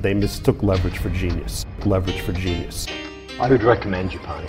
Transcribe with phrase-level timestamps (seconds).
[0.00, 1.66] They mistook leverage for genius.
[1.84, 2.86] Leverage for genius.
[3.40, 4.46] I would recommend Japan.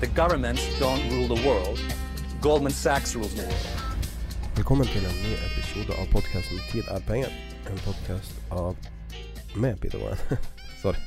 [0.00, 1.78] The governments don't rule the world.
[2.40, 3.66] Goldman Sachs rules the world.
[4.56, 7.32] Velkommen til en ny episode av podkasten 'Tid er penger'.
[7.70, 8.76] En podkast av
[9.56, 10.38] med Peter Warren.
[10.82, 11.00] Sorry.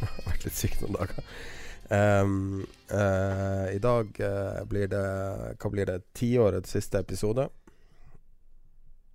[0.00, 1.20] Jeg har vært litt syk noen dager.
[1.90, 5.04] Ehm, eh, I dag eh, blir det
[5.60, 6.00] Hva blir det?
[6.14, 7.48] Tiårets siste episode.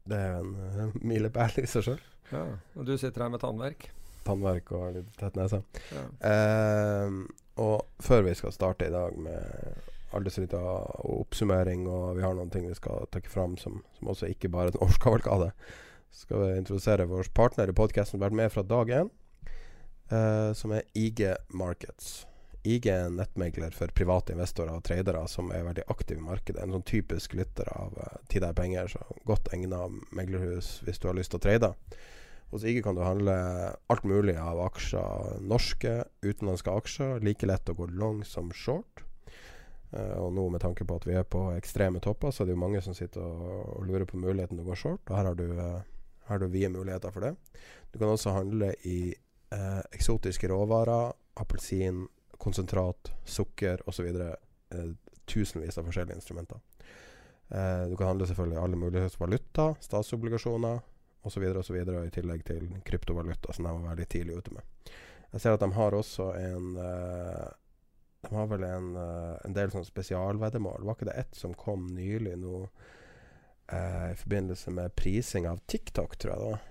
[0.10, 2.02] Det er en uh, milepæl i seg sjøl.
[2.30, 2.46] Ja,
[2.78, 3.90] og du sitter her med tannverk.
[4.28, 5.62] Tannverk og litt tett nese.
[5.94, 6.06] Ja.
[6.24, 7.22] Uh,
[7.60, 12.50] og før vi skal starte i dag med aldersrytta og oppsummering, og vi har noen
[12.54, 15.52] ting vi skal trekke fram som, som også ikke bare er en årskavalkade,
[16.22, 19.12] skal vi introdusere vår partner i podkasten har vært med fra dag én,
[20.14, 22.29] uh, som er IG Markets.
[22.68, 26.62] IG er en nettmegler for private investorer og tradere som er veldig aktive i markedet.
[26.64, 31.08] En sånn typisk lytter av uh, Tid er penger, så godt egnet meglerhus hvis du
[31.08, 31.72] har lyst til å trade.
[32.50, 33.36] Hos IG kan du handle
[33.94, 35.38] alt mulig av aksjer.
[35.46, 37.22] Norske, utenlandske aksjer.
[37.24, 39.06] Like lett å gå long som short.
[39.94, 42.58] Uh, og nå med tanke på at vi er på ekstreme topper, så er det
[42.58, 45.06] jo mange som sitter og, og lurer på muligheten til å gå short.
[45.08, 45.80] Og her har du, uh,
[46.28, 47.36] her har du vide muligheter for det.
[47.94, 49.14] Du kan også handle i
[49.54, 51.14] uh, eksotiske råvarer.
[51.40, 52.04] Appelsin,
[52.40, 54.08] konsentrat, sukker osv.
[54.10, 54.92] Eh,
[55.30, 56.60] tusenvis av forskjellige instrumenter.
[57.50, 60.80] Eh, du kan handle selvfølgelig alle mulige valuta, statsobligasjoner
[61.22, 61.44] osv.
[61.58, 61.76] osv.
[62.06, 64.92] I tillegg til kryptovaluta, som de var veldig tidlig ute med.
[65.32, 67.50] Jeg ser at de har også en eh,
[68.22, 70.84] De har vel en, eh, en del sånn spesialveddemål.
[70.84, 72.64] Var ikke det ett som kom nylig nå
[73.72, 76.66] eh, i forbindelse med prising av TikTok, tror jeg var?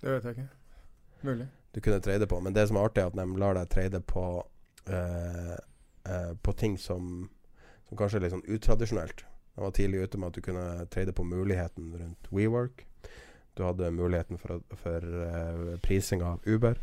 [0.00, 0.48] Det vet jeg ikke.
[1.26, 1.48] Mulig.
[1.72, 2.40] Du kunne trade på.
[2.40, 4.24] Men det som er artig, er at de lar deg trade på
[4.88, 5.56] eh,
[6.10, 7.28] eh, På ting som,
[7.88, 9.24] som kanskje er litt sånn utradisjonelt.
[9.54, 12.86] De var tidlig ute med at du kunne trade på muligheten rundt WeWork.
[13.54, 16.80] Du hadde muligheten for, for eh, prising av Uber.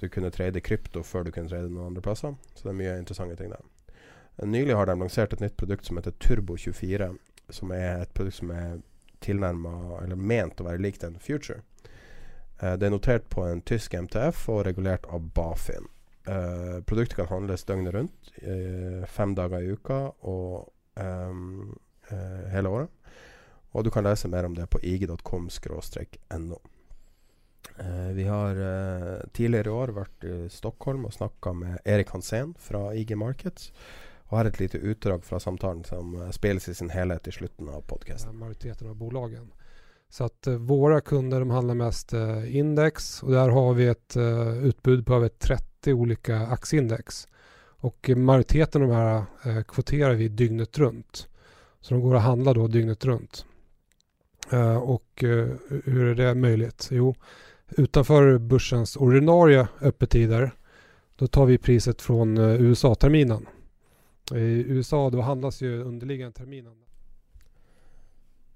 [0.00, 2.36] Du kunne trade krypto før du kunne trade noen andre plasser.
[2.54, 3.64] Så det er mye interessante ting der.
[4.46, 7.10] Nylig har de lansert et nytt produkt som heter Turbo24.
[7.50, 8.78] Som er et produkt som er
[9.18, 11.62] eller ment å være likt en Future.
[12.60, 15.88] Eh, det er notert på en tysk MTF og regulert av Bafin.
[16.28, 21.76] Eh, produktet kan handles døgnet rundt, eh, fem dager i uka og ehm,
[22.10, 22.90] eh, hele året.
[23.72, 26.58] Og du kan lese mer om det på ig.com-no.
[27.78, 28.54] Eh, vi har
[29.32, 33.72] tidligere i år vært i Stockholm og snakka med Erik Hansen fra IG Markets.
[34.28, 37.86] Og har et lite utdrag fra samtalen som spilles i sin helhet i slutten av
[37.88, 38.36] podkasten.
[38.36, 39.52] majoriteten av bolagen.
[40.10, 44.16] Så att eh, våra kunder de handlar mest eh, index och där har vi ett
[44.16, 47.28] eh, utbud på över 30 olika aktieindex.
[47.80, 51.28] Och majoriteten av de här eh, kvoterar vi dygnet runt.
[51.80, 53.44] Så de går att handla då dygnet runt.
[54.52, 55.48] Eh, och eh,
[55.84, 56.88] hur är det möjligt?
[56.90, 57.14] Jo,
[57.68, 60.52] utanför börsens ordinarie öppettider
[61.16, 63.46] då tar vi priset från USA-terminen.
[64.34, 66.76] I USA då handlas ju underliggande terminen.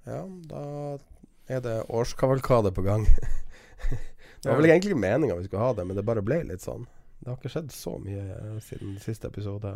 [0.05, 0.99] Ja, da
[1.47, 3.07] er det årskavalkade på gang.
[4.43, 6.87] det var vel egentlig meninga vi skulle ha det, men det bare ble litt sånn.
[7.23, 9.75] Det har ikke skjedd så mye eh, siden siste episode.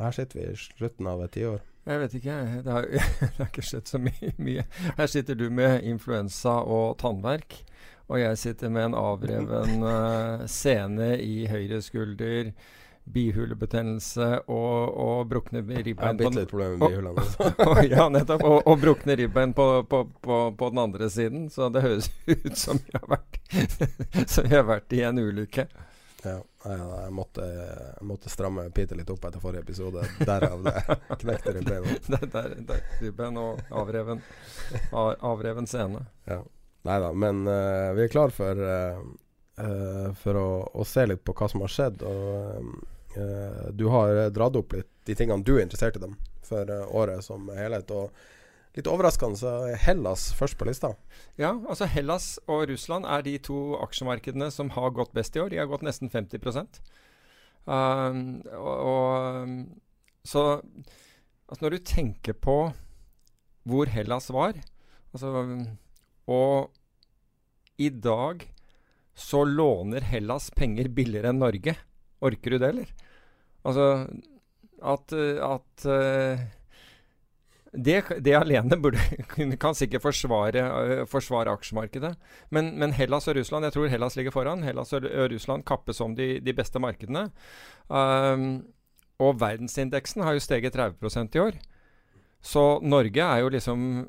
[0.00, 1.60] Her sitter vi i slutten av et tiår.
[1.88, 2.36] Jeg vet ikke.
[2.64, 2.86] Det har,
[3.20, 4.64] det har ikke skjedd så mye, mye.
[4.96, 7.60] Her sitter du med influensa og tannverk.
[8.10, 12.50] Og jeg sitter med en avreven uh, sene i høyre skulder,
[13.12, 17.26] bihulebetennelse og, og brukne Jeg har ribbein bitte litt problemer med bihulene.
[17.26, 18.44] Og, og, ja, nettopp.
[18.46, 21.46] Og, og brukne ribbein på, på, på, på den andre siden.
[21.50, 23.40] Så det høres ut som vi har vært,
[24.34, 25.66] som vi har vært i en ulykke.
[26.20, 30.04] Ja, jeg, måtte, jeg måtte stramme Peter litt opp etter forrige episode.
[30.20, 30.98] Derav det.
[31.22, 31.98] Knekte ribbeina.
[32.12, 34.20] der, der, der ribbein og avreven,
[34.92, 36.04] av, avreven scene.
[36.28, 36.42] Ja.
[36.88, 39.00] Nei da, men uh, vi er klar for, uh,
[39.60, 42.04] uh, for å, å, se litt på hva som har skjedd.
[42.08, 42.70] Og
[43.74, 46.14] du har dratt opp litt de tingene du er interessert i dem
[46.46, 47.90] for året som helhet.
[47.90, 50.92] Og litt overraskende så er Hellas først på lista.
[51.40, 55.50] Ja, altså Hellas og Russland er de to aksjemarkedene som har gått best i år.
[55.52, 56.38] De har gått nesten 50
[57.64, 59.54] um, og, og,
[60.24, 60.44] Så
[61.50, 62.58] altså når du tenker på
[63.68, 64.54] hvor Hellas var
[65.12, 65.42] altså
[66.30, 66.70] og
[67.76, 68.44] i dag
[69.14, 71.74] så låner Hellas penger billigere enn Norge.
[72.20, 72.90] Orker du det, eller?
[73.66, 73.86] Altså
[74.80, 76.40] at, at uh,
[77.72, 79.00] det, det, alene burde,
[79.62, 82.14] kan sikkert forsvare, uh, forsvare aksjemarkedet.
[82.50, 84.64] Men, men, Hellas og Russland Jeg tror Hellas ligger foran.
[84.66, 87.28] Hellas og Russland kappes om de, de beste markedene.
[87.88, 88.64] Um,
[89.20, 91.60] og verdensindeksen har jo steget 30% i år.
[92.40, 94.08] Så Norge er jo liksom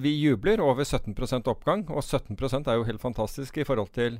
[0.00, 4.16] vi jubler over 17% oppgang, og 17% er jo helt fantastisk i forhold til,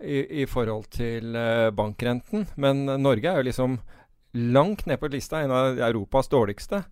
[0.00, 2.48] i, i forhold til uh, bankrenten.
[2.60, 3.78] Men Norge er jo liksom
[4.34, 6.82] langt ned på lista, en av Europas dårligste.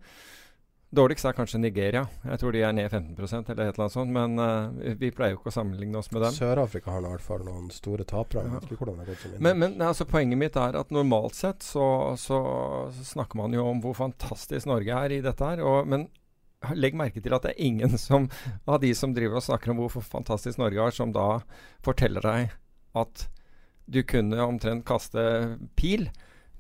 [0.92, 2.02] Dårligst er kanskje Nigeria.
[2.28, 4.12] Jeg tror de er ned 15% eller et eller annet sånt.
[4.12, 6.34] Men uh, vi pleier jo ikke å sammenligne oss med dem.
[6.36, 8.44] Sør-Afrika har i hvert fall noen store tapere.
[8.44, 8.60] Ja.
[9.38, 11.86] Men, men altså, poenget mitt er at normalt sett så,
[12.20, 12.42] så,
[13.08, 15.64] snakker man jo om hvor fantastisk Norge er i dette her.
[15.64, 16.10] Og, men
[16.76, 18.28] legg merke til at det er ingen som,
[18.68, 21.40] av de som driver og snakker om hvor fantastisk Norge er, som da
[21.82, 22.52] forteller deg
[22.98, 23.26] at
[23.92, 25.22] du kunne omtrent kaste
[25.76, 26.08] pil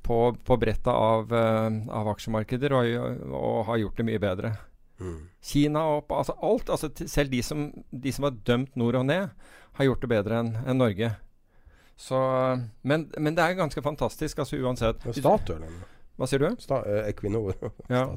[0.02, 2.86] på, på brettet av, uh, av aksjemarkeder og,
[3.30, 4.54] og, har gjort det mye bedre.
[5.02, 5.18] Mm.
[5.42, 6.70] Kina opp altså alt.
[6.70, 9.30] Altså selv de som, de som har dømt nord og ned,
[9.78, 11.12] har gjort det bedre enn en Norge.
[11.96, 12.18] Så,
[12.82, 15.04] men, men, det er ganske fantastisk, altså uansett.
[15.14, 15.66] Statoil?
[16.18, 16.48] Hva sier du?
[16.60, 17.54] Sta uh, Equinor.
[17.92, 18.08] ja.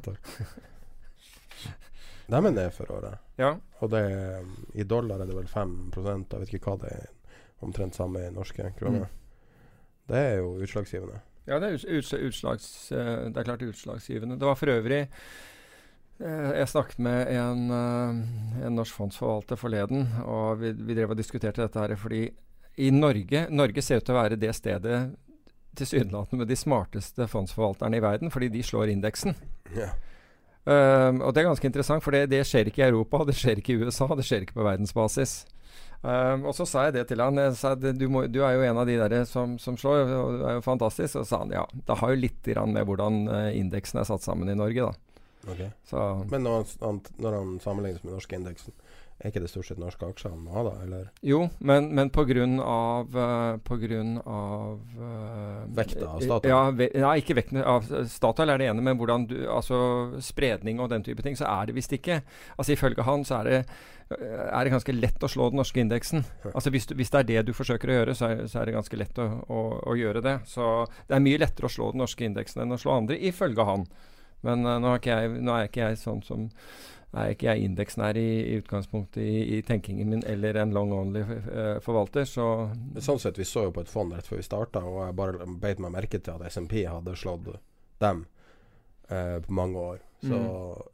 [2.26, 3.20] De er ned for året.
[3.38, 3.52] Ja.
[3.84, 4.02] Og det,
[4.74, 7.04] i dollar er det vel 5 Jeg vet ikke hva det er.
[7.64, 9.06] Omtrent samme i norske kroner.
[9.06, 9.24] Mm.
[10.06, 11.20] Det er jo utslagsgivende.
[11.46, 14.38] Ja, det er, uts utslags, eh, det er klart utslagsgivende.
[14.38, 20.60] Det var for øvrig eh, jeg snakket med en, eh, en, norsk fondsforvalter forleden, og
[20.62, 22.24] vi, vi, drev og diskuterte dette her fordi
[22.76, 24.98] i Norge Norge ser ut til å være det stedet
[25.76, 29.36] tilsynelatende med de smarteste fondsforvalterne i verden, fordi de slår indeksen.
[29.76, 29.94] Yeah.
[30.66, 33.60] Um, og det er ganske interessant, for det, det, skjer ikke i Europa, det skjer
[33.60, 35.44] ikke i USA, det skjer ikke på verdensbasis.
[36.02, 37.40] Um, og så sa jeg det til han.
[37.40, 40.38] Jeg sa, du, må, du, er jo en av de der som, som, slår, og
[40.38, 41.16] du er jo fantastisk.
[41.16, 44.26] Og så sa han ja, det har jo litt med hvordan uh, indeksen er satt
[44.26, 44.94] sammen i Norge, da.
[45.46, 45.70] Okay.
[46.26, 48.74] Men når han, når han sammenlignes med norske indeksen,
[49.16, 50.72] er ikke det stort sett norske aksjer han må ha, da?
[50.84, 51.04] Eller?
[51.24, 56.50] Jo, men, men på grunn av uh, På grunn av uh, Vekta av Statoil?
[56.52, 59.78] Ja, ve nei, ikke vekten av Statoil er det ene, men hvordan du Altså
[60.20, 62.20] spredning og den type ting, så er det visst ikke.
[62.58, 63.62] Altså Ifølge han så er det,
[64.10, 66.22] er det ganske lett å slå den norske indeksen.
[66.52, 68.68] Altså hvis, du, hvis, det er det du forsøker å gjøre, så er, så er
[68.68, 70.36] det ganske lett å, å, å, gjøre det.
[70.46, 70.66] Så
[71.08, 73.86] det er mye lettere å slå den norske indeksen enn å slå andre, ifølge han.
[74.46, 76.46] Men uh, nå, er jeg, nå, er ikke jeg sånn som
[77.16, 81.24] er ikke jeg indeksnær i, i utgangspunktet i, i, tenkingen min, eller en long only
[81.24, 82.46] uh, forvalter, så
[83.00, 85.50] Sånn sett, vi så jo på et fond rett før vi starta, og jeg bare
[85.62, 87.56] beit meg merke til at SMP hadde slått
[88.04, 88.26] dem
[89.10, 90.02] uh, på mange år.
[90.26, 90.38] Så,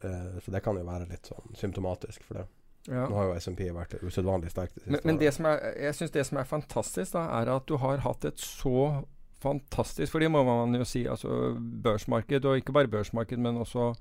[0.03, 0.41] mm.
[0.43, 2.49] så, det kan jo være litt sånn symptomatisk for det.
[2.89, 3.07] Ja.
[3.07, 5.95] Nå har jo SMP vært usedvanlig sterk det siste Men, men det som er, jeg
[5.95, 9.05] syns det som er fantastisk, da, er at du har hatt et så
[9.43, 13.93] fantastisk For det må man jo si, altså børsmarked, og ikke bare børsmarked, men også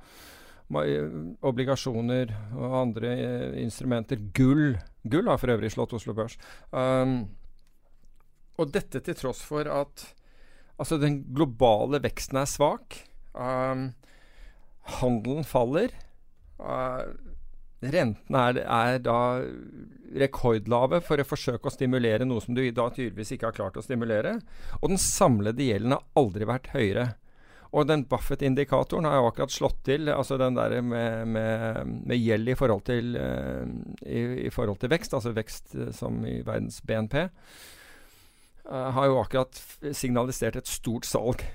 [0.71, 4.21] obligasjoner og andre eh, instrumenter.
[4.33, 4.77] Gull.
[5.03, 6.37] Gull har for øvrig slått Oslo Børs.
[6.71, 7.25] Um,
[8.55, 10.05] og dette til tross for at
[10.79, 13.01] altså den globale veksten er svak.
[13.33, 13.91] Um,
[15.01, 15.91] handelen faller.
[16.61, 17.09] Uh,
[17.81, 19.19] rentene er, er, da
[20.21, 23.85] rekordlave for å forsøke å stimulere noe som du da tydeligvis ikke har klart å
[23.85, 24.37] stimulere.
[24.81, 27.07] Og den samlede gjelden har aldri vært høyere.
[27.71, 30.09] Og den Buffett-indikatoren har jo akkurat slått til.
[30.11, 33.63] altså Den der med, med, med gjeld i forhold, til, uh,
[34.03, 39.07] i, i, forhold til vekst, altså vekst uh, som i verdens BNP, uh, eh, har
[39.07, 39.63] jo akkurat
[39.95, 41.45] signalisert et stort salg.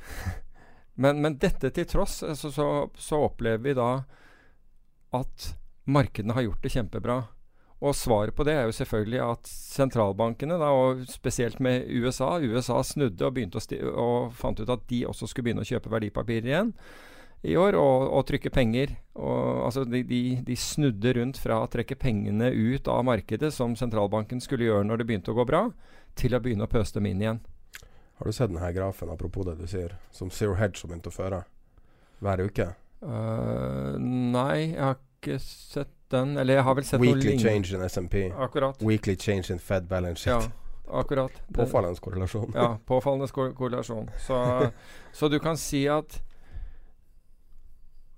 [1.03, 3.91] men, men, dette til tross, altså, så, så opplever vi da
[5.21, 5.53] at
[5.87, 7.17] markedene har gjort det kjempebra.
[7.85, 12.81] Og svaret på det er jo selvfølgelig at sentralbankene, da, og spesielt med USA USA
[12.85, 13.37] snudde og,
[13.93, 16.73] og, fant ut at de også skulle begynne å kjøpe verdipapirer igjen
[17.47, 18.95] i år og, og trykke penger.
[19.15, 23.77] Og, altså de, de, de, snudde rundt fra å trekke pengene ut av markedet, som
[23.77, 25.67] sentralbanken skulle gjøre når det begynte å gå bra,
[26.17, 27.43] til å begynne å pøse dem inn igjen.
[28.17, 31.13] Har du sett denne grafen, apropos det du sier, som Zero Hedge har begynt å
[31.13, 31.45] føre
[32.25, 32.71] hver uke?
[33.05, 36.37] Uh, nei, jeg har ikke sett den.
[36.39, 37.49] Eller jeg har vel sett noe Weekly lignende.
[37.51, 38.15] change in SMP.
[38.37, 38.83] Akkurat.
[38.83, 40.47] Weekly change in Fed balance sheet.
[40.47, 41.33] Ja, akkurat.
[41.57, 42.53] Påfallende korrelasjon.
[42.55, 44.11] Ja, påfallende korrelasjon.
[44.27, 44.71] Så,
[45.13, 46.23] så du kan si at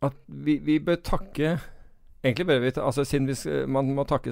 [0.03, 1.57] At vi, vi bør takke
[2.23, 3.35] Egentlig bør vi altså Siden vi,
[3.67, 4.31] man må takke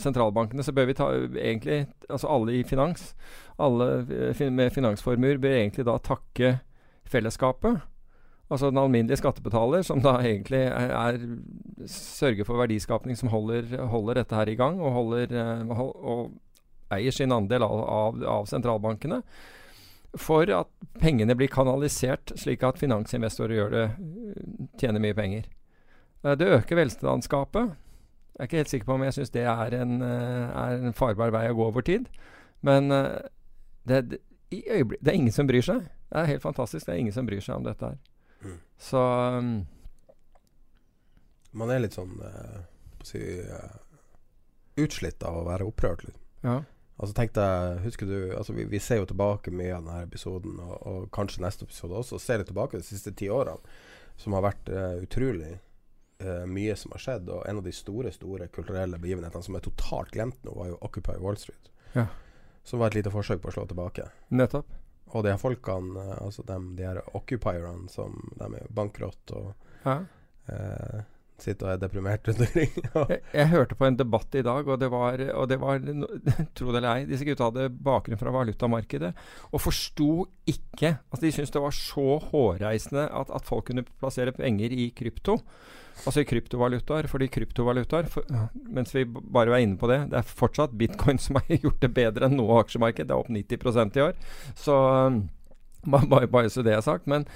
[0.00, 3.14] sentralbankene, så bør vi ta egentlig Altså alle i finans,
[3.58, 6.58] alle eh, fin- med finansformuer, bør egentlig da takke
[7.08, 7.80] fellesskapet.
[8.52, 14.20] Altså den alminnelige skattebetaler, som da egentlig er, er sørger for verdiskapning som holder, holder
[14.20, 16.34] dette her i gang, og, holder, eh, og
[16.92, 19.22] eier sin andel av, av, av sentralbankene.
[20.20, 20.68] For at
[21.00, 23.86] pengene blir kanalisert slik at finansinvestorer gjør det,
[24.82, 25.48] tjener mye penger.
[26.20, 27.72] Eh, Det øker velstandsgapet.
[28.36, 30.96] Jeg er ikke helt sikker på om jeg syns det er en, eh, er en
[30.96, 32.04] farbar vei å gå over tid.
[32.60, 32.92] Men
[33.88, 34.20] det, det,
[34.52, 35.88] det er ingen som bryr seg.
[36.12, 36.84] Det er helt fantastisk.
[36.86, 37.96] Det er ingen som bryr seg om dette her.
[38.42, 38.58] Mm.
[38.82, 38.98] Så
[39.38, 39.52] um,
[41.52, 42.60] Man er litt sånn eh,
[43.06, 43.74] si, eh,
[44.80, 46.06] utslitt av å være opprørt.
[46.08, 46.22] Litt.
[46.46, 46.62] ja.
[47.02, 50.58] Altså tenk deg, husker du altså vi, vi ser jo tilbake mye av denne episoden,
[50.62, 53.58] og, og kanskje neste episode også, og ser litt tilbake de siste ti årene,
[54.20, 55.54] som har vært uh, utrolig
[56.22, 57.32] uh, mye som har skjedd.
[57.32, 60.78] Og en av de store store kulturelle begivenhetene som er totalt glemt nå, var jo
[60.84, 61.72] Occupy Wall Street.
[61.96, 62.06] Ja.
[62.62, 64.06] Som var et lite forsøk på å slå tilbake.
[64.30, 64.70] Nettopp.
[65.12, 69.54] Og de her folkene, eh, altså de, de her occupierne som de er bankrott og
[69.84, 69.98] Ja.
[70.48, 71.02] eh,
[71.42, 72.70] sitter og er deprimert rundt omkring.
[73.10, 75.80] Jeg, jeg hørte på en debatt i dag, og det var, og det var
[76.54, 79.10] Tro det eller ei, disse gutta hadde bakgrunn fra valutamarkedet
[79.50, 84.30] og forsto ikke Altså, de syntes det var så hårreisende at, at folk kunne plassere
[84.36, 85.40] penger i krypto.
[86.02, 87.08] Altså i kryptovalutaer.
[87.10, 88.26] Fordi kryptovalutaer, for,
[88.72, 91.92] mens vi bare var inne på det, det er fortsatt bitcoin som har gjort det
[91.96, 93.08] bedre enn noe aksjemarked.
[93.08, 94.16] Det er opp 90% i år.
[94.58, 95.24] Så um,
[96.12, 97.08] bare, bare så det er sagt.
[97.10, 97.26] Men,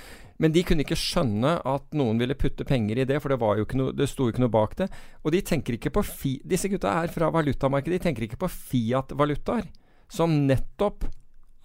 [0.42, 3.58] men de kunne ikke skjønne at noen ville putte penger i det, for det, var
[3.58, 4.90] jo ikke noe, det sto jo ikke noe bak det.
[5.24, 7.98] Og de tenker ikke på fi, Disse gutta er fra valutamarkedet.
[7.98, 9.70] De tenker ikke på Fiat-valutaer,
[10.12, 11.08] som nettopp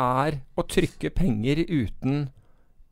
[0.01, 2.29] er å trykke penger uten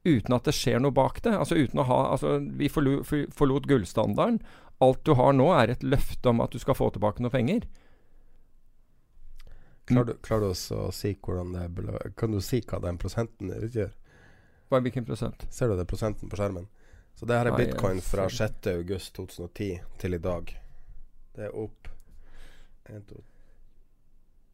[0.10, 1.34] Uten at det skjer noe bak det.
[1.38, 4.42] Altså uten å ha altså Vi forlo, for- forlot gullstandarden.
[4.82, 7.66] Alt du har nå, er et løfte om at du skal få tilbake noe penger.
[9.90, 13.00] Klarer du, klar du også å si hvordan det er Kan du si hva den
[13.02, 13.92] prosenten utgjør?
[14.70, 15.48] Hva, hvilken prosent?
[15.50, 16.68] Ser du det prosenten på skjermen?
[17.18, 18.70] Så det her er bitcoin fra ser 6.
[18.78, 20.54] august 2010 til i dag.
[21.36, 21.90] Det er opp
[22.90, 23.18] en, to,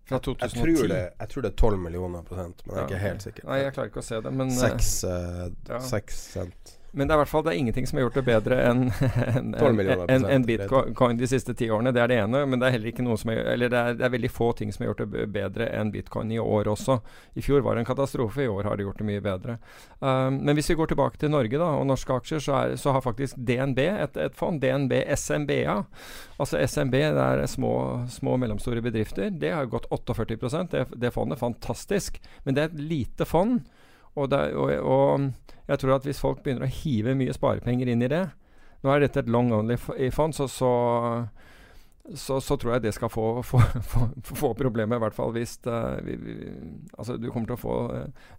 [0.06, 2.90] Fra jeg, tror det, jeg tror det er 12 millioner prosent, men jeg er Ja,
[2.92, 3.46] ikke helt sikker.
[3.50, 5.80] Nei, jeg klarer ikke å se det, men eh, Seks, eh, ja.
[5.82, 6.74] 6 cent.
[6.96, 8.84] Men det er i hvert fall det er ingenting som har gjort det bedre enn
[8.88, 11.92] en, 12 en, en, bitcoin de siste ti årene.
[11.96, 12.44] Det er det ene.
[12.48, 14.52] Men det er heller ikke noe som er, eller det er, det er veldig få
[14.56, 16.98] ting som har gjort det bedre enn bitcoin i år også.
[17.36, 19.58] I fjor var det en katastrofe, i år har det gjort det mye bedre.
[20.00, 22.96] Um, men hvis vi går tilbake til Norge da, og norske aksjer, så, er, så
[22.96, 24.62] har faktisk DNB et, et fond.
[24.64, 25.82] DNB SMBA.
[26.40, 27.74] Altså SMB, det er små,
[28.12, 29.34] små og mellomstore bedrifter.
[29.36, 31.40] Det har gått 48 det, det fondet.
[31.44, 32.22] Fantastisk.
[32.44, 33.60] Men det er et lite fond.
[34.16, 38.06] Og, det, og, og jeg tror at hvis folk begynner å hive mye sparepenger inn
[38.06, 38.28] i det
[38.86, 40.72] Nå er dette et long only-fond, så, så,
[42.14, 45.56] så, så tror jeg det skal få, få, få, få problemer, i hvert fall hvis
[45.66, 46.36] eh, vi, vi,
[46.94, 47.78] Altså, du kommer til å få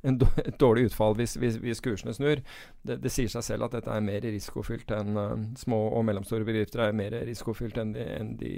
[0.07, 2.45] en, et dårlig utfall hvis, hvis, hvis kursene snur.
[2.87, 6.47] Det, det sier seg selv at dette er mer risikofylt enn uh, små og mellomstore
[6.47, 8.55] bedrifter er mer risikofylt enn de, enn de,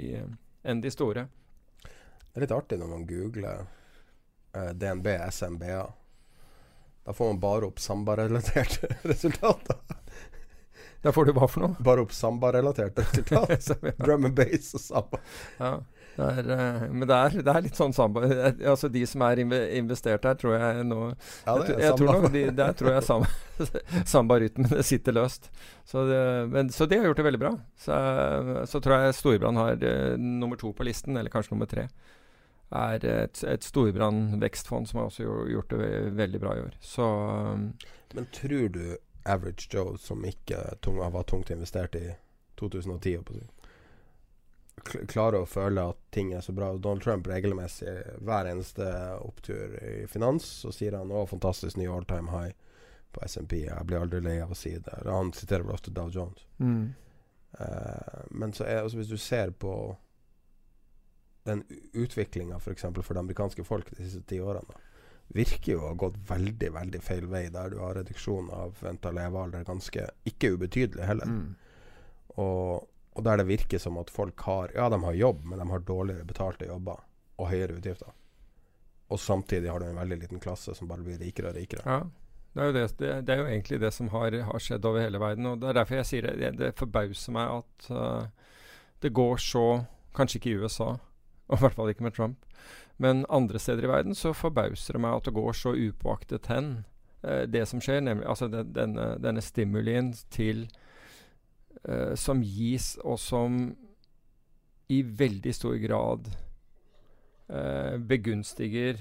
[0.61, 1.25] enn de store.
[1.81, 3.65] Det er litt artig når man googler
[4.77, 5.87] DNB SMBA.
[7.05, 9.77] Da får man bare opp Samba-relaterte resultater.
[11.01, 11.77] Da får du hva for noe?
[11.83, 13.79] Bare opp Samba-relaterte resultater.
[13.89, 13.93] Ja.
[14.03, 15.21] Drum and bass og Samba.
[15.59, 15.71] Ja,
[16.19, 19.21] det er, eh, men det er, det er litt sånn samba eh, Altså De som
[19.23, 20.97] er investert her, tror jeg nå
[21.45, 22.15] Ja, det er jeg tror Samba.
[22.25, 23.29] nok de, Der tror jeg samba,
[24.15, 25.47] sambarytmen sitter løst.
[25.87, 26.19] Så det,
[26.51, 27.53] men, så det har gjort det veldig bra.
[27.79, 27.95] Så,
[28.67, 31.87] så tror jeg Storbrann har eh, nummer to på listen, eller kanskje nummer tre.
[32.71, 36.75] Er et, et Storbrann vekstfond som har også gjort, det veldig bra i år.
[36.81, 37.63] Så um,
[38.13, 38.83] Men tror du
[39.25, 42.11] average Joe, som ikke tung, var tungt investert i
[42.61, 43.47] 2010, holdt på å si,
[44.85, 46.69] kl- klarer å føle at ting er så bra?
[46.77, 48.85] Donald Trump regelmessig hver eneste
[49.25, 52.53] opptur i finans, så sier han 'Å, fantastisk ny all time high'
[53.11, 53.63] på SMP.
[53.65, 55.01] Jeg blir aldri lei av å si det.
[55.05, 56.45] Han siterer vel ofte Dow Jones.
[56.59, 56.93] mm.
[57.59, 59.97] Uh, men så er, altså, hvis du ser på
[61.47, 62.81] den utviklinga f.eks.
[62.81, 64.77] For, for det amerikanske folk de siste ti årene,
[65.35, 69.11] virker jo å ha gått veldig veldig feil vei, der du har reduksjon av venta
[69.13, 71.29] levealder ganske ikke ubetydelig heller.
[71.29, 71.51] Mm.
[72.41, 75.67] Og, og der det virker som at folk har Ja, de har jobb, men de
[75.69, 77.03] har dårligere betalte jobber
[77.39, 78.15] og høyere utgifter.
[79.09, 81.81] og samtidig har du en veldig liten klasse som bare blir rikere og rikere.
[81.85, 82.01] Ja.
[82.53, 85.19] Det er, det, det, det er jo egentlig det som har, har, skjedd over hele
[85.21, 85.45] verden.
[85.45, 86.35] og Det er derfor jeg sier det.
[86.39, 88.55] Det, det forbauser meg at uh,
[89.01, 89.65] det går så
[90.17, 90.87] Kanskje ikke i USA,
[91.51, 92.45] og i hvert fall ikke med Trump.
[92.97, 96.85] Men andre steder i verden så forbauser det meg at det går så upåaktet hen.
[97.23, 100.67] eh, det som skjer, nemlig altså den, denne, denne stimulien til
[101.87, 103.75] eh, Som gis, og som
[104.89, 106.31] i veldig stor grad
[108.05, 108.99] begunstiger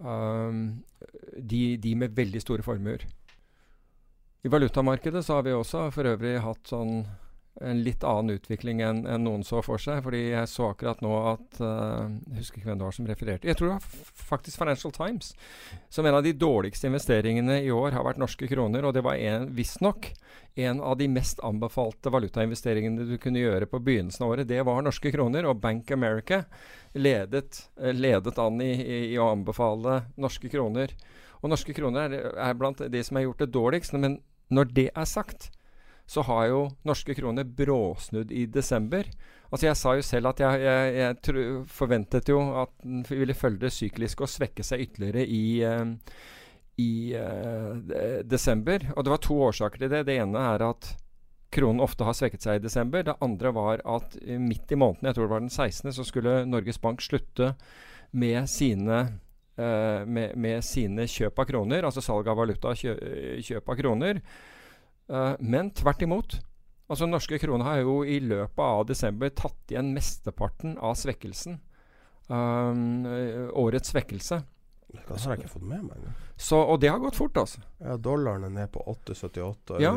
[0.00, 0.82] um,
[1.36, 3.06] de, de, med veldig store formuer.
[4.44, 7.00] I valutamarkedet så har vi også for øvrig hatt sånn
[7.60, 10.02] en litt annen utvikling enn en noen så for seg.
[10.04, 13.48] fordi jeg så akkurat nå at uh, Jeg husker ikke hvem det var som refererte.
[13.48, 15.32] Jeg tror det var faktisk Financial Times.
[15.88, 18.84] Som en av de dårligste investeringene i år har vært norske kroner.
[18.84, 20.10] Og det var visstnok
[20.66, 24.48] en av de mest anbefalte valutainvesteringene du kunne gjøre på begynnelsen av året.
[24.48, 25.48] Det var norske kroner.
[25.48, 26.44] Og Bank America
[26.92, 30.92] ledet, uh, ledet an i, i, i, å anbefale norske kroner.
[31.40, 33.96] Og norske kroner er, er blant de som har gjort det dårligst.
[33.96, 34.20] Men
[34.52, 35.50] når det er sagt,
[36.06, 39.08] så har jo norske kroner bråsnudd i desember.
[39.50, 43.34] Altså Jeg sa jo selv at jeg, jeg, jeg tro, forventet jo at den ville
[43.34, 46.22] følge det sykliske og svekke seg ytterligere i, uh,
[46.82, 48.86] i uh, desember.
[48.94, 50.06] Og det var to årsaker til det.
[50.06, 50.92] Det ene er at
[51.54, 53.06] kronen ofte har svekket seg i desember.
[53.06, 56.06] Det andre var at uh, midt i måneden, jeg tror det var den 16., så
[56.06, 57.54] skulle Norges Bank slutte
[58.14, 59.06] med sine
[59.56, 62.92] med, med, sine kjøp av kroner, altså salg av valuta, kjø,
[63.40, 64.18] kjøp av kroner.
[65.10, 66.38] Uh, men tvert imot.
[66.86, 71.58] Altså Norske kroner har jo i løpet av desember tatt igjen mesteparten av svekkelsen.
[72.30, 73.06] Um,
[73.58, 74.42] årets svekkelse.
[74.86, 76.04] Det har jeg ikke fått med meg.
[76.38, 77.60] Så, og det har gått fort, altså.
[77.82, 79.80] Ja, Dollaren er ned på 8,78.
[79.82, 79.92] Ja,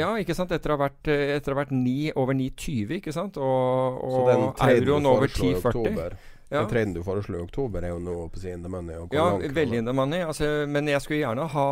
[0.00, 0.52] ja, ikke sant.
[0.54, 3.40] Etter å ha vært, etter å ha vært 9, over 9,20, ikke sant.
[3.42, 6.14] Og, og euroen over 10,40.
[6.50, 6.64] Ja.
[6.64, 8.96] Den trenden du foreslo i oktober, er jo nå på in the money.
[9.14, 10.24] ja, veldig in the money.
[10.26, 11.66] Altså, men jeg skulle gjerne ha,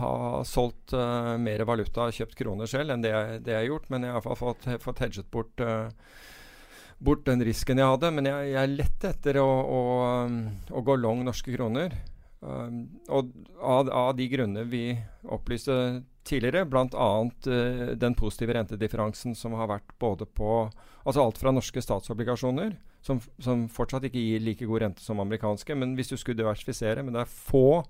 [0.00, 3.12] ha solgt uh, mer valuta, kjøpt kroner selv, enn det,
[3.46, 3.86] det jeg har gjort.
[3.94, 5.94] Men jeg har iallfall fått, fått hedget bort, uh,
[6.98, 8.10] bort den risken jeg hadde.
[8.16, 9.80] Men jeg, jeg lette etter å, å,
[10.74, 11.94] å, gå long norske kroner.
[12.42, 13.30] Um, og
[13.62, 14.88] av, av, de grunner vi
[15.22, 17.08] opplyste tidligere, bl.a.
[17.46, 20.64] Uh, den positive rentedifferansen som har vært både på
[21.06, 22.72] Altså alt fra norske statsobligasjoner
[23.06, 25.76] som, som, fortsatt ikke gir like god rente som amerikanske.
[25.78, 27.84] Men hvis du skulle diversifisere Men det er få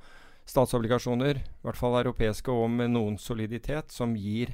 [0.46, 4.52] statsobligasjoner, i hvert fall europeiske og med noen soliditet, som gir,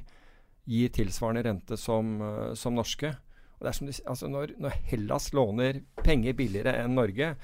[0.65, 3.11] gir tilsvarende rente som, uh, som norske.
[3.59, 7.35] Og det er som de, altså når, når, Hellas låner penger billigere enn Norge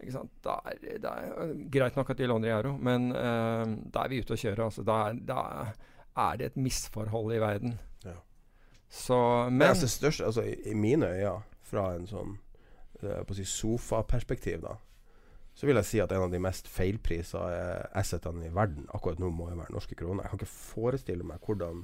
[0.00, 4.08] da er, det er greit nok at de låner i euro, men uh, da er
[4.08, 4.70] vi ute å kjøre.
[4.70, 5.42] Altså, da, da,
[6.14, 7.74] er, det et misforhold i verden.
[8.06, 8.16] Ja.
[8.88, 9.18] Så,
[9.50, 11.34] men det er altså største, altså, i, mine øyne,
[11.68, 12.49] fra en sånn Eh,
[13.00, 14.76] på å si sofaperspektiv, da,
[15.54, 17.42] så vil jeg si at en av de mest feilprisa
[17.98, 20.24] assetene i verden akkurat nå må jo være norske kroner.
[20.24, 21.82] Jeg kan ikke forestille meg hvordan,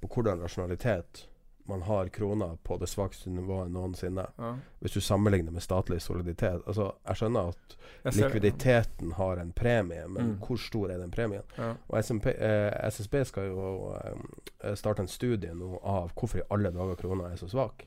[0.00, 1.26] på hvordan rasjonalitet
[1.64, 4.26] man har kroner på det svakeste nivået noensinne.
[4.38, 4.54] Ja.
[4.80, 6.62] Hvis du sammenligner med statlig soliditet.
[6.66, 7.76] Altså, jeg skjønner at
[8.16, 10.34] likviditeten har en premie, men mm.
[10.46, 11.42] hvor stor er den premien?
[11.58, 11.74] Ja.
[11.88, 16.74] Og SMP, eh, SSB skal jo eh, starte en studie nå av hvorfor i alle
[16.74, 17.86] dager krona er så svak.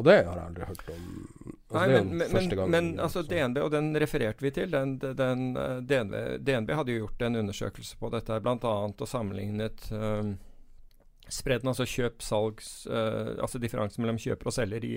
[0.00, 1.08] Og det har jeg aldri hørt om.
[1.70, 5.74] Altså, Nei, men, men, men altså, DNB, og den refererte vi til, den, den, eh,
[5.86, 6.14] DNB,
[6.46, 8.72] DNB, hadde jo gjort en undersøkelse på dette, bl.a.
[8.88, 10.32] og sammenlignet um,
[11.30, 14.94] spredden, altså kjøp-salgs uh, Altså differansen mellom kjøper og selger i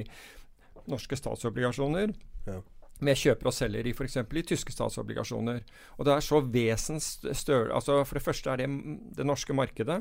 [0.89, 2.16] norske statsobligasjoner.
[2.48, 2.58] Ja.
[3.04, 4.18] Med kjøper og selger i f.eks.
[4.24, 5.62] i tyske statsobligasjoner.
[6.00, 8.70] Og det er så vesens større altså For det første er det
[9.20, 10.00] det norske markedet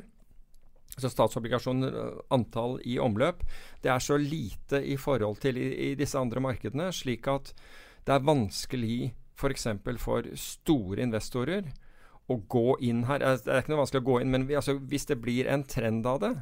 [0.96, 3.42] altså statsobligasjoner, eh, antall i omløp,
[3.82, 7.54] det er så lite i forhold til i, i disse andre markedene, slik at
[8.06, 9.68] det er vanskelig f.eks.
[9.82, 11.72] For, for store investorer
[12.30, 13.22] å gå inn her.
[13.22, 15.64] Det er ikke noe vanskelig å gå inn, men vi, altså, hvis det blir en
[15.66, 16.32] trend av det,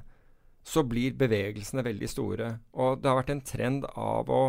[0.66, 2.50] så blir bevegelsene veldig store.
[2.76, 4.42] Og det har vært en trend av å,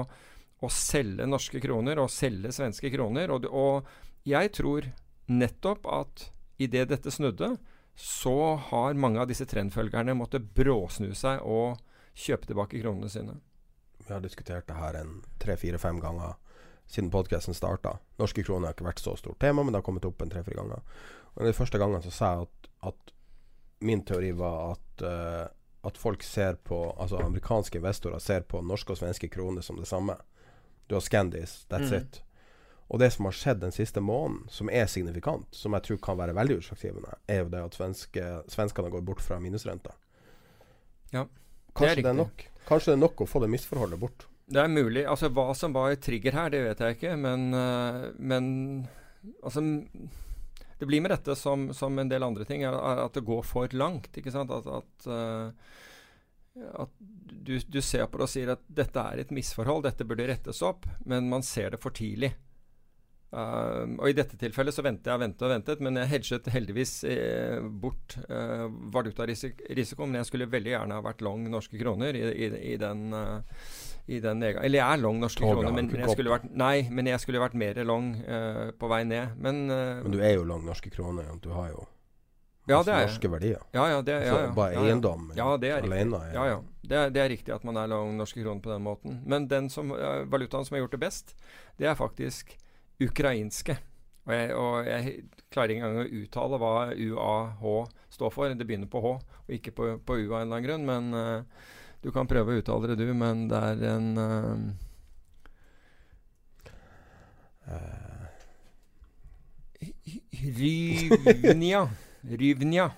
[0.60, 3.32] å selge norske kroner og selge svenske kroner.
[3.32, 4.90] Og, og jeg tror
[5.32, 6.28] nettopp at
[6.62, 7.56] idet dette snudde,
[7.96, 11.80] så har mange av disse trendfølgerne måttet bråsnu seg og
[12.18, 13.38] kjøpe tilbake kronene sine.
[14.02, 16.38] Vi har diskutert det her en tre-fire-fem ganger
[16.92, 17.98] siden podkasten starta.
[18.20, 20.60] Norske kroner har ikke vært så stort tema, men det har kommet opp en tre-fire
[20.60, 20.82] ganger.
[21.36, 23.14] Og De første gangene så sa jeg at, at
[23.88, 25.46] min teori var at, uh,
[25.88, 29.88] at folk ser på Altså amerikanske investorer ser på norske og svenske kroner som det
[29.88, 30.18] samme.
[30.88, 32.02] Du har Scandis, that's mm.
[32.02, 32.22] it.
[32.92, 36.18] Og det som har skjedd den siste måneden, som er signifikant, som jeg tror kan
[36.20, 39.94] være veldig utslagsgivende, er jo det at svenske, svenskene går bort fra minusrenta.
[41.16, 41.24] Ja,
[41.72, 44.26] Kanskje det er, det er nok Kanskje det er nok å få det misforholdet bort.
[44.52, 45.06] Det er mulig.
[45.08, 47.14] Altså Hva som var trigger her, det vet jeg ikke.
[47.20, 48.50] Men, uh, men
[49.42, 49.64] altså
[50.78, 53.72] Det blir med dette som, som en del andre ting, er, at det går for
[53.74, 54.12] langt.
[54.18, 54.52] ikke sant?
[54.52, 59.34] At, at, uh, at du, du, ser på det og sier at dette er et
[59.34, 62.34] misforhold, dette burde rettes opp, men man ser det for tidlig.
[63.32, 66.92] Uh, og I dette tilfellet så ventet jeg ventet og ventet, men jeg hedget heldigvis
[67.08, 70.04] eh, bort uh, valutarisiko.
[70.04, 73.40] Men jeg skulle veldig gjerne ha vært long norske kroner i, i, i den, uh,
[74.12, 76.76] i den Eller jeg er long norske Toga, kroner, men, men, jeg skulle vært, nei,
[76.92, 79.38] men jeg skulle vært mer long uh, på vei ned.
[79.40, 81.30] Men, men du er jo long norske kroner.
[81.40, 81.88] Du har jo
[82.68, 83.62] ja, det er, norske verdier.
[83.74, 86.60] Ja, ja, det, ja, ja, bare eiendom ja, det er alene er, ja, ja.
[86.86, 89.22] Det er, det er, riktig at man er long norske kroner på den måten.
[89.24, 89.96] Men den som,
[90.30, 91.34] valutaen som har gjort det best,
[91.80, 92.54] det er faktisk
[93.02, 93.78] ukrainske.
[94.28, 95.14] Og jeg, og jeg,
[95.52, 97.64] klarer ikke engang å uttale hva UAH
[98.14, 98.54] står for.
[98.54, 100.86] Det begynner på H og ikke på, på U av en eller annen grunn.
[100.88, 101.42] Men uh,
[102.06, 103.12] du kan prøve å uttale det, du.
[103.18, 104.56] Men det er en uh,
[107.68, 108.26] uh,
[110.62, 111.86] Ryvnia.
[112.42, 112.92] Ryvnia.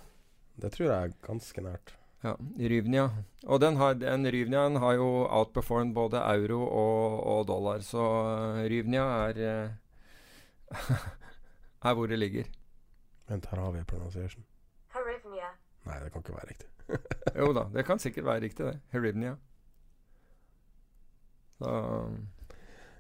[0.60, 1.96] Det tror jeg er ganske nært.
[2.24, 3.08] Ja, Ryvnia.
[3.52, 8.04] Og den, har, den Ryvniaen har jo outperformed både euro og, og dollar, så
[8.72, 9.42] Ryvnia er
[11.88, 12.50] er hvor det ligger.
[13.30, 14.44] Vent, her har vi pronunciation.
[14.94, 15.50] Herivnia.
[15.88, 16.70] Nei, det kan ikke være riktig.
[17.40, 18.80] jo da, det kan sikkert være riktig, det.
[18.94, 19.36] Herivnia.
[21.60, 21.74] Så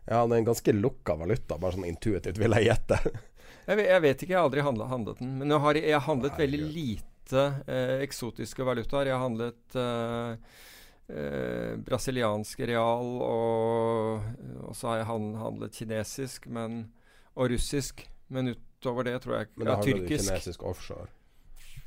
[0.05, 2.99] Ja, det er en ganske lukka valuta, bare sånn intuitivt, vil jeg gjette.
[3.69, 5.37] jeg, vet, jeg, vet ikke, jeg har aldri handlet, handlet den.
[5.39, 9.11] Men har jeg, har handlet Nei, veldig lite eh, eksotiske valutaer.
[9.11, 10.57] Jeg har handlet eh,
[11.13, 14.27] eh, brasiliansk real, og,
[14.67, 16.83] og så har jeg handlet kinesisk, men
[17.35, 18.05] og russisk.
[18.33, 20.23] Men utover det tror jeg Men da ja, handler tyrkisk.
[20.23, 21.07] du kinesisk offshore?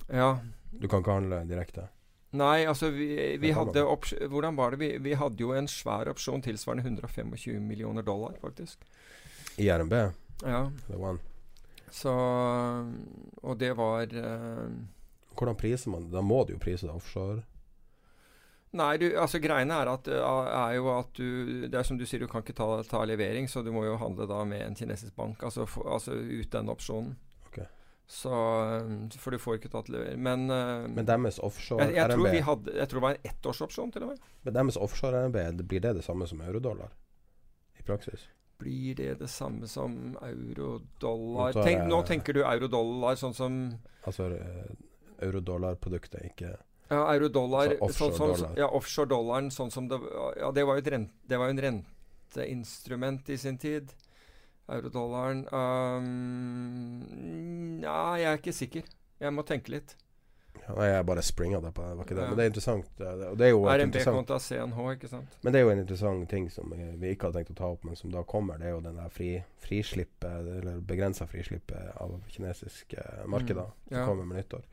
[0.08, 0.38] Ja.
[0.70, 1.88] Du kan ikke handle direkte?
[2.36, 3.08] Nei, altså vi,
[3.40, 3.82] vi hadde
[4.28, 4.80] Hvordan var det?
[4.80, 8.84] Vi, vi, hadde jo en svær opsjon tilsvarende 125 millioner dollar, faktisk.
[9.56, 9.94] I RNB?
[10.42, 10.66] Ja.
[11.90, 12.12] Så
[13.42, 14.68] Og det var uh,
[15.36, 16.12] Hvordan priser man det?
[16.12, 17.42] Da må du jo prise det offshore?
[18.74, 22.20] Nei, du, altså greiene er, at, er, jo at du Det er som du sier,
[22.20, 25.14] du kan ikke ta, ta, levering, så du må jo handle da med en kinesisk
[25.16, 25.42] bank.
[25.46, 27.14] Altså, for, altså ut den opsjonen.
[27.48, 27.68] Okay.
[28.10, 28.32] Så
[29.22, 30.20] For du får ikke tatt levering.
[30.22, 33.30] Men, uh, Men deres offshore jeg, jeg RNB tror hadde, Jeg tror det var en
[33.32, 34.30] ettårsopsjon, til og med.
[34.48, 36.92] Men deres offshore RNB, blir det det samme som eurodollar
[37.78, 38.28] i praksis?
[38.58, 43.58] Blir det det samme som eurodollar Tenk, Nå tenker du eurodollar sånn som
[44.08, 44.30] Altså
[45.20, 46.54] eurodollarproduktet, ikke
[46.88, 47.74] ja, eurodollar.
[47.76, 49.50] Så offshore, sånn, sånn, ja, offshore.
[49.54, 49.98] Sånn som det,
[50.40, 53.94] ja, det var jo rent, det var en renteinstrument i sin tid.
[54.66, 56.98] Eurodollaren um,
[57.84, 58.82] Ja, jeg er ikke sikker.
[59.22, 59.94] Jeg må tenke litt.
[60.66, 61.94] Ja, nei, jeg bare springer det på det.
[61.94, 62.22] Var ikke det.
[62.22, 62.28] Ja.
[62.28, 62.86] Men det er interessant.
[62.98, 65.36] Det, er jo RMB kontra CNH, ikke sant.
[65.44, 67.84] Men det er jo en interessant ting som vi ikke hadde tenkt å ta opp,
[67.86, 68.58] men som da kommer.
[68.60, 69.30] Det er jo den der fri,
[69.62, 73.92] frislippet, eller begrensa frislippet av kinesiske markeder mm.
[73.92, 74.64] som kommer med nyttår.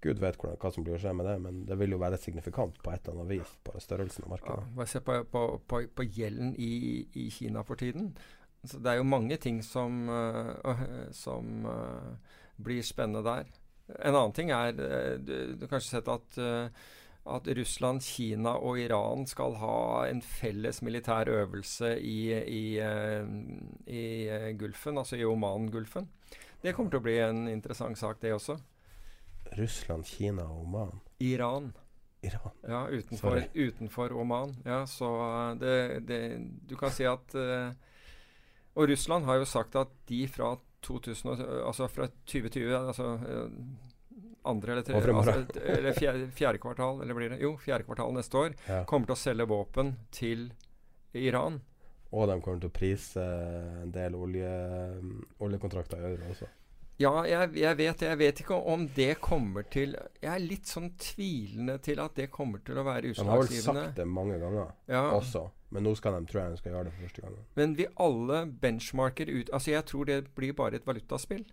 [0.00, 2.20] Gud vet hvordan, hva som blir å skje med det, men det vil jo være
[2.22, 4.58] signifikant på et eller annet vis på størrelsen av markedet.
[4.62, 6.72] Ja, bare se på, på, på, på gjelden i,
[7.18, 8.12] i, Kina for tiden.
[8.62, 10.84] Så det er jo mange ting som, øh,
[11.14, 13.50] som øh, blir spennende der.
[13.98, 16.40] En annen ting er uh, du, du har kanskje sett at
[17.28, 22.62] at Russland, Kina og Iran skal ha en felles militær øvelse i, i,
[23.84, 24.04] i
[24.56, 26.08] Gulfen, altså i Oman-gulfen.
[26.62, 28.56] Det kommer til å bli en interessant sak, det også.
[29.56, 31.00] Russland, Kina og Oman?
[31.24, 31.72] Iran.
[32.20, 32.54] Iran.
[32.66, 34.56] Ja, utenfor, utenfor Oman.
[34.64, 36.20] Ja, så uh, det, det,
[36.66, 37.70] Du kan si at uh,
[38.74, 41.30] Og Russland har jo sagt at de fra 2000,
[41.66, 43.50] altså fra 2020 altså uh,
[44.48, 47.40] andre eller, tre, altså, eller fjerde, fjerde, kvartal, eller blir det?
[47.42, 48.84] Jo, fjerde kvartal neste år, ja.
[48.88, 50.46] kommer til å selge våpen til
[51.18, 51.58] Iran.
[52.14, 53.24] Og de kommer til å prise
[53.82, 54.52] en del olje,
[55.44, 56.48] oljekontrakter i euro også.
[56.98, 60.90] Ja, jeg, jeg, vet Jeg vet ikke om det kommer til Jeg er litt sånn
[60.98, 63.30] tvilende til at det kommer til å være utslagsgivende.
[63.30, 65.04] Han har vel sagt det mange ganger ja.
[65.14, 67.38] også, men nå skal de, tror jeg de skal gjøre det for første gang.
[67.60, 71.46] Men vi alle benchmarker ut Altså, jeg tror det blir bare et valutaspill.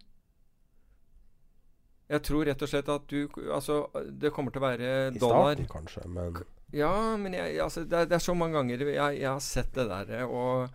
[2.09, 3.79] Jeg tror rett og slett at du Altså,
[4.09, 6.41] det kommer til å være dollar I starten, kanskje, men
[6.73, 9.73] Ja, men jeg, altså, det, er, det, er, så mange ganger jeg, jeg har sett
[9.77, 10.73] det der, og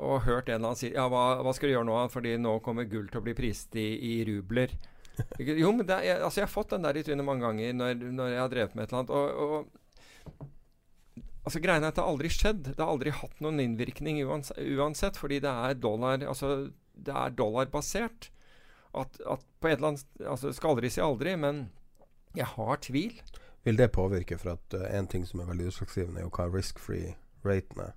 [0.00, 1.98] og hørt en eller annen si Ja, hva, hva, skal du gjøre nå?
[2.12, 4.72] Fordi nå kommer gull til å bli prist i, i rubler.
[5.38, 8.06] jo, men er, jeg, altså jeg har fått den der i trynet mange ganger når,
[8.08, 9.14] når, jeg har drevet med et eller annet.
[9.20, 10.46] Og, og
[11.44, 12.62] altså Greia er at det har aldri skjedd.
[12.72, 18.30] Det har aldri hatt noen innvirkning uansett fordi det er dollar Altså, det er dollarbasert.
[18.90, 21.68] At, at på et eller annet Altså, skal aldri si aldri, men
[22.38, 23.20] jeg har tvil.
[23.66, 24.38] Vil det påvirke?
[24.38, 27.96] For at uh, en ting som er veldig utslagsgivende, er jo hva risk-free raten er.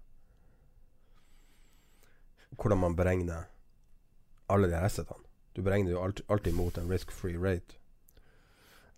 [2.58, 3.44] Hvordan man beregner
[4.50, 5.24] alle de assetene.
[5.56, 7.78] Du beregner jo alt, alltid mot en risk-free rate.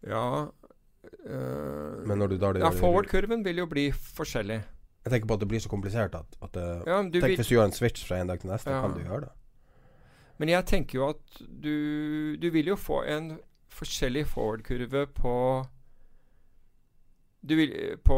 [0.06, 0.48] Ja
[1.26, 4.62] øh, Men når du da Ja, forward-kurven vil jo bli forskjellig.
[5.06, 7.36] Jeg tenker på at det blir så komplisert at, at det, Ja, du Tenk vil-
[7.38, 8.82] hvis du gjør en switch fra en dag til neste, Ja.
[8.82, 9.30] kan du gjøre det?
[10.38, 13.40] Men jeg tenker jo at du, du vil jo få en
[13.70, 15.66] forskjellig forward-kurve på
[17.54, 18.16] vil, på,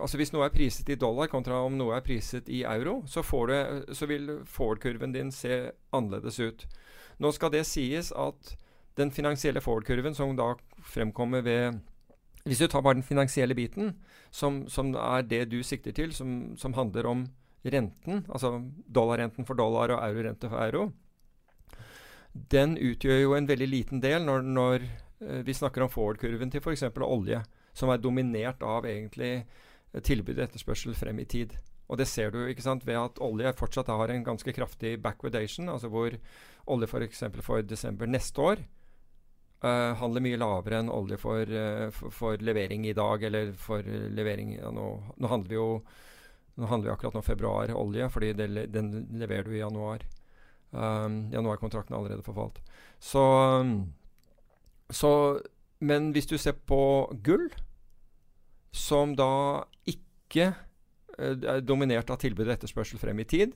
[0.00, 3.20] altså Hvis noe er priset i dollar kontra om noe er priset i euro, så,
[3.20, 6.66] du, så vil forward-kurven din se annerledes ut.
[7.20, 8.54] Nå skal det sies at
[8.96, 11.80] den finansielle forward-kurven som da fremkommer ved
[12.44, 13.94] Hvis du tar bare den finansielle biten,
[14.30, 17.22] som, som er det du sikter til, som, som handler om
[17.64, 20.90] renten, altså dollarrenten for dollar og eurorente for euro,
[22.34, 26.60] den utgjør jo en veldig liten del når, når eh, vi snakker om forward-kurven til
[26.60, 26.84] f.eks.
[27.00, 27.40] olje,
[27.74, 31.56] som er dominert av egentlig eh, tilbud og etterspørsel frem i tid.
[31.90, 35.68] Og det ser du ikke sant, ved at olje fortsatt har en ganske kraftig backwardation,
[35.68, 36.16] altså hvor
[36.72, 37.26] olje f.eks.
[37.26, 38.62] For, for desember neste år
[39.64, 43.84] uh, handler mye lavere enn olje for, uh, for, for levering i dag, eller for
[43.84, 44.88] eh, levering ja, nå,
[45.20, 45.68] nå handler vi jo
[46.54, 50.04] nå handler vi akkurat nå februar olje, fordi det, den leverer du i januar.
[50.70, 52.60] Um, januarkontrakten er allerede forfalt.
[53.02, 53.24] Så,
[54.86, 55.10] så
[55.84, 56.80] Men hvis du ser på
[57.26, 57.50] gull,
[58.74, 63.52] som da ikke eh, er dominert av tilbud og etterspørsel frem i tid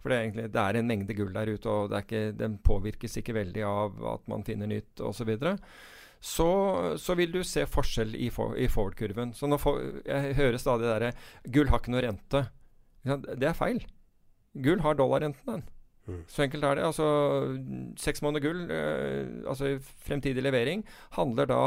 [0.00, 3.18] For det er, egentlig, det er en mengde gull der ute, og ikke, den påvirkes
[3.20, 5.34] ikke veldig av at man finner nytt osv.
[5.34, 5.54] Så,
[6.24, 6.48] så
[7.00, 9.34] så vil du se forskjell i, for, i forward-kurven.
[9.36, 12.44] Så nå for, Jeg hører stadig det derre Gull har ikke noe rente.
[13.04, 13.82] Det er feil.
[14.64, 15.64] Gull har dollarrenten, den.
[16.06, 16.22] Mm.
[16.28, 16.84] Så enkelt er det.
[16.84, 17.06] Altså
[18.00, 20.84] Seks måneder gull, eh, altså fremtidig levering,
[21.16, 21.62] handler da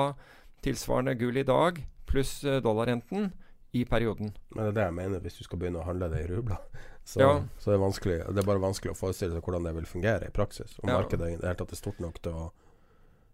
[0.66, 3.32] tilsvarende gull i dag pluss eh, dollarrenten
[3.76, 4.32] i perioden.
[4.56, 6.62] Men det er det jeg mener, hvis du skal begynne å handle det i rubler.
[7.08, 7.40] Så, Ja.
[7.56, 10.34] så det, er det er bare vanskelig å forestille seg hvordan det vil fungere i
[10.36, 10.74] praksis.
[10.84, 10.98] Om Ja.
[11.00, 12.50] markedet i det hele tatt er stort nok til å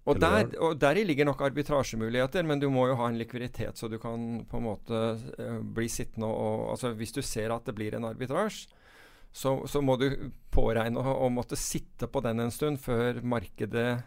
[0.05, 3.89] Og, der, og deri ligger nok arbitrasjemuligheter, men du må jo ha en likviditet, så
[3.89, 4.99] du kan på en måte
[5.39, 8.67] eh, bli sittende og altså Hvis du ser at det blir en arbitrasje,
[9.33, 14.03] så, så må du påregne å, å måtte sitte på den en stund før markedet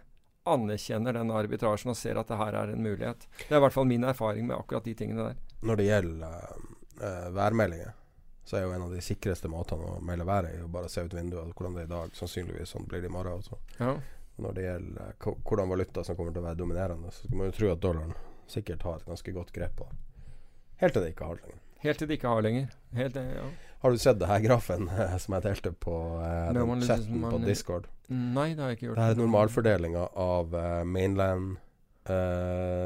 [0.46, 3.26] anerkjenner den arbitrasjen og ser at det her er en mulighet.
[3.40, 5.40] Det er i hvert fall min erfaring med akkurat de tingene der.
[5.66, 6.44] Når det gjelder
[7.02, 7.96] uh, værmeldinger,
[8.46, 11.02] så er jo en av de sikreste måtene å melde været i å bare se
[11.02, 12.14] ut vinduet hvordan det er i dag.
[12.14, 13.58] Sannsynligvis sånn blir det i morgen også.
[13.80, 13.96] Ja.
[14.38, 17.50] Når det gjelder eh, hvordan valuta som kommer til å være dominerende, så skal man
[17.50, 18.14] jo tro at dollaren
[18.46, 19.98] sikkert har et ganske godt grep på det.
[20.84, 21.65] Helt til det ikke har det lenger.
[21.84, 22.70] Helt til de ikke har lenger.
[22.96, 23.44] Helt, ja.
[23.82, 27.20] Har du sett det her grafen eh, som jeg delte på eh, den man chatten
[27.20, 27.86] chatten på Discord?
[28.08, 28.98] Nei, det har jeg ikke gjort.
[29.02, 31.56] Det er normalfordelinga av eh, mainland
[32.08, 32.14] eh,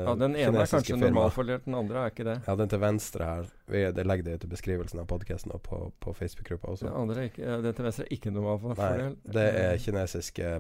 [0.08, 1.06] Ja, Den ene er kanskje firma.
[1.06, 2.36] normalfordelt, den andre er ikke det.
[2.46, 3.50] Ja, den til venstre her.
[3.70, 6.88] Vi, det legger det ut i beskrivelsen av podkasten og på, på Facebook-gruppa også.
[6.88, 10.56] Den andre er ikke, den til venstre er ikke Nei, det er kinesiske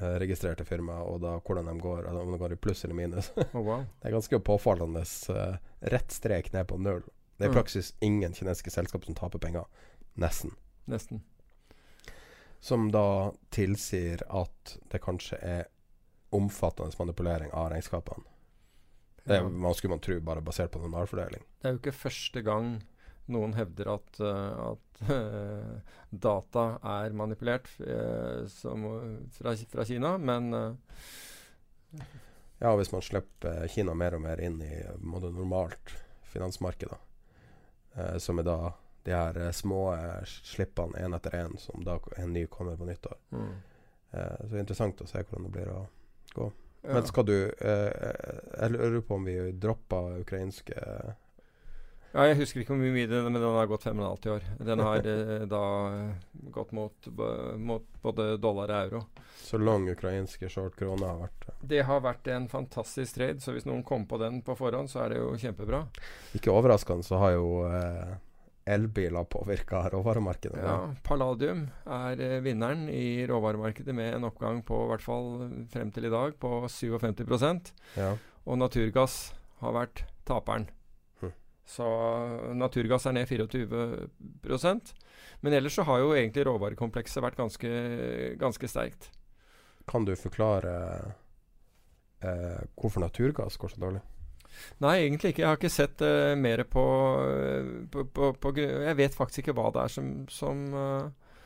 [0.00, 3.30] mainland-registrerte firmaer, og da hvordan de går, altså om de går i pluss eller minus.
[3.54, 3.84] Oh, wow.
[4.00, 5.56] Det er ganske påfallende eh,
[5.92, 7.02] rett strek ned på null.
[7.36, 7.54] Det er i Mm.
[7.56, 9.64] praksis ingen kinesiske selskap som taper penger.
[10.16, 10.52] Nesten.
[10.86, 11.22] Nesten.
[12.60, 15.64] Som da tilsier at det kanskje er
[16.36, 18.24] omfattende manipulering av regnskapene.
[19.24, 21.42] Det er, man skulle man tro bare basert på normalfordeling.
[21.60, 22.82] Det er jo ikke første gang
[23.32, 26.66] noen hevder at, eh, at eh, data
[26.96, 28.86] er manipulert eh, som,
[29.38, 30.52] fra, fra Kina, men
[32.60, 35.94] Ja, hvis man slipper Kina mer og mer inn i måte, normalt
[36.30, 36.92] finansmarked,
[38.22, 38.58] som er da
[39.02, 39.88] de her små
[40.28, 43.16] slippene én etter én, som da en ny kommer på nyttår.
[43.32, 43.54] mm.
[44.10, 45.80] Eh, så det er interessant å se hvordan det blir å
[46.34, 46.50] gå.
[46.82, 46.94] ja.
[46.94, 47.90] Men skal du eh,
[48.60, 50.80] Jeg lurer på om vi dropper ukrainske
[52.12, 54.46] ja, Jeg husker ikke hvor mye det men den har gått 5,5 i år.
[54.70, 57.10] Den har eh, da eh, gått mot,
[57.56, 59.02] mot både dollar og euro.
[59.50, 63.54] Så lang ukrainske short krone har vært eh, Det har vært en fantastisk trade, så
[63.54, 65.84] hvis noen kom på den på forhånd, så er det jo kjempebra.
[66.38, 68.18] Ikke overraskende så har jo eh,
[68.70, 70.60] elbiler påvirka råvaremarkedet.
[70.62, 75.30] Ja, Palladium er eh, vinneren i råvaremarkedet med en oppgang på i hvert fall
[75.72, 78.14] frem til i dag på 57 Ja.
[78.46, 80.68] Og naturgass har vært taperen.
[81.70, 81.86] Så
[82.58, 84.92] naturgass er ned 24%
[85.44, 87.70] Men ellers så har jo egentlig råvarekomplekset vært ganske,
[88.40, 89.10] ganske sterkt.
[89.88, 90.72] Kan du forklare
[92.24, 94.02] eh, hvorfor naturgass går så dårlig?
[94.82, 95.42] Nei, egentlig ikke.
[95.42, 96.84] Jeg har ikke sett uh, mer på,
[97.22, 101.36] uh, på, på, på Jeg vet faktisk ikke hva det er som, som, uh,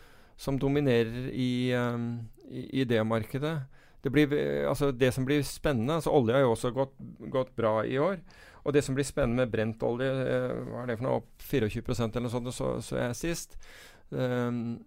[0.40, 3.56] som dominerer i, um, i, i det markedet.
[4.04, 4.32] Det, blir,
[4.68, 6.96] altså det som blir spennende altså Olje har jo også gått,
[7.32, 8.18] gått bra i år.
[8.64, 12.16] Og det som blir spennende med brentolje, olje, hva er det for noe, opp 24%
[12.16, 13.56] eller noe sånt, så, så jeg sist.
[14.10, 14.78] Um,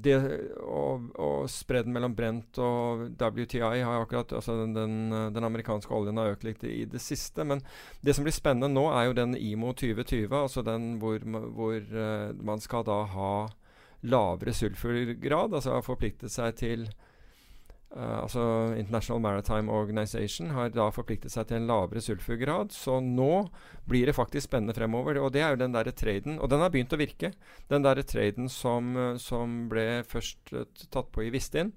[0.00, 0.16] det,
[0.64, 4.94] og, og spredden mellom Brent og WTI har akkurat altså den, den,
[5.34, 7.44] den, amerikanske oljen har økt litt i det siste.
[7.44, 7.62] Men
[8.00, 12.32] det som blir spennende nå, er jo den IMO 2020, altså den hvor, hvor uh,
[12.40, 13.32] man skal da ha
[14.00, 16.88] lavere sulfurgrad, altså har forpliktet seg til
[17.90, 18.42] Uh, altså
[18.78, 22.70] International Maritime Organization har da forpliktet seg til en lavere sulfurgrad.
[22.70, 23.48] Så nå
[23.90, 25.18] blir det faktisk spennende fremover.
[25.18, 26.38] Og det er jo den derre traden.
[26.38, 27.32] Og den har begynt å virke.
[27.70, 31.74] Den derre traden som, uh, som, ble først uh, tatt på i Vistin.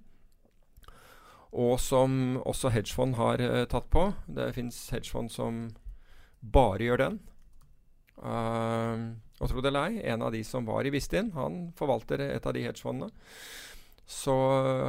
[1.53, 4.07] Og som også hedgefond har tatt på.
[4.25, 5.67] Det fins hedgefond som
[6.41, 7.19] bare gjør den.
[8.17, 12.45] og tro det eller ei, en av de som var i Vistin, han forvalter et
[12.45, 13.13] av de hedgefondene.
[14.09, 14.33] Så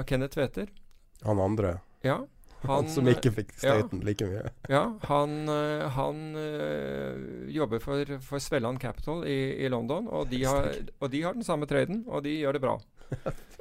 [0.09, 0.73] Kenneth Tveter
[1.23, 1.79] han andre?
[2.03, 2.23] Ja.
[2.65, 4.53] Han, han som ikke fikk støyten ja, like mye?
[4.77, 4.85] ja.
[5.11, 10.73] Han, eh, han øh, jobber for, for Svelland Capital i, i London, og de, har,
[11.01, 12.79] og de, har, den samme trøyden, og de gjør det bra.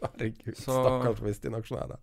[0.04, 2.00] Herregud, stakkars Vistin-aksjonærer.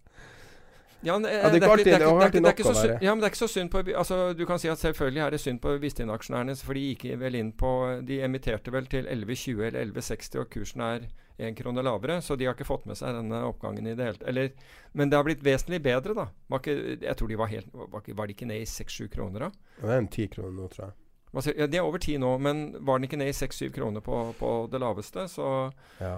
[1.03, 3.23] Ja, men, ja, det, er ikke, det, er, det, er ikke så synd, ja, men
[3.23, 5.61] det er ikke så synd på altså, Du kan si at selvfølgelig er det synd
[5.65, 7.71] på Vistin-aksjonærene, for de gikk vel inn på
[8.05, 11.07] De emitterte vel til 11,20 eller 11,60, og kursen er
[11.41, 14.21] én krone lavere, så de har ikke fått med seg denne oppgangen i det hele
[14.21, 14.65] tatt.
[14.93, 16.27] Men det har blitt vesentlig bedre, da.
[16.57, 19.77] Ikke, jeg tror de var helt Var, var de ikke ned i 6-7 kroner, da?
[19.81, 20.97] Det er en 10 kroner nå, tror jeg.
[21.31, 24.23] Ja, De er over 10 nå, men var den ikke ned i 6-7 kroner på,
[24.39, 26.17] på, det laveste, så Ja.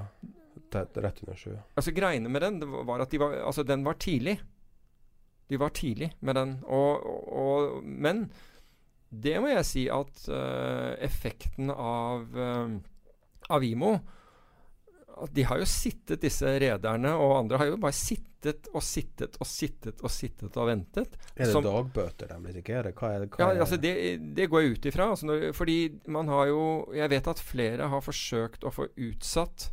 [0.73, 1.51] Er rett under 7.
[1.77, 4.39] Altså Greiene med den var at de var, altså, den var tidlig.
[5.49, 6.55] De var tidlig med den.
[6.65, 8.31] Og, og, men
[9.13, 12.73] det må jeg si at uh, effekten av, uh,
[13.53, 13.99] av IMO
[15.31, 19.47] De har jo sittet, disse rederne og andre har jo bare sittet og sittet og
[19.47, 21.15] sittet og sittet og ventet.
[21.37, 22.91] Er det som, dagbøter de risikerer?
[22.97, 23.29] Hva er det?
[23.37, 23.95] Hva ja, altså det,
[24.35, 25.11] det, går jeg ut ifra.
[25.15, 25.79] Altså fordi
[26.11, 26.65] man har jo
[26.97, 29.71] Jeg vet at flere har forsøkt å få utsatt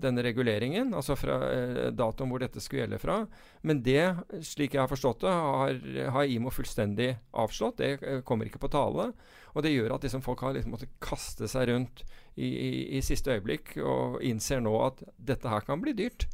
[0.00, 3.18] denne reguleringen, altså fra uh, datoen hvor dette skulle gjelde fra.
[3.66, 4.02] Men det,
[4.44, 5.78] slik jeg har forstått det, har,
[6.16, 7.80] har IMO fullstendig avslått.
[7.80, 9.10] Det uh, kommer ikke på tale.
[9.54, 12.04] Og det gjør at liksom, folk har liksom måttet kaste seg rundt
[12.36, 16.28] i, i, i, siste øyeblikk og innser nå at dette her kan bli dyrt.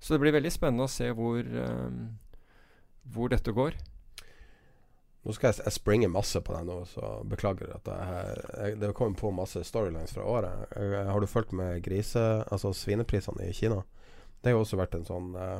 [0.00, 1.44] Så det blir veldig spennende å se hvor,
[3.12, 3.76] hvor dette går.
[5.20, 8.92] Nå skal jeg, jeg springe masse på deg nå, så beklager at jeg, jeg, det
[8.96, 10.70] kommer på masse storylines fra året.
[10.72, 12.22] Jeg, har du fulgt med grise...
[12.48, 13.82] Altså svineprisene i Kina?
[14.40, 15.58] Det har jo også vært en sånn eh,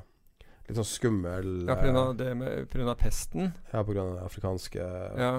[0.65, 1.93] litt sånn skummel Ja, pga.
[1.93, 2.95] Uh, det med pga.
[2.97, 3.51] pesten?
[3.75, 4.01] Ja, pga.
[4.01, 4.87] den afrikanske
[5.21, 5.33] ja.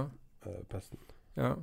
[0.46, 1.02] eh, pesten.
[1.40, 1.56] Ja.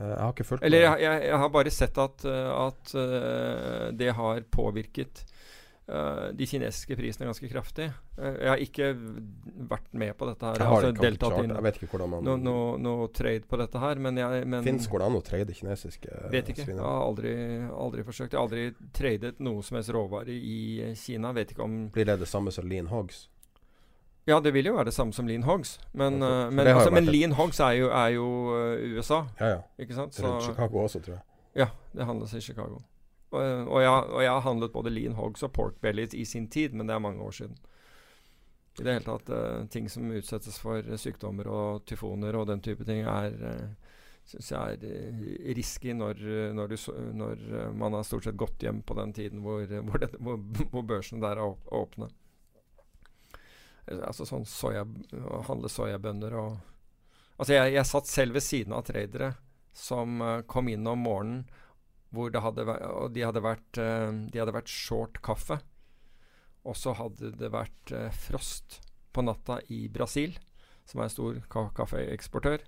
[0.00, 1.04] jeg har ikke fulgt Eller med.
[1.04, 2.96] Jeg, jeg, har bare sett at, at
[3.94, 5.22] det har påvirket
[5.86, 7.84] Uh, de kinesiske prisene ganske kraftig.
[8.18, 8.88] Uh, jeg har ikke
[9.70, 10.58] vært med på dette her.
[10.58, 13.60] Jeg, har altså, ikke inn, jeg vet ikke hvordan man Noe no, no trade på
[13.60, 14.00] dette her.
[14.02, 16.66] Men jeg men Fins hvordan å trade kinesiske uh, Vet ikke.
[16.66, 16.80] Sviner?
[16.80, 17.36] Jeg har aldri,
[17.84, 18.34] aldri, forsøkt.
[18.34, 21.30] Jeg har aldri tradet noe som helst råvare i Kina.
[21.38, 23.28] Vet ikke om Blir det det samme som lean hogs?
[24.26, 25.76] Ja, det vil jo være det samme som lean hogs.
[25.94, 28.26] Men, uh, men, altså, men lean hogs er jo, er jo
[28.98, 29.22] USA.
[29.38, 29.64] Ja, ja.
[29.78, 30.18] Ikke sant?
[30.18, 31.26] Så, Chicago også, tror jeg.
[31.62, 32.82] Ja, det handles i Chicago.
[33.36, 36.48] Og, og, jeg, og, jeg, har handlet både lean hogs og pork bellies i sin
[36.52, 37.58] tid, men det er mange år siden.
[38.76, 42.84] I det hele tatt, uh, ting som utsettes for sykdommer og tyfoner og den type
[42.88, 43.96] ting, er uh,
[44.26, 46.20] synes jeg er risky når,
[46.58, 46.76] når, du,
[47.14, 47.42] når
[47.78, 50.40] man har stort sett gått hjem på den tiden hvor, hvor, det, hvor,
[50.72, 52.08] hvor børsen der er åpne.
[53.86, 56.56] Altså sånn soya, å handle soyabønner og
[57.36, 59.26] Altså, jeg, jeg satt selv ved siden av tradere
[59.76, 61.42] som kom inn om morgenen
[62.14, 65.58] hvor det hadde og de hadde vært, uh, de hadde vært short kaffe.
[66.66, 68.80] Og så hadde det vært uh, frost
[69.16, 70.36] på natta i Brasil,
[70.86, 72.64] som er en stor ka kaffeeksportør.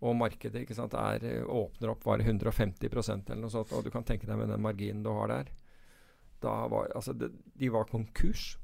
[0.00, 3.72] Og markedet ikke sant, er, eh, åpner opp bare 150% eller noe sånt.
[3.76, 5.50] Og du kan tenke deg med den marginen du har der.
[6.40, 8.54] Var, altså, det, de var konkurs.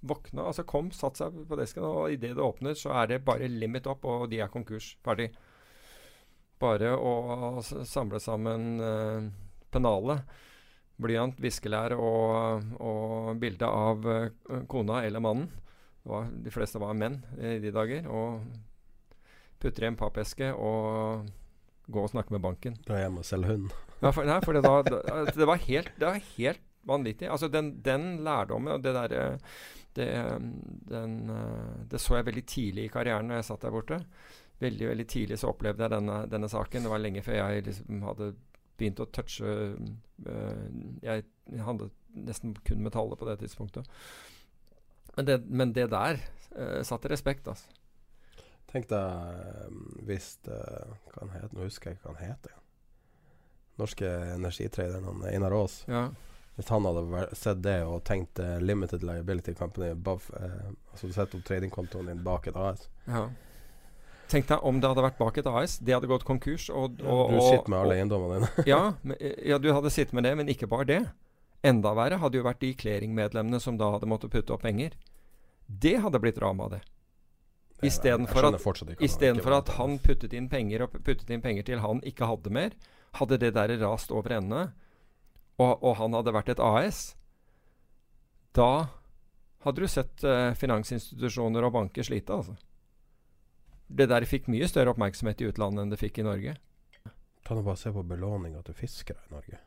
[0.00, 3.50] Våkna, altså kom, satte seg på desken, og idet det åpner, så er det bare
[3.52, 4.94] limit opp, og de er konkurs.
[5.04, 5.28] Ferdig
[6.60, 9.26] bare å samle sammen uh,
[9.72, 10.22] pennalet,
[11.00, 15.50] blyant, viskelær og, og bilde av uh, kona eller mannen.
[16.08, 18.06] Var, de fleste var menn i de dager.
[18.08, 18.40] Og
[19.60, 21.28] putter i en pappeske og
[21.90, 22.78] gå og snakke med banken.
[22.86, 23.74] Dra hjem og selge hund?
[24.00, 27.28] Ja, for, nei, for det, da, det, var helt, det var helt vanvittig.
[27.28, 29.24] Altså den, den lærdommen og det derre
[29.98, 30.06] det,
[30.86, 31.16] den,
[31.90, 33.98] det, så jeg veldig tidlig i karrieren når jeg satt der borte
[34.60, 36.84] veldig veldig tidlig så opplevde jeg denne, denne saken.
[36.84, 38.32] Det var lenge før jeg liksom hadde
[38.80, 40.62] begynt å touche uh,
[41.04, 41.24] Jeg
[41.66, 43.88] handlet nesten kun metallet på det tidspunktet.
[45.16, 46.20] Men det, men det der
[46.56, 47.68] uh, satte respekt, altså.
[48.70, 52.58] Tenk deg um, hvis uh, Hva han heter Nå husker jeg ikke hva han heter.
[53.80, 55.80] norske energitraderen Einar Aas.
[55.88, 56.10] Ja.
[56.60, 61.34] Hvis han hadde sett det og tenkt eh, limited liability company above eh, Altså sett
[61.34, 63.22] opp tradingkontoen din bak et AS ja.
[64.30, 65.78] Tenk deg om det hadde vært bak et AS.
[65.82, 66.68] Det hadde gått konkurs.
[66.70, 68.66] Og, og, Du sitter med alle eiendommene dine.
[68.70, 68.82] ja,
[69.50, 71.00] ja, du hadde sittet med det, men ikke bare det.
[71.66, 74.94] Enda verre hadde jo vært de clearingmedlemmene som da hadde måttet putte opp penger.
[75.66, 76.80] Det hadde blitt drama, det.
[77.86, 78.60] Istedenfor at,
[79.00, 82.74] istedenfor at han puttet inn penger og puttet inn penger til han ikke hadde mer,
[83.16, 84.66] hadde det der rast over ende,
[85.60, 87.00] og, og han hadde vært et AS,
[88.56, 88.90] da
[89.64, 92.56] hadde du sett eh, finansinstitusjoner og banker slite, altså.
[93.90, 96.54] Det der fikk mye større oppmerksomhet i utlandet enn det fikk i Norge.
[97.46, 99.58] Ta nå bare se på belåninga til fiskere i Norge.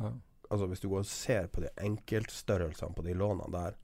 [0.00, 0.12] Ja.
[0.50, 3.76] Altså Hvis du går og ser på de enkeltstørrelsene på de lånene der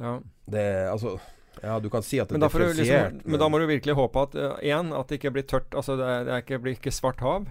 [0.00, 0.20] Ja.
[0.46, 1.18] Det altså
[1.62, 3.94] Ja, du kan si at det Men er differensiert, liksom, men da må du virkelig
[3.96, 5.74] håpe at én, at det ikke blir tørt.
[5.74, 7.46] Altså det, er, det er ikke, blir ikke svart hav.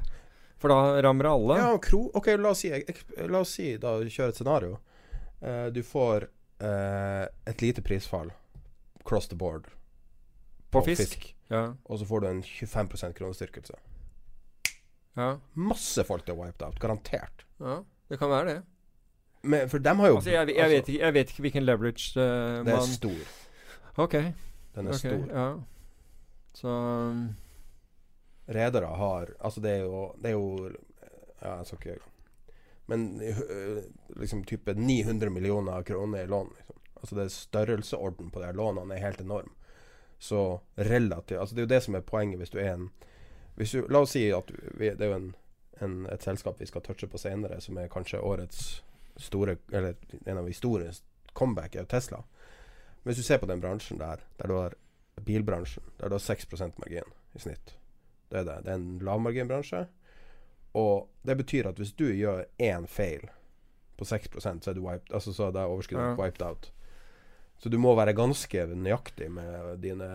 [0.62, 1.58] For da rammer alle.
[1.58, 2.70] Ja, kro Ok, la oss si,
[3.18, 4.78] la oss si da kjøre et scenario.
[5.42, 6.28] Uh, du får
[6.62, 8.30] uh, et lite prisfall
[9.06, 9.66] cross the board
[10.80, 11.32] På fisk.
[11.50, 11.76] Ja.
[11.86, 13.76] og så får du en 25% kronestyrkelse.
[15.16, 15.36] Ja.
[15.54, 17.46] Masse folk til wiped out, garantert.
[17.60, 17.82] ja.
[18.10, 18.62] Det kan være det.
[19.44, 22.20] Men, for dem har jo Altså, jeg, jeg, vet ikke, jeg vet ikke hvilken leverage
[22.20, 23.32] man Det er stor.
[23.98, 24.14] OK.
[24.76, 25.40] Den er okay, stor.
[25.40, 25.54] Ja.
[26.54, 27.36] Så um,
[28.48, 30.72] Redere har Altså, det er jo Det er jo
[31.42, 32.00] Ja, jeg skal ikke
[32.88, 33.84] Men øh,
[34.16, 36.54] liksom type 900 millioner kroner i lån.
[36.58, 36.76] Liksom.
[36.96, 39.52] Altså det er Størrelseorden på de lånene er helt enorm.
[40.26, 40.42] Så
[40.78, 42.88] relativt Altså Det er jo det som er poenget hvis du er en
[43.56, 44.50] hvis du, La oss si at
[44.80, 45.28] vi, det er jo en,
[45.86, 48.84] en, et selskap vi skal touche på senere, som er kanskje årets
[49.18, 49.94] store Eller
[50.26, 51.04] en av historiens
[51.34, 52.20] comeback, er Tesla.
[53.04, 54.76] Hvis du ser på den bransjen der, der du har
[55.24, 57.76] bilbransjen, der du har 6% margin i snitt
[58.32, 58.56] det er det.
[58.66, 59.86] Det er en lavmarginbransje.
[60.76, 63.28] Og det betyr at hvis du gjør én feil
[63.98, 66.16] på 6% så er du wiped, altså så er det overskuddet Ja.
[66.20, 66.72] wiped out.
[67.66, 70.10] Så du må være ganske nøyaktig med dine,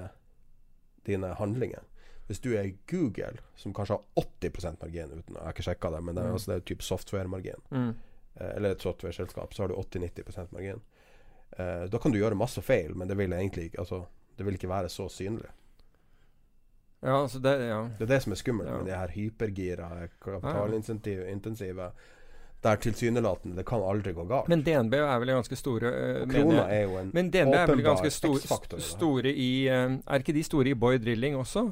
[1.06, 1.82] dine handlinger.
[2.28, 6.02] Hvis du er Google, som kanskje har 80% margin uten Jeg har ikke sjekka det,
[6.06, 6.32] men det er, Mm.
[6.38, 7.60] altså det er type software-margin.
[7.72, 7.88] mm.
[8.40, 10.80] Eh, eller et software-selskap, så har du 80-90% margin.
[11.58, 14.04] Eh, da kan du gjøre masse feil, men det vil egentlig Altså,
[14.38, 15.50] det vil ikke være så synlig.
[17.02, 17.82] Ja, altså det Ja.
[17.98, 18.76] Det er det som er skummelt Ja.
[18.76, 21.90] med de her hypergira, kapitalintensive
[22.60, 24.48] Der tilsynelatende det kan aldri gå galt.
[24.52, 27.84] Men DNB er vel ganske store uh, krona er jo en Men DNB er vel
[27.86, 28.96] ganske stor, X-faktor i det her.
[28.96, 31.70] store i uh, Er ikke de store i Boy Drilling også?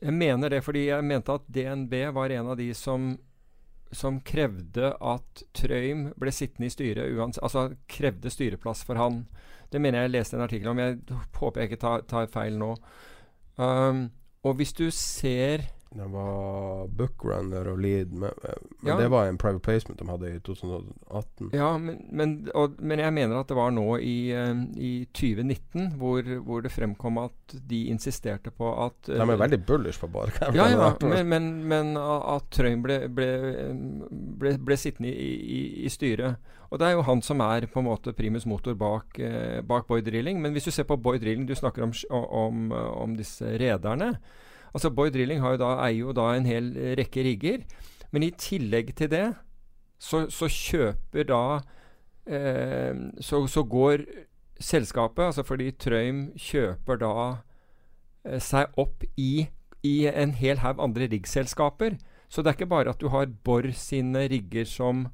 [0.00, 3.12] Jeg mener det fordi jeg mente at DNB var en av de som
[3.92, 9.24] som krevde at Trøim ble sittende i styret uansett Altså krevde styreplass for han.
[9.70, 10.78] Det mener jeg jeg leste en artikkel om.
[10.78, 10.98] Jeg
[11.40, 12.76] håper jeg ikke tar, tar feil nå.
[13.58, 14.08] Um,
[14.46, 18.30] og hvis du ser Det var Bookrunner og Lead Men,
[18.80, 18.96] men Ja.
[19.00, 21.48] det var en private placement de hadde i 2018.
[21.52, 25.96] Ja, men, men, og, men jeg mener at det var nå i, eh, i 2019
[25.98, 30.30] hvor, hvor det fremkom at de insisterte på at De er veldig bullish på bare
[30.54, 33.30] Ja, ja, men, men, men at Trøim ble, ble,
[34.38, 36.38] ble, ble sittende i, i, i styret.
[36.70, 39.88] Og det er jo han som er på en måte primus motor bak, eh, bak
[39.90, 40.38] Boy Drilling.
[40.38, 44.12] Men hvis du ser på Boy Drilling, du snakker om, om, om disse rederne.
[44.74, 47.64] Altså Boy Drilling jo da, eier jo da en hel rekke rigger.
[48.10, 49.26] Men i tillegg til det
[50.00, 51.44] så, så kjøper da
[52.26, 54.04] eh, så, så går
[54.60, 57.14] selskapet, altså fordi Trøim kjøper da
[58.24, 59.46] eh, seg opp i,
[59.86, 61.98] i en hel haug andre riggselskaper.
[62.30, 65.06] Så det er ikke bare at du har Borr sine rigger som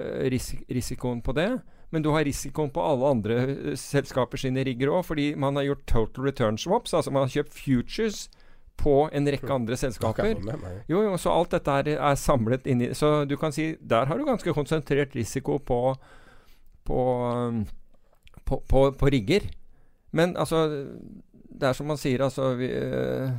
[0.00, 1.50] eh, ris risikoen på det,
[1.90, 5.70] men du har risikoen på alle andre eh, selskaper sine rigger òg, fordi man har
[5.70, 8.28] gjort total return swaps, altså man har kjøpt futures
[8.80, 10.40] på en rekke andre selskaper.
[10.88, 14.18] Jo, jo, så alt dette er, er samlet inni Så du kan si der har
[14.18, 15.80] du ganske konsentrert risiko på
[16.90, 17.00] på,
[17.30, 17.64] um,
[18.44, 19.40] på, på, på rigger.
[20.10, 20.66] Men altså
[21.60, 23.30] Det er som man sier, altså, vi, eh,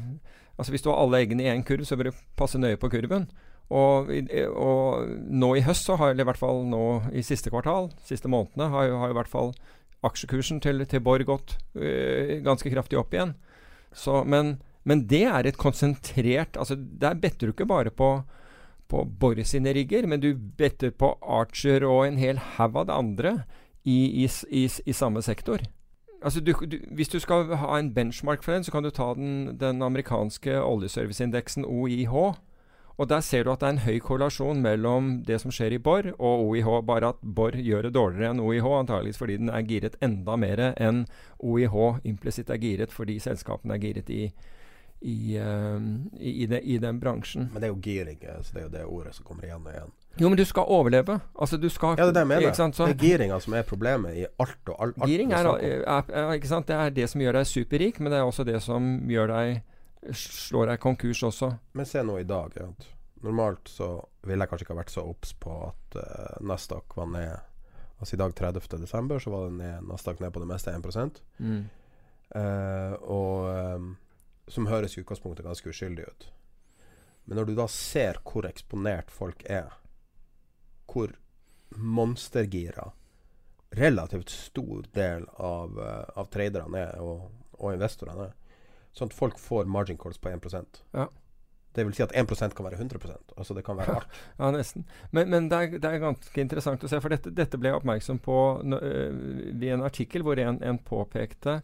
[0.58, 2.90] altså Hvis du har alle eggene i én kurv, så bør du passe nøye på
[2.90, 3.30] kurven.
[3.72, 4.12] Og,
[4.52, 8.28] og nå i høst, så har eller i hvert fall nå i siste kvartal, siste
[8.28, 9.54] månedene, har jo, har i hvert fall
[10.04, 13.34] aksjekursen til, til Borg gått øh, ganske kraftig opp igjen.
[13.96, 18.24] Så, men, men det er et konsentrert altså Der better du ikke bare på,
[18.90, 22.98] på Borr sine rigger, men du better på Archer og en hel haug av det
[22.98, 23.36] andre
[23.84, 25.62] i, i, i, i samme sektor.
[26.22, 29.14] Altså du, du, hvis du skal ha en benchmark for den, så kan du ta
[29.18, 32.14] den, den amerikanske oljeserviceindeksen OIH.
[32.98, 35.82] Og der ser du at det er en høy korrelasjon mellom det som skjer i
[35.82, 39.66] Borr og OIH, bare at Borr gjør det dårligere enn OIH, antageligvis fordi den er
[39.66, 41.06] giret enda mer enn
[41.40, 44.28] OIH implisitt er giret fordi selskapene er giret i,
[45.02, 45.80] i, eh,
[46.20, 47.50] i, i, det, i den bransjen.
[47.54, 49.74] Men det er jo giring, så det er jo det ordet som kommer igjen og
[49.74, 49.92] igjen.
[50.20, 51.20] Jo, men du skal overleve.
[51.40, 52.54] Altså, du skal Ja, det er det jeg mener.
[52.54, 52.76] sant?
[52.76, 54.96] Så- det er giringa som er problemet i alt og alt.
[55.02, 56.68] alt Giring er, er, er, ikke sant?
[56.68, 59.62] Det er det som gjør deg superrik, men det er også det som gjør deg
[60.14, 61.52] slår deg konkurs også.
[61.74, 62.52] Men se nå i dag.
[62.58, 62.68] Ja.
[63.24, 67.06] Normalt så ville jeg kanskje ikke ha vært så obs på at uh, Nasdaq var
[67.06, 67.40] ned
[68.02, 68.80] Altså i dag 30.
[68.82, 71.70] desember så var det ned, Nasdaq ned på det meste 1 Mm.
[72.34, 73.98] Uh, og ehm,
[74.52, 76.30] Som høres i utgangspunktet ganske uskyldig ut.
[77.24, 79.72] Men når du da ser hvor eksponert folk er,
[80.92, 81.14] hvor
[81.78, 82.90] monstergira
[83.80, 88.60] relativt stor del av, uh, av traderne er, og, og investorene er,
[88.92, 91.08] sånn at folk får margin calls på 1% Ja.
[91.72, 94.16] Det vil si at 1% kan være 100% Altså det kan være alt.
[94.42, 94.84] Ja, nesten.
[95.16, 97.80] Men, men det, er, det er ganske interessant å se, for dette, dette ble jeg
[97.80, 101.62] oppmerksom på i øh, en artikkel hvor en, en påpekte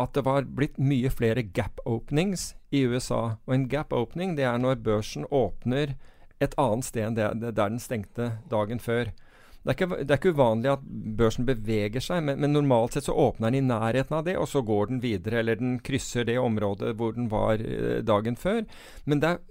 [0.00, 3.36] at det var blitt mye flere gap openings i USA.
[3.46, 5.96] Og en gap opening det er når børsen åpner
[6.40, 9.12] et annet sted enn det, der den stengte dagen før.
[9.60, 10.84] Det er, ikke, det er ikke uvanlig at
[11.20, 14.48] børsen beveger seg, men, men normalt sett så åpner den i nærheten av det, og
[14.48, 18.62] så går den videre, eller den krysser det området hvor den var øh, dagen før.
[19.04, 19.42] Men det er,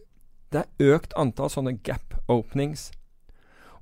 [0.50, 2.88] det er økt antall sånne gap openings.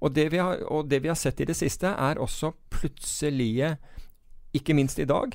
[0.03, 3.78] Og det, har, og det vi har sett i det siste, er også plutselige,
[4.53, 5.32] ikke minst i dag,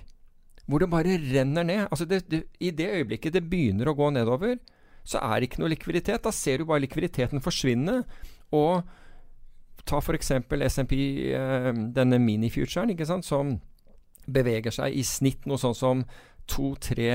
[0.72, 1.82] hvor det bare renner ned.
[1.90, 4.56] Altså det, det, I det øyeblikket det begynner å gå nedover,
[5.04, 6.24] så er det ikke noe likviditet.
[6.24, 8.00] Da ser du bare likviditeten forsvinne.
[8.56, 8.80] Og
[9.84, 10.32] ta f.eks.
[10.72, 10.96] SMP,
[11.34, 13.58] eh, denne minifuturen, som
[14.26, 16.04] beveger seg i snitt noe sånn som
[16.48, 17.10] to-tre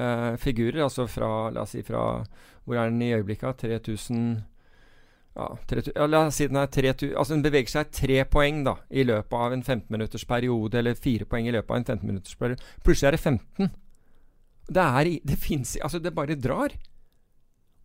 [0.00, 0.82] uh, figurer.
[0.86, 2.24] Altså fra, la oss si fra
[2.64, 3.64] Hvor er den i øyeblikket?
[3.64, 4.40] 3000
[5.36, 8.76] ja, tre, La oss si den er tre, Altså den beveger seg tre poeng da
[8.90, 12.06] i løpet av en 15 minutters periode, eller fire poeng i løpet av en 15
[12.08, 12.66] minutters periode.
[12.84, 13.72] Plutselig er det 15.
[14.70, 16.74] Det er Det fins Altså, det bare drar.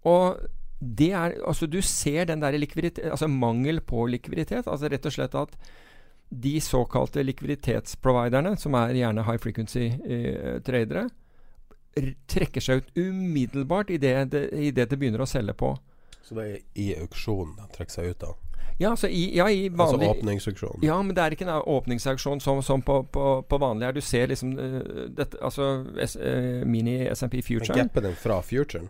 [0.05, 0.37] Og
[0.79, 4.67] det er Altså, du ser den der likviditet Altså mangel på likviditet.
[4.67, 5.57] Altså rett og slett at
[6.35, 11.03] de såkalte likviditetsproviderne, som er gjerne high frequency-tradere,
[12.27, 15.75] trekker seg ut umiddelbart idet det, i det det begynner å selge på.
[16.26, 18.36] Så det er i auksjonen de trekker seg ut av.
[18.78, 20.84] Ja, altså i, ja, i Altså vanlig åpningsauksjonen.
[20.84, 23.95] Ja, men det er ikke en åpningsauksjon som, som på, på, på vanlig her.
[23.95, 24.82] Du ser liksom uh,
[25.15, 27.78] dette, Altså uh, mini SMP Men Future.
[27.78, 28.89] gapper den fra futuren?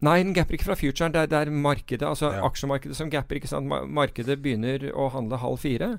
[0.00, 1.12] Nei, den gapper ikke fra futuren.
[1.16, 2.44] Det er, det er markedet, altså Ja.
[2.46, 3.40] aksjemarkedet som gapper.
[3.40, 3.66] ikke sant?
[3.66, 5.98] Markedet begynner å handle halv fire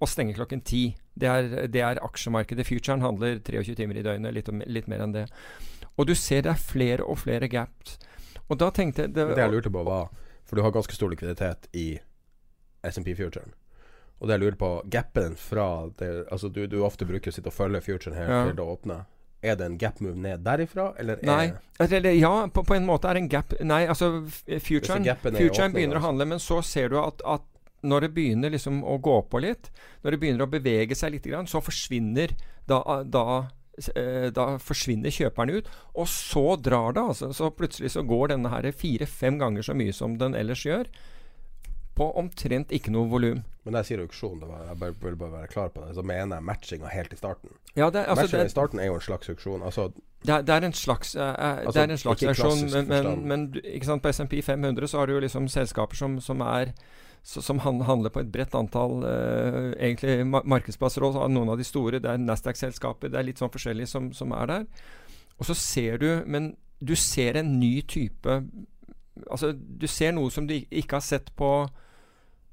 [0.00, 0.96] og stenger klokken ti.
[1.18, 2.66] Det er, det er aksjemarkedet.
[2.66, 5.26] Futuren handler 23 timer i døgnet, litt, litt mer enn det.
[5.96, 7.98] Og du ser det er flere og flere gaps.
[8.50, 10.08] Og da tenkte jeg det, det jeg lurte på var
[10.48, 12.00] For du har ganske stor likviditet i
[12.82, 13.52] SMP Futuren.
[14.20, 15.68] Og det jeg lurer på gapen fra
[16.00, 18.44] det, Altså du, du ofte bruker å sitte og følge futuren her Ja.
[18.48, 19.06] til det åpner.
[19.42, 21.52] Er det en gap move ned derifra, eller er Nei.
[21.80, 24.10] Eller, ja, på, på en måte er det en gap Nei, altså
[24.60, 26.06] futuren, i futuren begynner begynner å altså.
[26.10, 27.46] handle, men så ser du at, at
[27.82, 29.70] når det begynner liksom å gå på litt,
[30.02, 32.34] når det begynner å bevege seg litt, så forsvinner
[32.68, 33.48] da, da, eh,
[34.36, 35.70] da forsvinner kjøperne ut.
[35.94, 37.30] Og så drar det, altså.
[37.36, 40.90] Så plutselig så går denne her fire-fem ganger så mye som den ellers gjør.
[41.96, 43.40] På omtrent ikke noe volum.
[43.64, 46.38] Men når jeg sier auksjon, det jeg vil bare være klar på det, så mener
[46.38, 47.50] jeg matchinga helt i starten.
[47.74, 49.62] Ja, det, altså, Matchinga i starten er jo en slags auksjon.
[49.62, 49.90] Altså,
[50.24, 52.88] Det er, det er en slags, eh, eh, Altså, det er en slags auksjon, men,
[52.88, 56.40] men, men ikke sant, på SMP 500 så har du jo liksom selskaper som, som
[56.40, 56.72] er
[57.22, 61.02] så, som han- handler på et bredt antall eh, egentlig ma markedsplasser.
[61.04, 64.32] Og noen av de store, det er Nasdaq-selskaper, det er litt sånn forskjellig som, som
[64.32, 64.66] er der.
[65.38, 68.42] Og så ser du Men du ser en ny type
[69.30, 71.68] Altså, du ser noe som du ikke har sett på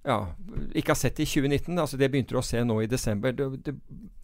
[0.07, 0.33] ja,
[0.75, 1.77] ikke har sett i 2019.
[1.79, 3.31] Altså Det begynte du å se nå i desember.
[3.35, 3.73] Det, det,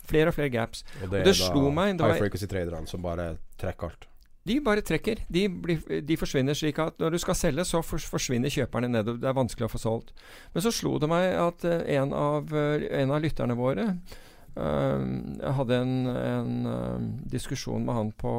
[0.08, 0.84] flere og flere gaps.
[1.02, 4.08] og det, Og det er slo da meg, det high frequency-traderne som bare trekker alt.
[4.44, 5.22] De bare trekker.
[5.32, 9.22] De, blir, de forsvinner slik at når du skal selge, så forsvinner kjøperne nedover.
[9.24, 10.12] Det er vanskelig å få solgt.
[10.52, 15.06] Men så slo det meg at eh, en, av, eh, en av lytterne våre eh,
[15.40, 18.34] Jeg hadde en, en eh, diskusjon med han på,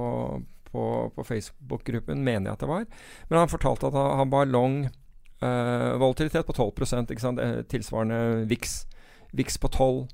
[0.68, 0.84] på,
[1.16, 2.84] på Facebook-gruppen, mener jeg at det var.
[3.30, 4.82] Men han fortalte at han, var long
[5.44, 6.70] uh, volatilitet på 12
[7.10, 7.40] ikke sant?
[7.40, 8.86] Eh, tilsvarende VIX.
[9.32, 10.08] VIX på 12.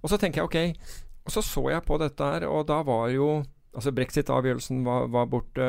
[0.00, 0.80] Og så tenker jeg ok.
[1.26, 5.28] Og så så jeg på dette her, og da var jo Altså Brexit-avgjørelsen var, var
[5.30, 5.66] borte.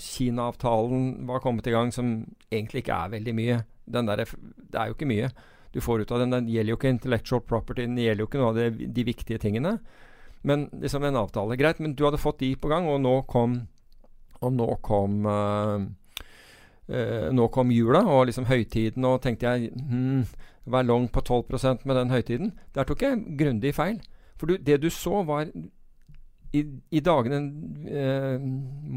[0.00, 2.14] Kina-avtalen var kommet i gang, som
[2.50, 3.58] egentlig ikke er veldig mye.
[3.92, 5.32] Der, det er jo ikke mye
[5.72, 6.32] du får ut av den.
[6.32, 9.40] Den gjelder jo ikke intellectual property, den gjelder jo ikke noe av det, de viktige
[9.40, 9.78] tingene.
[10.48, 11.56] Men liksom en avtale.
[11.56, 13.62] Greit, men du hadde fått de på gang, og nå kom
[14.42, 15.84] Og nå kom eh,
[16.90, 20.24] eh, Nå kom jula og liksom høytiden, og tenkte jeg hmm,
[20.66, 22.50] Vær long på 12% med den høytiden.
[22.74, 24.00] Der tok jeg grundig feil.
[24.38, 25.46] For du, det du så, var
[26.52, 27.38] i, dagene
[27.88, 28.42] eh,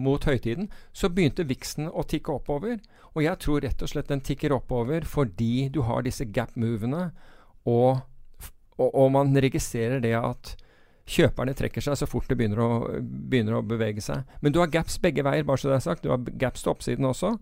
[0.05, 2.81] mot høytiden så begynte viksen å tikke oppover.
[3.15, 7.09] Og jeg tror rett og slett den tikker oppover fordi du har disse gap-movene,
[7.65, 8.03] og,
[8.77, 10.55] og, og, man registrerer det at
[11.09, 12.69] kjøperne trekker seg så fort det begynner å,
[13.01, 14.25] begynner å, bevege seg.
[14.43, 16.03] Men du har gaps begge veier, bare så det er sagt.
[16.03, 17.37] Du har gaps til oppsiden også.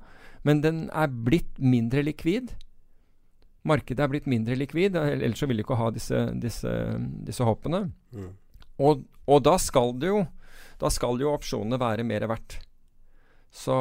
[0.47, 2.53] Men den er blitt mindre likvid.
[3.68, 6.72] Markedet er blitt mindre likvid, ellers så vil du ikke ha disse, disse,
[7.24, 7.86] disse hoppene.
[8.11, 8.34] Mm.
[8.82, 10.24] Og, og, da skal det jo
[10.82, 12.57] Da skal jo opsjonene være mer verdt.
[13.53, 13.76] Så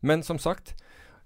[0.00, 0.74] Men som sagt,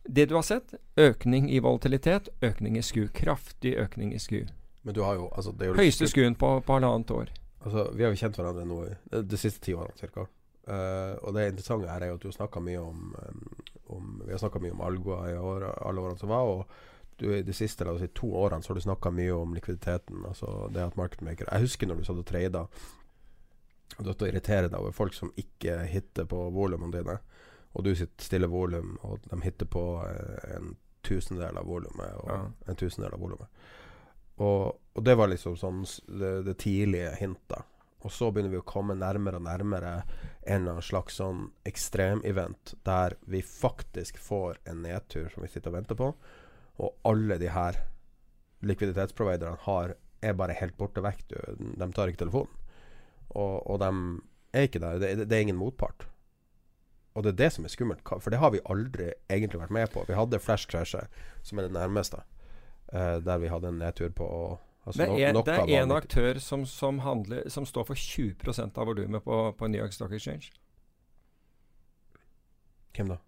[0.05, 3.09] det du har sett, økning i volatilitet, økning i SKU.
[3.15, 4.47] Kraftig økning i SKU.
[4.83, 7.33] Men du har jo, altså, det er jo Høyeste SKU-en på, på halvannet år.
[7.61, 10.27] Altså, Vi har jo kjent hverandre nå de, de siste ti årene ca.
[10.69, 13.43] Uh, eh, og det interessante her er jo at du snakka mye om, um,
[13.97, 16.53] om Vi har snakka mye om Algoa i år, alle årene som var.
[16.55, 16.88] og
[17.19, 20.23] du, de siste la oss si, to årene så har du snakka mye om likviditeten.
[20.29, 22.67] Altså det at marketmaker Jeg husker når du satt og trada,
[23.97, 27.17] og du å irritere deg over folk som ikke hitter på volumene dine.
[27.75, 32.15] Og du sitter stille volum, og de hitter på eh, en tusendel av volumet.
[32.23, 32.39] Og ja.
[32.71, 33.67] en tusendel av volumet.
[34.39, 37.67] Og, og, det var liksom sånn det, det tidlige hintet.
[38.07, 39.95] Og så begynner vi å komme nærmere og nærmere
[40.47, 45.73] en eller annen slags sånn ekstremevent der vi faktisk får en nedtur som vi sitter
[45.73, 46.13] og venter på.
[46.79, 47.81] Og alle de her
[48.67, 51.25] likviditetsproviderne har, er bare helt borte vekk.
[51.31, 51.39] Du,
[51.79, 52.55] de tar ikke telefonen.
[53.29, 53.91] Og, og de
[54.57, 55.03] er ikke der.
[55.03, 56.09] Det, det, er ingen motpart.
[57.15, 59.91] Og det er det som er skummelt, for det har vi aldri egentlig vært med
[59.91, 60.05] på.
[60.07, 61.09] Vi hadde Flash Crasher,
[61.43, 62.23] som er det nærmeste,
[62.95, 64.29] uh, der vi hadde en nedtur på
[64.87, 68.79] altså det, er, no det er en aktør som, som, handler, som, står for 20%
[68.79, 70.53] av volumet på, på New York Stock Exchange.
[72.97, 73.19] Hvem da?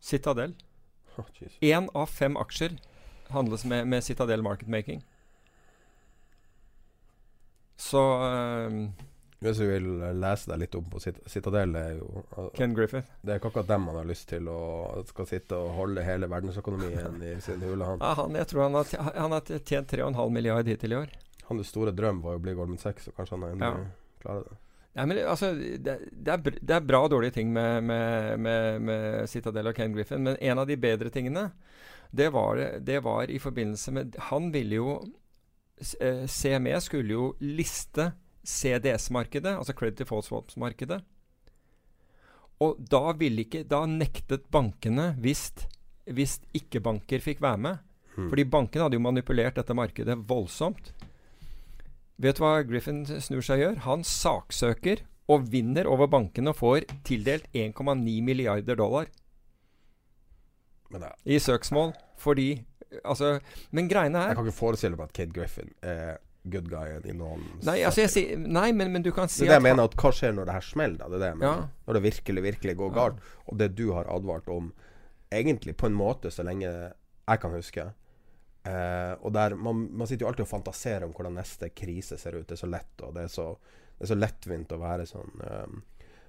[0.00, 0.54] Citadel.
[1.60, 2.76] Én oh, av fem aksjer
[3.32, 5.02] handles med, med Citadel Market Making.
[7.76, 8.92] Så um,
[9.38, 13.10] Hvis du vil lese deg litt om på Cit Citadel er jo uh, Ken Griffith.
[13.20, 14.60] Det er ikke akkurat dem man har lyst til å
[15.10, 18.00] skal sitte og holde hele verdensøkonomien i sin hule Han.
[18.00, 21.16] Ja, han, jeg tror han har, han har tjent 3,5 milliard hittil i år.
[21.50, 23.90] Hans store drøm var å bli Goldman Sachs, og kanskje han endelig ja.
[24.24, 24.56] klarer det.
[24.96, 25.78] Ja, men altså, det,
[26.10, 29.92] det, er, det, er, bra og dårlige ting med, med, med, med, Citadel og Ken
[29.92, 31.50] Griffin, men en av de bedre tingene,
[32.16, 34.94] det var, det var i forbindelse med Han ville jo
[36.00, 38.14] eh, CME skulle jo liste
[38.46, 41.02] CDS-markedet, altså Credit Default Swaps-markedet.
[42.64, 47.82] Og da, ikke, da nektet bankene hvis ikke-banker fikk være med.
[48.14, 48.30] Hmm.
[48.30, 50.94] Fordi bankene hadde jo manipulert dette markedet voldsomt.
[52.22, 53.80] Vet du hva Griffin snur seg og gjør?
[53.84, 59.10] Han saksøker og vinner over bankene og får tildelt 1,9 milliarder dollar
[61.24, 61.92] i søksmål.
[62.16, 62.64] Fordi
[63.04, 63.40] Altså,
[63.74, 67.14] men greiene er Jeg kan ikke forestille meg at Kate Griffin er good guyen i
[67.16, 69.64] noen Nei, altså jeg sier, nei men, men, du kan si Det er det jeg
[69.66, 71.10] mener, at hva skjer når det her smeller?
[71.10, 71.32] Det er det.
[71.42, 71.54] Ja.
[71.88, 73.18] Når det virkelig, virkelig går galt.
[73.50, 74.70] Og det du har advart om,
[75.34, 77.88] egentlig på en måte, så lenge jeg kan huske
[78.66, 82.38] Eh, og der, man, man, sitter jo alltid og fantaserer om hvordan neste krise ser
[82.38, 82.46] ut.
[82.48, 83.50] Det er så lett, og det er så,
[83.96, 85.84] det er så lettvint å være sånn um,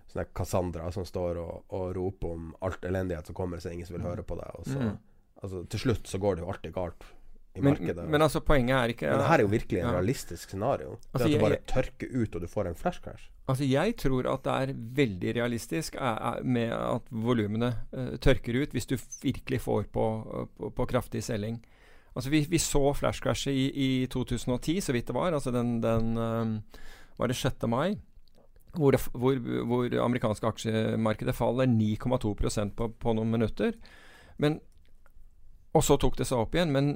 [0.08, 3.98] Sånn Cassandra som står og, og, roper om alt elendighet som kommer, så ingen som
[3.98, 4.54] vil høre på deg.
[4.56, 4.94] Og så, mm.
[5.44, 7.04] altså, til slutt så går det jo alltid galt
[7.58, 8.06] i men, markedet.
[8.14, 9.96] Men altså, poenget er ikke Men det her er jo virkelig en ja.
[9.98, 10.94] realistisk scenario.
[11.12, 13.28] Altså, det at det bare tørker ut, og du får en flash crash.
[13.52, 18.62] Altså, jeg tror at det er veldig realistisk er, er med at volumene uh, tørker
[18.62, 20.08] ut, hvis du virkelig får på,
[20.56, 21.60] på, på kraftig selging.
[22.18, 25.36] Altså vi, vi så flashcrashet i, i 2010, så vidt det var.
[25.38, 26.56] Altså den, den um,
[27.18, 27.68] Var det 6.
[27.70, 27.98] mai?
[28.78, 33.78] Hvor, det, hvor, hvor amerikanske aksjemarkedet faller 9,2 på, på noen minutter.
[34.38, 34.60] Men,
[35.74, 36.74] og så tok det seg opp igjen.
[36.74, 36.92] Men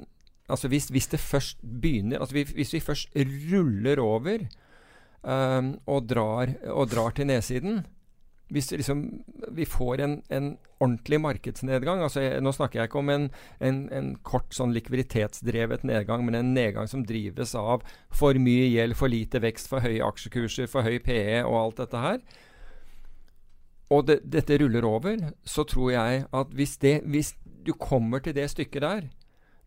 [0.50, 3.14] altså hvis, hvis det først begynner altså Hvis vi først
[3.50, 4.46] ruller over
[5.22, 7.84] um, og, drar, og drar til nedsiden,
[8.52, 9.02] hvis liksom,
[9.56, 13.28] vi får en, en, ordentlig markedsnedgang altså jeg, Nå snakker jeg ikke om en,
[13.62, 18.96] en, en, kort sånn likviditetsdrevet nedgang, men en nedgang som drives av for mye gjeld,
[18.98, 22.18] for lite vekst, for høye aksjekurser, for høy PE og alt dette her.
[23.94, 28.34] Og det, dette ruller over, så tror jeg at hvis, det, hvis du kommer til
[28.34, 29.06] det stykket der,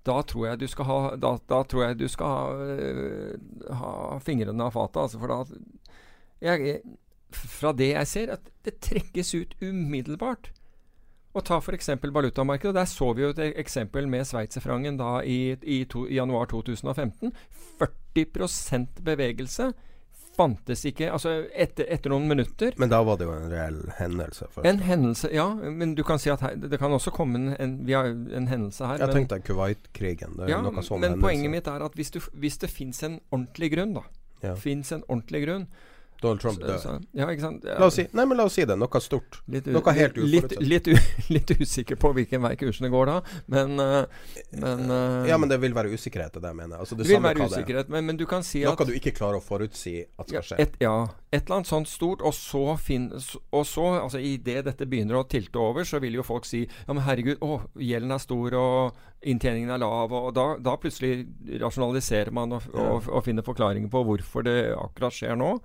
[0.05, 4.19] da tror jeg du skal ha, da, da tror jeg du skal ha, øh, ha
[4.21, 5.01] fingrene av fatet.
[5.01, 5.39] Altså for da
[6.43, 6.81] jeg,
[7.35, 10.51] fra det jeg ser, at det trekkes ut umiddelbart.
[11.35, 11.89] Og ta f.eks.
[12.01, 12.75] valutamarkedet.
[12.75, 17.33] Der så vi jo et eksempel med sveitserfrangen da i, i, to, i, januar 2015.
[18.15, 19.73] 40% bevegelse
[20.35, 22.75] fantes ikke altså etter, etter, noen minutter.
[22.79, 24.47] Men da var det jo en reell hendelse?
[24.51, 24.67] Først.
[24.67, 25.47] En hendelse, ja.
[25.55, 28.99] Men du kan si at her, det kan også komme en, en, en hendelse her.
[29.03, 30.35] Jeg men, tenkte Kuwait-krigen.
[30.39, 31.21] Det er Ja, men hendelse.
[31.23, 34.05] poenget mitt er at hvis, du, hvis det fins en ordentlig grunn, da,
[34.43, 34.55] ja.
[34.59, 35.67] fins en ordentlig grunn,
[36.21, 36.77] Donald Trump dør.
[36.81, 37.63] så- Ja, ikke sant?
[37.63, 37.79] Ja.
[37.79, 38.77] La oss si Nei, men la oss si det.
[38.77, 39.41] Noe stort.
[39.47, 40.61] Litt, Noe helt uforutsett.
[40.61, 44.05] litt, litt, litt usikker på hvilken vei kursene går da, men, eh,
[44.61, 46.79] men eh, Ja, men det vil være usikkerhet, det mener jeg.
[46.79, 47.49] Altså, det, det vil være er.
[47.49, 47.89] usikkerhet.
[47.89, 50.59] Men, men du kan si at Noe du ikke klarer å forutsi at skal skje.
[50.59, 50.95] et, ja,
[51.31, 53.09] et eller annet sånt stort, og så, fin,
[53.51, 56.93] og så altså Idet dette begynner å tilte over, så vil jo folk si Ja,
[56.93, 58.95] men herregud, å, gjelden er stor, og
[59.25, 61.25] inntjeningen er lav, og da, da plutselig
[61.61, 65.55] rasjonaliserer man og, og, og finner forklaringer på hvorfor det akkurat skjer nå.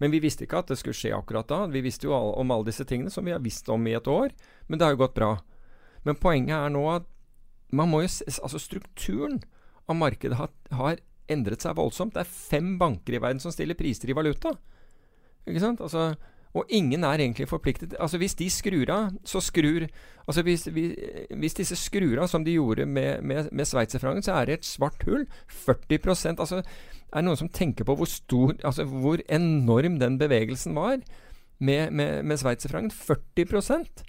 [0.00, 1.60] Men vi visste ikke at det skulle skje akkurat da.
[1.70, 4.08] Vi visste jo all, om alle disse tingene som vi har visst om i et
[4.08, 4.32] år.
[4.68, 5.34] Men det har jo gått bra.
[6.08, 7.08] Men poenget er nå at
[7.76, 8.08] man må jo
[8.42, 9.38] Altså strukturen
[9.90, 12.14] av markedet har, har endret seg voldsomt.
[12.16, 14.54] Det er fem banker i verden som stiller priser i valuta.
[15.46, 15.82] Ikke sant?
[15.84, 16.14] Altså,
[16.54, 19.86] og ingen er egentlig forpliktet Altså Hvis de skrur av, så skrur
[20.26, 24.46] Altså hvis, hvis, disse skrur av som de gjorde med, med, med sveitserfrangen, så er
[24.46, 25.26] det et svart hull.
[25.66, 30.74] 40% Altså er det noen som tenker på hvor stor Altså hvor enorm den bevegelsen
[30.74, 30.98] var
[31.58, 32.90] med, med, med sveitserfrangen?
[32.90, 34.06] 40%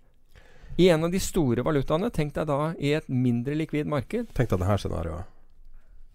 [0.77, 2.09] i en av de store valutaene.
[2.15, 4.31] Tenk deg da i et mindre likvid marked.
[4.33, 5.27] Tenk deg dette scenarioet.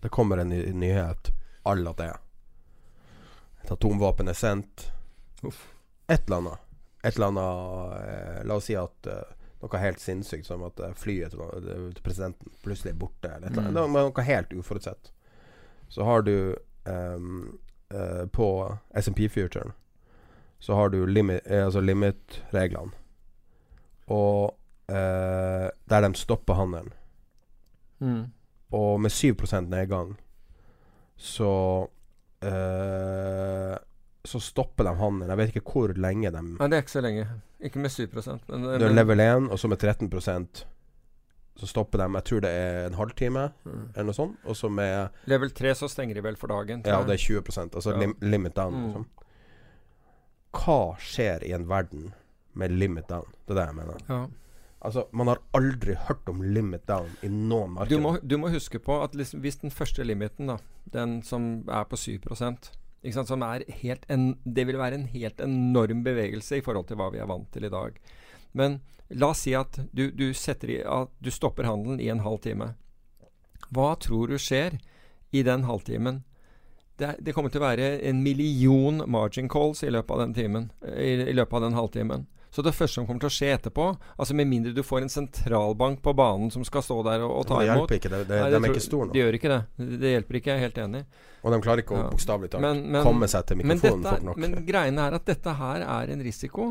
[0.00, 1.30] Det kommer en ny nyhet
[1.62, 2.12] à la det.
[3.62, 4.88] Et atomvåpen er sendt.
[5.44, 5.75] Uff.
[6.08, 6.62] Et eller annet.
[7.02, 10.94] Et eller annet eh, La oss si at eh, noe helt sinnssykt som at eh,
[10.98, 13.30] flyet til, til presidenten plutselig er borte.
[13.30, 13.90] Eller et eller annet.
[13.90, 13.98] Mm.
[14.10, 15.12] Noe helt uforutsett.
[15.88, 16.56] Så har du
[16.90, 17.58] ehm,
[17.94, 18.48] eh, På
[18.98, 19.74] SMP-futuren
[20.58, 22.90] så har du limit, eh, altså limit-reglene.
[24.06, 26.92] Og eh, der de stopper handelen.
[27.98, 28.24] Mm.
[28.72, 30.16] Og med 7% nedgang
[31.16, 31.86] så
[32.42, 33.76] eh,
[34.26, 35.30] Så stopper de handelen.
[35.30, 37.26] Jeg vet ikke hvor lenge de Nei, det er ikke så lenge.
[37.62, 40.64] Ikke med 7% men, Du er level 1, og så med 13%
[41.56, 43.84] så stopper de Jeg tror det er en halvtime, Mm.
[43.94, 44.36] eller noe sånt.
[44.44, 46.82] Og så med Level 3 så stenger de vel for dagen.
[46.84, 47.42] Ja, det er 20
[47.74, 47.98] Altså Ja.
[48.02, 48.74] lim, limit down.
[48.74, 48.84] Mm.
[48.86, 49.06] Liksom.
[50.52, 52.12] Hva skjer i en verden
[52.54, 53.24] med limit down?
[53.46, 53.96] Det er det jeg mener.
[54.08, 54.26] Ja.
[54.84, 57.88] Altså, man har aldri hørt om limit down i noen marked.
[57.90, 60.58] Du, du må huske på at liksom, hvis den første limiten, da,
[60.92, 62.76] den som er på 7 ikke
[63.14, 66.98] sant, som er helt en, Det vil være en helt enorm bevegelse i forhold til
[67.00, 67.98] hva vi er vant til i dag.
[68.56, 68.80] Men
[69.10, 72.74] la oss si at du, du, i, at du stopper handelen i en halv time.
[73.70, 74.78] Hva tror du skjer
[75.30, 76.24] i den halvtimen?
[76.96, 80.70] Det, det kommer til å være en million margin calls i løpet av den timen.
[80.82, 82.26] I, i løpet av den halvtimen.
[82.56, 83.86] Så det første som kommer til å skje etterpå,
[84.16, 87.46] altså med mindre du får en sentralbank på banen som skal stå der og, og
[87.50, 88.10] ta det imot hjelper ikke.
[88.14, 89.58] Det, det, Nei, de er tror- ikke store De gjør ikke det.
[89.76, 91.02] Det, det hjelper ikke, jeg er helt enig.
[91.42, 92.06] Og de klarer ikke å Ja.
[92.14, 94.36] bokstavelig talt Men- men- komme seg til Men, mikrofonen dette, fort nok.
[94.46, 96.70] men greiene er at dette her er en risiko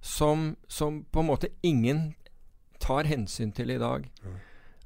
[0.00, 2.14] som, som på en måte ingen
[2.80, 4.08] tar hensyn til i dag.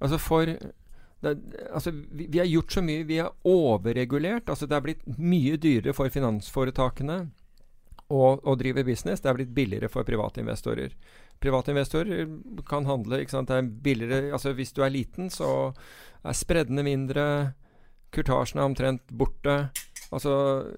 [0.03, 1.37] Altså for det,
[1.75, 3.05] altså vi, vi har gjort så mye.
[3.07, 4.49] Vi har overregulert.
[4.49, 7.31] Altså det er blitt mye dyrere for finansforetakene
[8.11, 9.23] å, å drive business.
[9.23, 10.95] Det er blitt billigere for privatinvestorer.
[11.41, 12.27] Privatinvestorer
[12.69, 13.49] kan handle ikke sant?
[13.49, 15.71] Det er billigere altså Hvis du er liten, så
[16.25, 17.25] er spreddene mindre.
[18.11, 19.71] Kurtasjen er omtrent borte.
[20.11, 20.33] Altså,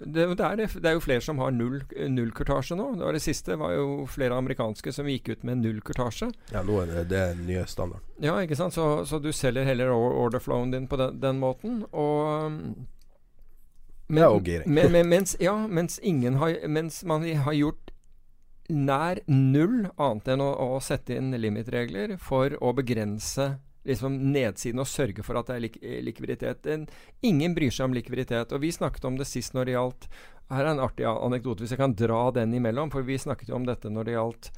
[0.05, 1.79] det, det, er det, det er jo flere som har null,
[2.13, 2.91] null kurtasje nå.
[2.99, 6.29] Det var det siste var jo flere amerikanske som gikk ut med null kurtasje.
[6.53, 8.05] Ja, nå er det, det er den nye standarden.
[8.21, 8.77] Ja, ikke sant?
[8.77, 11.81] Så, så du selger heller order orderflowen din på den, den måten.
[11.89, 12.61] Og
[14.13, 14.69] men, og giring.
[14.69, 17.91] men, men, mens, ja, mens, ingen har, mens man har gjort
[18.71, 24.87] nær null annet enn å, å sette inn limitregler for å begrense liksom nedsiden og
[24.87, 26.67] sørge for at det er lik likviditet.
[26.71, 26.85] En,
[27.21, 28.53] ingen bryr seg om likviditet.
[28.55, 30.07] Og vi snakket om det sist når det gjaldt
[30.53, 32.91] Her er en artig anekdote, hvis jeg kan dra den imellom.
[32.93, 34.49] For vi snakket jo om dette når det gjaldt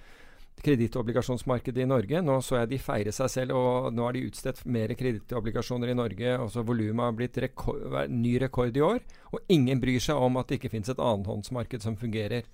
[0.63, 2.21] kredittobligasjonsmarkedet i Norge.
[2.23, 5.97] Nå så jeg de feire seg selv, og nå har de utstedt mer kredittobligasjoner i
[5.97, 6.35] Norge.
[6.37, 9.01] altså Volumet har blitt rekord, ny rekord i år.
[9.33, 12.47] Og ingen bryr seg om at det ikke finnes et annenhåndsmarked som fungerer.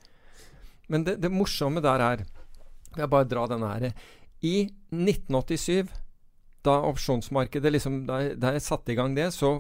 [0.91, 2.25] Men det, det morsomme der er
[2.97, 3.93] Jeg bare dra denne her.
[4.43, 5.87] I 1987
[6.61, 9.55] da opsjonsmarkedet liksom, da, da jeg satte i gang det, så,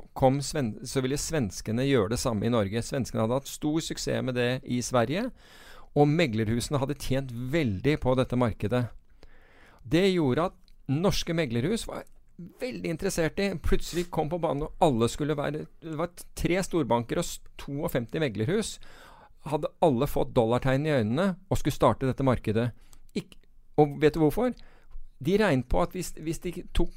[0.45, 2.83] sven, så ville svenskene gjøre det samme i Norge.
[2.85, 5.29] Svenskene hadde hatt stor suksess med det i Sverige.
[5.95, 8.85] Og meglerhusene hadde tjent veldig på dette markedet.
[9.83, 10.57] Det gjorde at
[10.91, 12.05] norske meglerhus var
[12.61, 17.21] veldig interessert i Plutselig kom på banen og alle skulle være Det var tre storbanker
[17.21, 17.25] og
[17.59, 18.75] 52 meglerhus.
[19.49, 22.71] Hadde alle fått dollartegn i øynene og skulle starte dette markedet.
[23.17, 23.39] Ikk-
[23.81, 24.53] og vet du hvorfor?
[25.21, 26.93] De regnet på at hvis, hvis de tok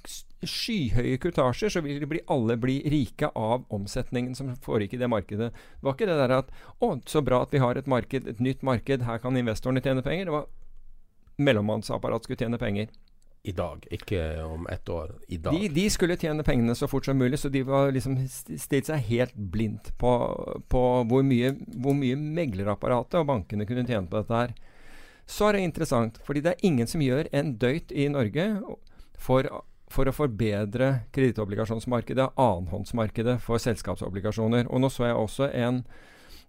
[0.49, 5.53] skyhøye kutasjer, så vil bli, alle bli rike av omsetningen som foregikk i det markedet.
[5.53, 8.41] Det var ikke det der at 'Å, så bra at vi har et marked, et
[8.41, 10.25] nytt marked, her kan investorene tjene penger'.
[10.25, 10.47] Det var
[11.39, 12.89] mellommannsapparatet skulle tjene penger.
[13.47, 15.11] i dag, ikke om ett år.
[15.29, 15.53] I dag.
[15.53, 19.03] De, de skulle tjene pengene så fort som mulig, så de var liksom stilt seg
[19.05, 20.13] helt blindt på,
[20.73, 20.81] på
[21.11, 24.55] hvor mye, hvor mye meglerapparatet og bankene kunne tjene på dette her.
[25.29, 28.49] Så er det interessant, fordi det er ingen som gjør en døyt i Norge
[29.21, 29.49] for,
[29.93, 34.69] for å forbedre kredittobligasjonsmarkedet, annenhåndsmarkedet for selskapsobligasjoner.
[34.71, 35.85] Og nå så jeg også en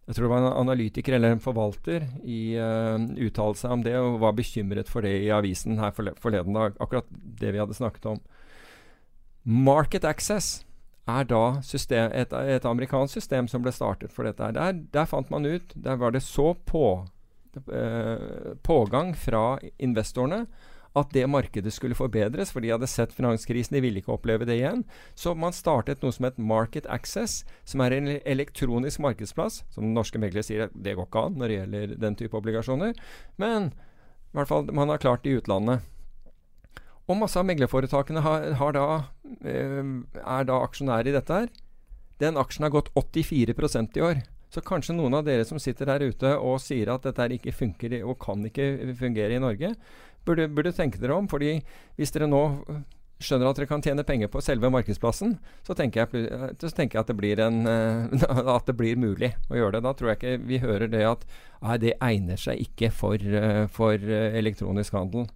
[0.06, 3.96] jeg tror det var en analytiker eller en forvalter i uh, uttalte seg om det
[3.98, 6.76] og var bekymret for det i avisen her forleden dag.
[6.78, 8.20] Akkurat det vi hadde snakket om.
[9.46, 10.60] Market access
[11.10, 14.52] er da system, et, et amerikansk system som ble startet for dette.
[14.54, 16.86] Der, der fant man ut Der var det så på,
[17.66, 20.46] uh, pågang fra investorene
[20.96, 24.60] at det markedet skulle forbedres, for de hadde sett finanskrisen, de ville ikke oppleve det
[24.60, 24.86] igjen.
[25.20, 29.64] Så man startet noe som het Market Access, som er en elektronisk markedsplass.
[29.76, 32.96] Som norske meglere sier det går ikke an når det gjelder den type obligasjoner.
[33.42, 35.84] Men i hvert fall man har klart det i utlandet.
[37.06, 41.52] Og masse av meglerforetakene har, har eh, er da aksjonærer i dette her.
[42.24, 44.24] Den aksjen har gått 84% i år.
[44.56, 47.98] Så kanskje noen av dere som sitter der ute og sier at dette ikke funker
[48.06, 49.74] og kan ikke fungere i Norge,
[50.26, 51.28] burde, burde tenke dere om.
[51.32, 51.60] fordi
[51.98, 52.44] hvis dere nå
[53.24, 56.98] skjønner at dere kan tjene penger på selve markedsplassen, så tenker jeg, eh, så tenker
[57.00, 58.26] jeg at, det blir en, eh,
[58.58, 59.84] at det blir mulig å gjøre det.
[59.88, 61.26] Da tror jeg ikke vi hører det at
[61.62, 65.30] nei, det egner seg ikke for, eh, for elektronisk handel.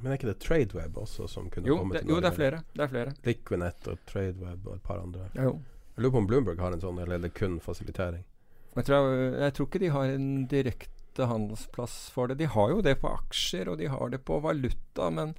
[0.00, 2.24] Men er ikke det TradeWeb også som kunne Jo, komme det, til jo, Norge?
[2.24, 2.60] det er flere.
[2.74, 3.14] Det er flere.
[3.28, 5.26] Liquinet og TradeWeb og et par andre.
[5.36, 5.58] Ja, jo.
[5.94, 8.24] Jeg lurer på om Bloomberg har en sånn, eller er det kun fasilitering?
[8.78, 9.10] Jeg tror,
[9.42, 12.38] jeg tror ikke de har en direkte handelsplass for det.
[12.40, 15.34] De har jo det på aksjer, og de har det på valuta, men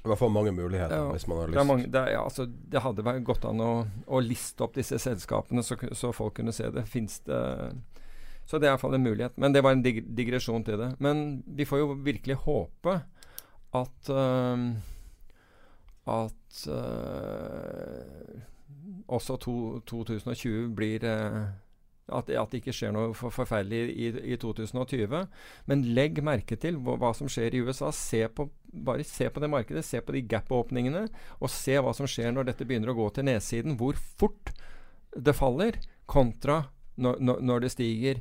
[0.00, 1.60] I hvert fall mange muligheter Ja, hvis man har det, lyst.
[1.60, 3.72] er mange, det, ja, altså, det hadde vært gått an å,
[4.06, 6.86] å liste opp disse selskapene, så, så folk kunne se det.
[6.88, 7.40] Fins det
[8.48, 9.36] Så det er iallfall en mulighet.
[9.36, 10.94] Men det var en dig digresjon til det.
[10.98, 12.96] Men vi får jo virkelig håpe
[13.76, 14.64] at uh,
[16.10, 18.40] at uh,
[19.08, 21.46] også to, 2020 blir øh,
[22.12, 25.22] at, at det ikke skjer noe for, forferdelig i, i 2020.
[25.70, 27.92] Men legg merke til hva, hva som skjer i USA.
[27.94, 29.86] Se på, bare se på det markedet.
[29.86, 31.06] Se på de gap-åpningene.
[31.40, 33.78] Og se hva som skjer når dette begynner å gå til nedsiden.
[33.80, 34.52] Hvor fort
[35.16, 35.78] det faller,
[36.10, 36.64] kontra
[37.00, 38.20] når, når, det stiger.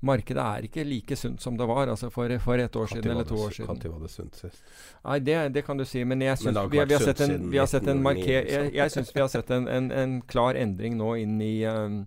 [0.00, 3.26] Markedet er ikke like sunt som det var altså for, for et år siden eller
[3.26, 3.80] to år siden.
[3.82, 4.60] Når var det sunt sist?
[5.04, 7.58] Nei, det, det kan du si, men jeg syns vi, vi, har sett en, vi
[7.58, 11.16] har sett en marker, jeg, jeg vi har sett en, en, en klar endring nå
[11.24, 12.04] inn i um,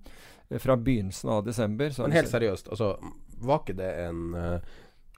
[0.60, 1.89] Fra begynnelsen av desember.
[1.89, 2.97] så Men helt seriøst, altså,
[3.41, 4.72] var ikke det en eh,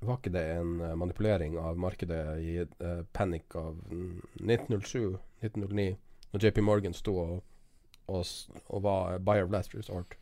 [0.03, 5.95] Var ikke det en eh, manipulering av markedet i uh, panikk av mm, 1907-1909,
[6.33, 7.37] når JP Morgan sto og,
[8.11, 8.25] og,
[8.67, 10.17] og var buyer of last resort?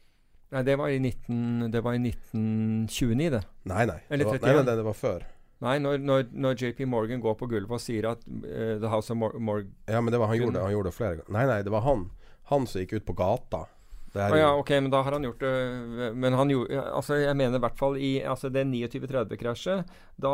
[0.52, 3.42] Nei, det var i 19, det var i 1929, det.
[3.72, 3.98] Nei, nei.
[4.10, 5.26] Det var, nei, nei, det var før.
[5.66, 9.14] Nei, når, når, når JP Morgan går på gulvet og sier at uh, The House
[9.14, 11.34] of Mor Morgan Ja, men det var, han, gjorde, han gjorde det flere ganger.
[11.38, 12.10] Nei, nei, det var han.
[12.54, 13.66] Han som gikk ut på gata.
[14.14, 17.56] Er ja, ok, men da har han gjort det Men han gjorde Altså, jeg mener
[17.56, 19.94] i hvert fall i altså det 2930-krasjet.
[20.20, 20.34] Da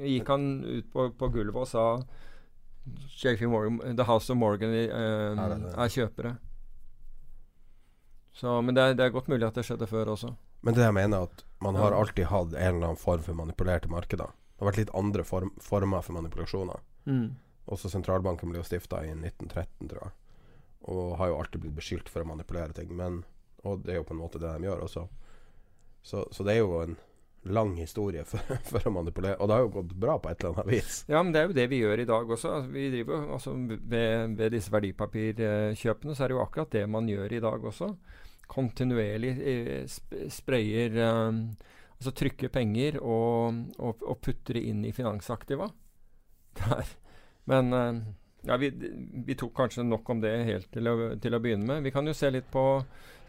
[0.00, 1.84] gikk han ut på, på gulvet og sa
[3.20, 6.32] JP Morgan, The House of Morgan uh, Er er kjøpere.
[8.34, 10.32] Så, men det er, det er godt mulig at det skjedde før også.
[10.64, 13.90] Men det jeg mener at man har alltid hatt en eller annen form for manipulerte
[13.92, 14.32] markeder.
[14.32, 16.80] Det har vært litt andre form, former for manipulasjoner.
[17.70, 20.14] Også sentralbanken ble jo stifta i 1913, tror jeg.
[20.88, 22.92] Og har jo alltid blitt beskyldt for å manipulere ting.
[22.96, 23.22] Men,
[23.64, 25.06] og det er jo på en måte det de gjør også.
[26.02, 26.96] Så, så det er jo en
[27.42, 29.38] lang historie for, for å manipulere.
[29.40, 31.02] Og det har jo gått bra på et eller annet vis.
[31.08, 32.54] Ja, men det er jo det vi gjør i dag også.
[32.58, 36.86] Altså, vi driver jo altså, ved, ved disse verdipapirkjøpene så er det jo akkurat det
[36.90, 37.90] man gjør i dag også.
[38.50, 41.44] Kontinuerlig eh, sp sprayer um,
[42.00, 45.66] Altså trykker penger og, og, og putter det inn i finansaktiva.
[46.62, 46.94] Der.
[47.50, 47.98] Men eh,
[48.48, 48.70] ja, vi,
[49.26, 51.84] vi tok kanskje nok om det helt til å, til å begynne med.
[51.86, 52.64] Vi kan jo se litt på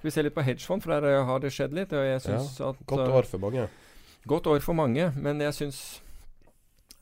[0.02, 1.92] vi ser litt på hedgefond, for der eh, har det skjedd litt.
[1.94, 3.68] Og jeg synes at, Godt eh, år for mange.
[4.30, 5.82] Godt år for mange, men jeg syns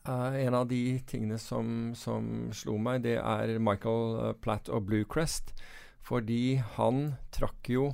[0.08, 4.88] uh, en av de tingene som, som slo meg, det er Michael eh, Platt og
[4.88, 5.54] Bluecrest.
[6.04, 7.90] Fordi han trakk jo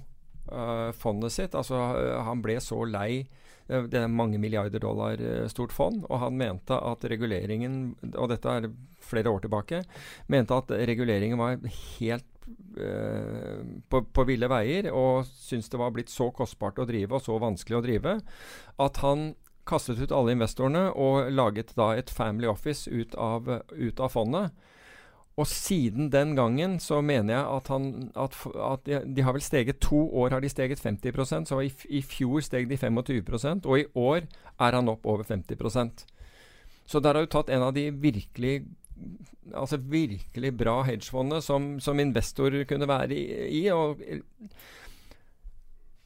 [0.52, 1.54] uh, fondet sitt.
[1.58, 6.04] Altså, eh, han ble så lei eh, det er mange milliarder dollar eh, stort fond,
[6.06, 8.68] og han mente at reguleringen, og dette er
[9.02, 9.82] flere år tilbake,
[10.32, 11.58] mente at reguleringen var
[11.98, 12.46] helt
[12.78, 17.26] eh, på, på ville veier, og syntes det var blitt så kostbart å drive og
[17.26, 18.16] så vanskelig å drive,
[18.86, 19.32] at han
[19.66, 24.54] kastet ut alle investorene og laget da et family office ut av, ut av fondet.
[25.36, 29.44] Og siden den gangen så mener jeg at, han, at, at de, de har vel
[29.44, 33.82] steget To år har de steget 50% så i, i fjor steg de 25% og
[33.82, 36.06] i år er han opp over 50%
[36.86, 38.62] Så der har du tatt en av de virkelig
[39.52, 43.24] altså virkelig bra hedgefondene som, som investor kunne være i.
[43.60, 44.00] i og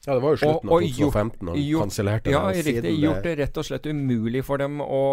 [0.01, 2.57] Ja, det var jo slutten Og- og av 2015 og kansellerte ja, det.
[2.57, 2.93] Ja, riktig.
[2.99, 5.03] Gjort det rett og slett umulig for dem å,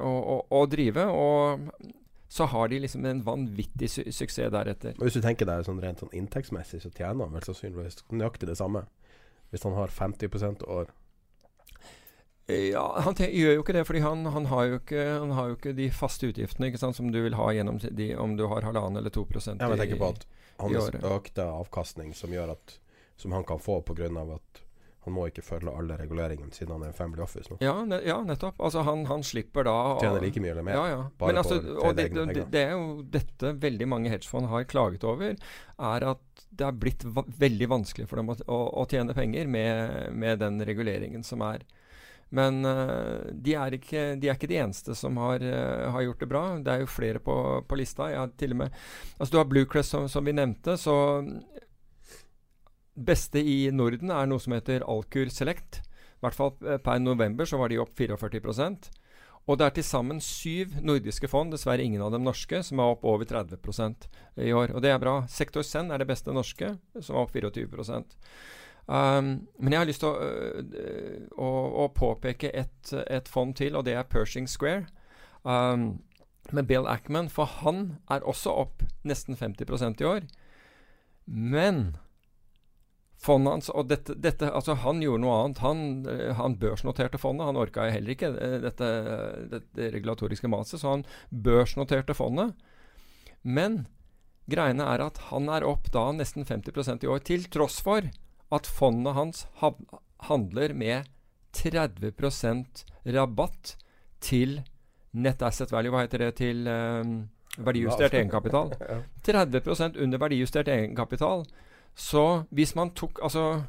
[0.00, 1.06] å, å, å drive.
[1.10, 1.66] Og
[2.30, 4.94] så har de liksom en vanvittig su suksess deretter.
[5.00, 8.46] Og Hvis du tenker deg sånn rent sånn inntektsmessig, så tjener han vel sannsynligvis nøyaktig
[8.46, 8.84] det samme.
[9.50, 10.92] Hvis han har 50% år.
[12.50, 15.58] Ja, Han gjør jo ikke det, fordi han, han, har jo ikke, han har jo
[15.58, 18.66] ikke de faste utgiftene ikke sant, som du vil ha gjennom de, om du har
[18.66, 19.78] halvannen eller to prosent i året.
[19.78, 20.26] jeg tenker på at
[20.62, 22.78] hans økte avkastning som at
[23.20, 24.06] Som han kan få pga.
[24.34, 24.62] at
[25.04, 27.56] han må ikke følge alle reguleringene siden han er en family office nå.
[27.64, 28.58] Ja, ne ja, nettopp.
[28.60, 30.76] Altså han, han slipper da Tjener like mye eller mer.
[30.76, 31.00] Ja, ja.
[31.20, 34.50] Bare Men altså, på og det, egne det, det er jo dette veldig mange hedgefond
[34.52, 35.40] har klaget over,
[35.80, 39.48] er at det er blitt va veldig vanskelig for dem å, å, å tjene penger
[39.48, 41.64] med, med den reguleringen som er.
[42.30, 46.20] Men uh, de, er ikke, de er ikke de eneste som har, uh, har gjort
[46.22, 46.44] det bra.
[46.62, 47.34] Det er jo flere på,
[47.66, 48.06] på lista.
[48.12, 48.76] Jeg har til og med,
[49.16, 50.76] altså Du har Bluecrest, som, som vi nevnte.
[50.78, 50.94] så
[52.94, 55.82] beste i Norden er noe som heter Alkur Select.
[56.20, 58.76] I hvert fall eh, per november så var de opp 44
[59.46, 62.92] Og det er til sammen syv nordiske fond, dessverre ingen av dem norske, som er
[62.92, 64.74] opp over 30% i år.
[64.74, 65.26] Og det er bra.
[65.28, 67.94] Sektor Zen er det beste norske, som er opp 24
[68.90, 71.48] Um, men jeg har lyst til å, øh, å,
[71.84, 74.88] å påpeke et, et fond til, og det er Pershing Square.
[75.44, 76.00] Um,
[76.50, 80.26] med Bill Ackman, for han er også opp nesten 50% i år.
[81.30, 81.96] Men
[83.20, 85.62] fondet hans Og dette, dette, altså han gjorde noe annet.
[85.64, 87.48] Han, øh, han børsnoterte fondet.
[87.50, 88.90] Han orka heller ikke øh, dette,
[89.52, 92.54] dette regulatoriske maset, så han børsnoterte fondet.
[93.42, 93.84] Men
[94.50, 98.08] greiene er at han er opp da nesten 50% i år, til tross for
[98.50, 99.46] at fondet hans
[100.26, 101.08] handler med
[101.56, 103.76] 30% rabatt
[104.20, 104.60] til
[105.12, 105.92] net asset value.
[105.94, 107.14] Hva heter det til um,
[107.58, 108.74] verdijustert egenkapital?
[109.26, 111.46] 30% under verdijustert egenkapital.
[111.94, 113.64] Så hvis man tok Altså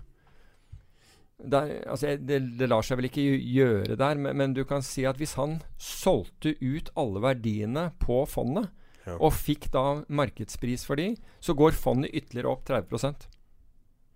[1.41, 5.07] der, altså det, det lar seg vel ikke gjøre der, men, men du kan si
[5.09, 8.69] at hvis han solgte ut alle verdiene på fondet,
[9.01, 9.15] Ja.
[9.17, 13.15] og fikk da markedspris for de, så går fondet ytterligere opp 30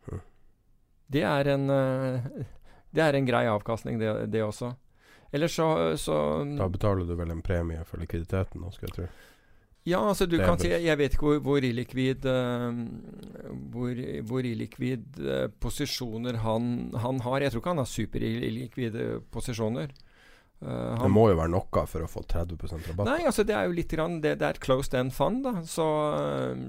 [0.06, 0.20] Hm.
[1.10, 2.28] Det er en eh,
[2.94, 4.76] Det er en grei avkastning, det, det også.
[5.34, 9.08] Eller så, så Da betaler du vel en premie for likviditeten nå, skal jeg tro.
[9.86, 12.74] Ja, altså du kan si Jeg vet ikke hvor, hvor illikvid uh,
[13.74, 17.46] hvor, hvor illikvid uh, posisjoner han, han har.
[17.46, 19.94] Jeg tror ikke han har superillikvide posisjoner.
[20.64, 23.10] Eh, Det må jo være noe for å få 30% rabatt.
[23.10, 25.44] Nei, altså det er jo litt grann, det, det er et closed end fund.
[25.46, 25.86] da så,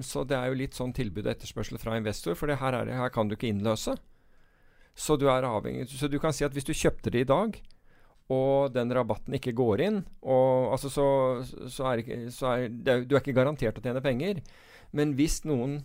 [0.04, 2.36] så det er jo litt sånn tilbud og etterspørsel fra investor.
[2.38, 3.96] For det her, er det, her kan du ikke innløse.
[4.96, 7.56] Så du er avhengig Så du kan si at hvis du kjøpte det i dag,
[8.32, 11.06] og den rabatten ikke går inn, og, altså så,
[11.70, 12.02] så er
[12.34, 14.40] så er det, Du er ikke garantert å tjene penger.
[14.90, 15.84] Men hvis noen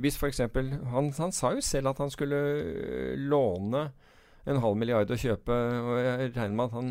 [0.00, 0.40] Hvis f.eks.
[0.88, 3.90] Han, han sa jo selv at han skulle øh, låne
[4.48, 6.88] en halv milliard å kjøpe, og jeg regner med at han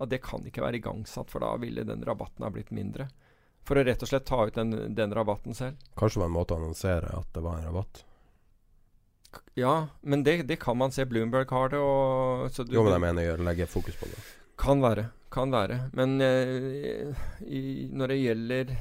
[0.00, 3.10] at det kan ikke være igangsatt, for da ville den rabatten ha blitt mindre.
[3.68, 5.76] For å rett og slett ta ut den, den rabatten selv.
[6.00, 8.00] Kanskje det var en måte å annonsere at det var en rabatt.
[9.58, 11.06] Ja, men det, det kan man se.
[11.06, 11.78] Bloomberg har det.
[11.78, 14.20] Og, så du, Jo, men jeg mener jeg legge fokus på det.
[14.60, 15.10] Kan være.
[15.32, 15.86] Kan være.
[15.96, 18.72] Men eh, i, når det gjelder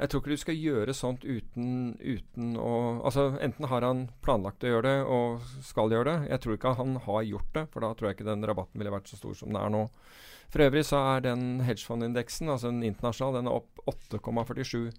[0.00, 4.64] Jeg tror ikke du skal gjøre sånt uten, uten å Altså, enten har han planlagt
[4.64, 6.30] å gjøre det og skal gjøre det.
[6.30, 8.94] Jeg tror ikke han har gjort det, for da tror jeg ikke den rabatten ville
[8.94, 9.88] vært så stor som den er nå.
[10.50, 14.90] For øvrig så er den hedgefondindeksen, altså den internasjonale, den er opp 8,47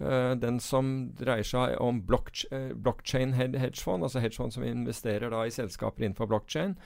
[0.00, 5.50] Eh, Den som dreier seg om eh, blockchain hedgefond, altså hedgefond som investerer da i
[5.50, 6.76] selskaper innenfor blockchain,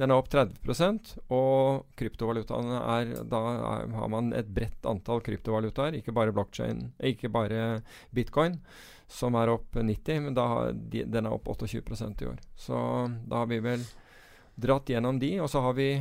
[0.00, 5.98] den er opp 30 Og kryptovalutaene er Da er, har man et bredt antall kryptovalutaer,
[6.00, 7.82] ikke bare blockchain, eh, ikke bare
[8.14, 8.60] bitcoin,
[9.06, 12.40] som er opp 90, men har de, den er opp 28% i år.
[12.56, 12.74] Så
[13.28, 13.84] da har vi vel
[14.56, 15.92] dratt gjennom de, og så har vi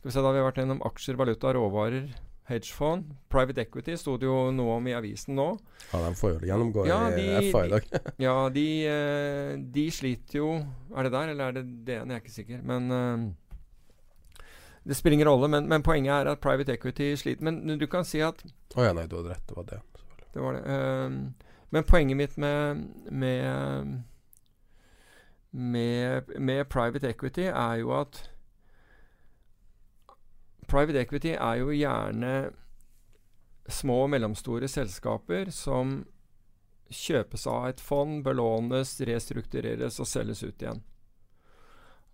[0.00, 2.12] skal vi se, Da har vi vært gjennom aksjer, valuta, råvarer,
[2.50, 3.12] hedgefond.
[3.32, 5.46] Private equity sto det jo noe om i avisen nå.
[5.92, 7.86] Ja, de får jo gjennomgå Ja, i FA i dag.
[8.26, 10.48] Ja, de, eh, de sliter jo
[10.94, 12.10] Er det der, eller er det DN?
[12.10, 12.62] Jeg er ikke sikker.
[12.66, 14.44] Men eh,
[14.84, 15.48] Det spiller ingen rolle.
[15.48, 17.42] Men, men poenget er at private equity sliter.
[17.44, 18.44] Men du kan si at
[18.76, 19.46] Å ja, nei, du hadde rett.
[19.48, 19.80] Det var det.
[20.34, 20.64] det var det.
[20.66, 24.02] Eh, men poenget mitt med, med,
[25.50, 28.29] med, med private equity er jo at
[30.70, 32.34] Private equity er jo gjerne
[33.70, 36.00] små og mellomstore selskaper som
[36.90, 40.82] kjøpes av et fond, belånes, restruktureres og selges ut igjen.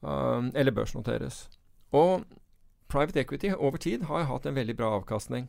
[0.01, 1.47] Um, eller børsnoteres.
[1.97, 2.27] Og
[2.93, 5.49] private equity over tid har hatt en veldig bra avkastning.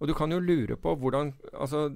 [0.00, 1.86] Og du kan jo lure på hvordan Altså,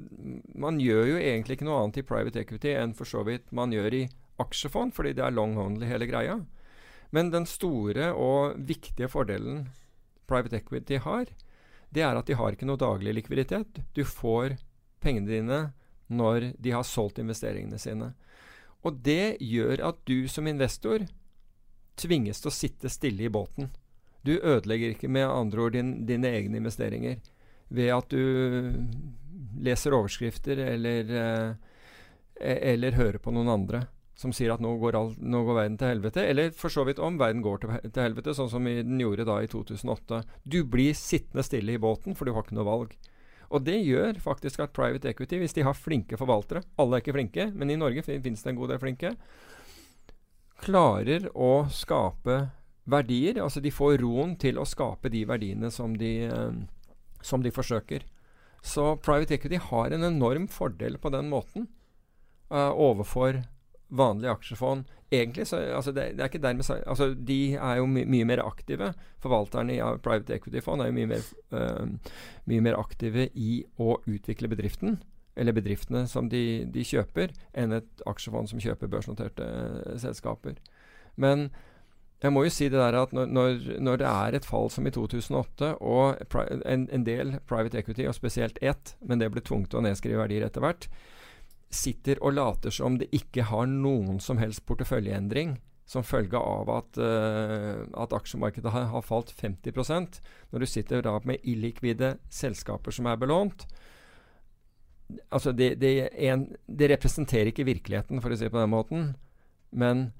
[0.54, 3.74] man gjør jo egentlig ikke noe annet i private equity enn for så vidt man
[3.74, 4.04] gjør i
[4.38, 6.38] aksjefond, fordi det er long only hele greia.
[7.10, 9.66] Men den store og viktige fordelen
[10.28, 11.30] private equity har,
[11.90, 13.80] det er at de har ikke noe daglig likviditet.
[13.96, 14.58] Du får
[15.02, 15.60] pengene dine
[16.08, 18.12] når de har solgt investeringene sine.
[18.86, 21.06] Og det gjør at du som investor
[21.98, 23.72] tvinges til å sitte stille i båten.
[24.22, 27.18] Du ødelegger ikke med andre ord din, dine egne investeringer
[27.68, 28.84] ved at du
[29.64, 33.86] leser overskrifter eller, eh, eller hører på noen andre
[34.18, 36.24] som sier at nå går, all, nå går, verden til helvete.
[36.26, 39.38] Eller for så vidt om verden går til, til helvete, sånn som den gjorde da
[39.44, 40.24] i 2008.
[40.42, 42.96] Du blir sittende stille i båten, for du har ikke noe valg.
[43.54, 47.14] Og det gjør faktisk at private equity, hvis de har flinke forvaltere Alle er ikke
[47.16, 49.14] flinke, men i Norge finnes det en god del flinke.
[50.66, 52.40] Klarer å skape
[52.90, 53.38] verdier.
[53.44, 56.58] Altså de får roen til å skape de verdiene som de, eh,
[57.22, 58.04] som de forsøker.
[58.66, 61.68] Så private equity har en enorm fordel på den måten
[62.50, 63.44] uh, overfor
[63.88, 68.02] vanlige aksjefond Egentlig så altså det, det, er ikke dermed altså De er jo my
[68.04, 68.90] mye mer aktive.
[69.24, 71.86] Forvalterne i private equity-fond er jo mye mer, uh,
[72.44, 74.98] mye mer, aktive i å utvikle bedriften,
[75.34, 80.60] eller bedriftene som de, de kjøper, enn et aksjefond som kjøper børsnoterte uh, selskaper.
[81.16, 81.48] Men
[82.20, 83.30] jeg må jo si det der at når,
[83.80, 86.36] når, det er et fall som i 2008, og
[86.66, 90.20] en, en del private equity, og spesielt ett, men det ble tvunget til å nedskrive
[90.20, 90.90] verdier etter hvert,
[91.70, 95.58] sitter og later som det ikke har noen som helst porteføljeendring
[95.88, 100.18] som følge av at, uh, at aksjemarkedet har, har, falt 50%
[100.52, 103.64] Når du sitter da med illikvide selskaper som er belånt
[105.32, 105.92] altså det, det,
[106.28, 109.04] en, representerer ikke virkeligheten, for å si det på den måten.
[109.70, 110.10] Men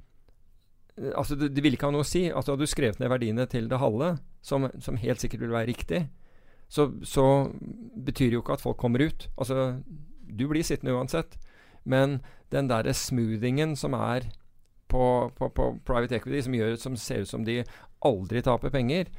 [0.97, 2.27] eh, altså det, det vil ikke ha noe å si.
[2.31, 5.71] Altså Hadde du skrevet ned verdiene til det halve, som, som helt sikkert vil være
[5.71, 6.07] riktig,
[6.73, 7.27] så, så
[7.97, 9.29] betyr det jo ikke at folk kommer ut.
[9.41, 9.79] Altså
[10.29, 11.39] du blir sittende uansett.
[11.89, 12.21] Men
[12.53, 14.29] den derre smoothingen som er
[14.89, 17.63] på, på, på, private equity, som, gjør, som ser ut som de
[18.05, 19.11] aldri taper penger,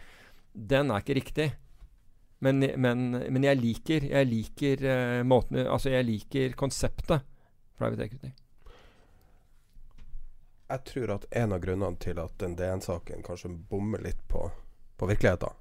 [0.53, 1.49] den er ikke riktig.
[2.39, 7.25] Men, men, men jeg liker, jeg liker uh, måten Altså, jeg liker konseptet
[7.79, 8.31] private equity.
[10.69, 14.45] Jeg tror at en av grunnene til at den DN-saken kanskje bommer litt på,
[14.95, 15.57] på virkeligheten,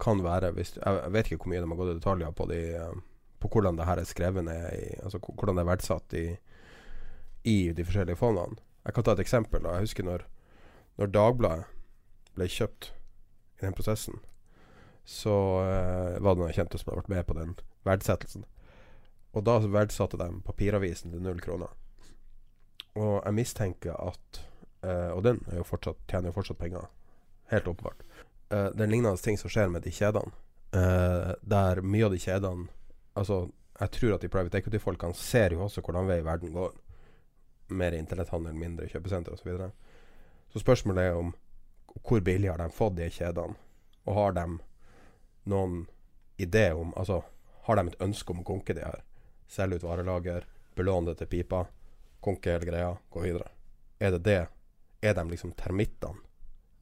[0.00, 2.60] kan være hvis, Jeg vet ikke hvor mye de har gått i detaljer på de
[2.74, 3.02] uh,
[3.44, 6.26] på hvordan det her er skrevet ned Altså hvordan det er verdsatt i,
[7.44, 8.56] i de forskjellige fondene.
[8.84, 9.64] Jeg kan ta et eksempel.
[9.64, 10.24] Jeg husker når,
[11.00, 11.70] når Dagbladet
[12.34, 12.90] ble kjøpt
[13.60, 14.18] i den prosessen,
[15.04, 17.54] så uh, var det noen kjente som hadde vært med på den
[17.86, 18.44] verdsettelsen.
[19.34, 21.72] Og da verdsatte de papiravisen til null kroner.
[22.94, 24.44] Og jeg mistenker at
[24.84, 26.86] uh, Og den jo fortsatt, tjener jo fortsatt penger.
[27.50, 28.04] Helt åpenbart.
[28.52, 30.40] Uh, det er lignende ting som skjer med de kjedene.
[30.74, 32.66] der mye av de kjedene
[33.14, 33.48] Altså,
[33.80, 36.74] jeg tror at de private equity-folkene ser jo også hvordan vei verden går.
[37.74, 39.42] Mer internetthandel, mindre kjøpesenter osv.
[39.42, 39.70] Så, videre.
[40.52, 41.32] så spørsmålet er om
[42.02, 43.54] hvor billig har de fått de kjedene?
[44.04, 44.44] Og har de
[45.50, 45.86] noen
[46.36, 47.22] idé om Altså,
[47.64, 49.00] har de et ønske om å konke de her?
[49.48, 50.46] Selge ut varelager,
[50.76, 51.64] belåne det til pipa,
[52.24, 53.48] konke hele greia, gå videre.
[54.00, 54.42] Er det det?
[55.04, 56.18] Er de liksom termittene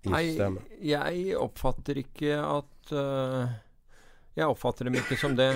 [0.02, 0.64] i systemet?
[0.66, 3.52] Nei, jeg oppfatter ikke at uh,
[4.34, 5.52] Jeg oppfatter dem ikke som det.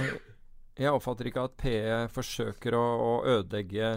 [0.77, 3.93] Jeg oppfatter ikke at PE forsøker å, å, ødelegge,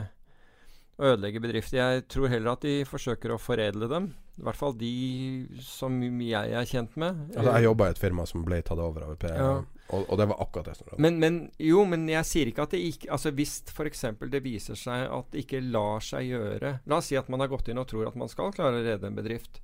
[0.96, 1.80] å, ødelegge, bedrifter.
[1.82, 4.14] Jeg tror heller at de forsøker å foredle dem.
[4.40, 4.94] I hvert fall de
[5.60, 7.18] som jeg er kjent med.
[7.34, 9.50] Altså, jeg jobba i et firma som ble tatt over av PE, ja.
[9.90, 11.02] og, og, det var akkurat det som skjedde.
[11.04, 14.06] Men, men, jo, men jeg sier ikke at det ikke Altså Hvis f.eks.
[14.32, 17.52] det viser seg at det ikke lar seg gjøre La oss si at man har
[17.52, 19.60] gått inn og tror at man skal klare å redde en bedrift.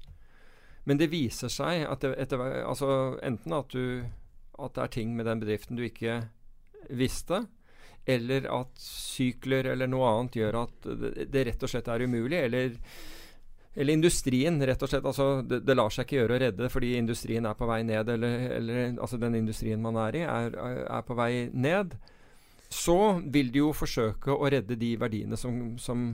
[0.84, 2.90] Men det viser seg at det, etter, altså,
[3.24, 4.04] enten at, du,
[4.60, 6.26] at det er ting med den bedriften du ikke
[6.90, 7.46] visste,
[8.06, 10.90] eller at sykler eller noe annet gjør at
[11.32, 12.76] det, rett og slett er umulig, eller,
[13.74, 15.08] eller industrien, rett og slett.
[15.10, 18.12] Altså, det, det, lar seg ikke gjøre å redde fordi industrien er på vei ned,
[18.14, 21.98] eller, eller altså den industrien man er i, er, er, på vei ned.
[22.70, 22.98] Så
[23.34, 26.12] vil de jo forsøke å redde de verdiene som, som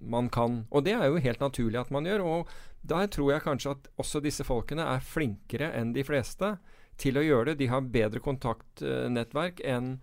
[0.00, 0.62] man kan.
[0.70, 2.24] Og det er jo helt naturlig at man gjør.
[2.24, 6.54] Og der tror jeg kanskje at også disse folkene er flinkere enn de fleste
[7.00, 7.60] til å gjøre det.
[7.62, 9.96] De har bedre kontaktnettverk enn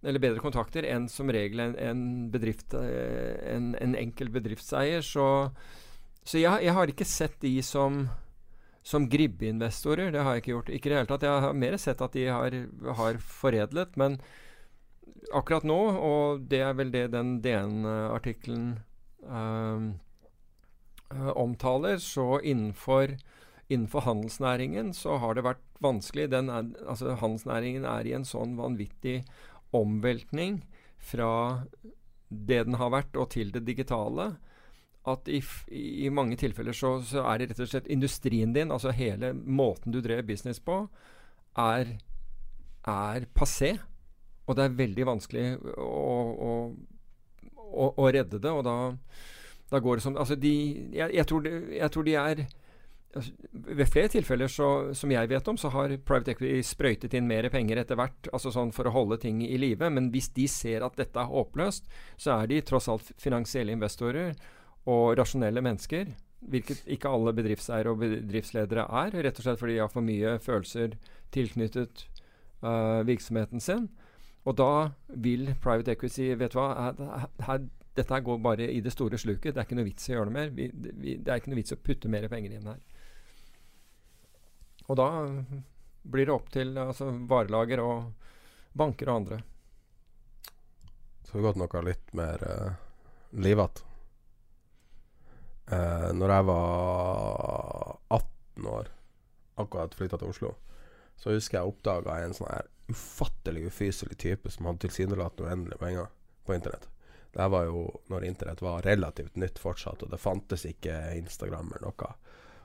[0.00, 2.02] eller bedre kontakter enn som regel en, en
[2.32, 5.04] bedrift eh, en, en, enkel bedriftseier.
[5.04, 5.26] Så,
[6.24, 8.06] så jeg, jeg, har ikke sett de som
[8.82, 10.08] som gribbeinvestorer.
[10.12, 10.70] Det har jeg ikke gjort.
[10.72, 11.26] Ikke i det hele tatt.
[11.26, 12.54] Jeg har mer sett at de har,
[12.96, 13.96] har foredlet.
[14.00, 14.16] Men
[15.36, 18.70] akkurat nå, og det er vel det den DN-artikkelen
[19.28, 19.90] øh,
[21.34, 23.18] omtaler, så innenfor
[23.70, 26.28] innenfor handelsnæringen så har det vært vanskelig.
[26.34, 29.20] Er, altså handelsnæringen er i en sånn vanvittig
[29.76, 30.60] omveltning
[30.98, 31.64] fra
[32.30, 34.32] det den har vært, og til det digitale.
[35.08, 35.40] At i,
[35.72, 39.94] i mange tilfeller så, så, er det rett og slett industrien din, altså hele måten
[39.94, 40.82] du drev business på,
[41.58, 41.96] er,
[42.86, 43.76] er passé.
[44.46, 45.46] Og det er veldig vanskelig
[45.78, 46.14] å,
[46.50, 46.54] å,
[47.56, 48.50] å, å redde det.
[48.50, 48.76] Og da,
[49.70, 50.54] da, går det som Altså, de
[50.90, 52.44] Jeg, jeg, tror, de, jeg tror de er
[53.10, 57.48] ved flere tilfeller så, som jeg vet om, så har private equity sprøytet inn mer
[57.50, 59.88] penger etter hvert, altså sånn for å holde ting i live.
[59.90, 64.36] Men hvis de ser at dette er håpløst, så er de tross alt finansielle investorer
[64.90, 66.12] og rasjonelle mennesker.
[66.50, 70.38] Hvilket ikke alle bedriftseiere og bedriftsledere er, rett og slett fordi de har for mye
[70.40, 70.94] følelser
[71.34, 72.06] tilknyttet
[72.62, 73.90] uh, virksomheten sin.
[74.48, 74.72] Og da
[75.20, 77.66] vil private equity Vet du hva, her, her,
[77.98, 79.52] dette går bare i det store sluket.
[79.52, 80.54] Det er ikke noe vits å gjøre noe mer.
[80.54, 82.80] Vi, vi, det er ikke noe vits å putte mer penger inn her.
[84.90, 85.08] Og da
[86.02, 88.10] blir det opp til altså, varelager og
[88.74, 89.40] banker og andre.
[91.22, 92.72] Så har vi gått noe litt mer uh,
[93.38, 93.86] livete.
[95.70, 98.90] Uh, når jeg var 18 år,
[99.62, 100.54] akkurat flytta til Oslo,
[101.20, 106.10] så husker jeg oppdaga en sånn her ufattelig ufyselig type som hadde tilsynelatende uendelige penger
[106.48, 106.88] på internett.
[107.30, 111.92] Det var jo når internett var relativt nytt fortsatt, og det fantes ikke Instagram eller
[111.92, 112.10] noe.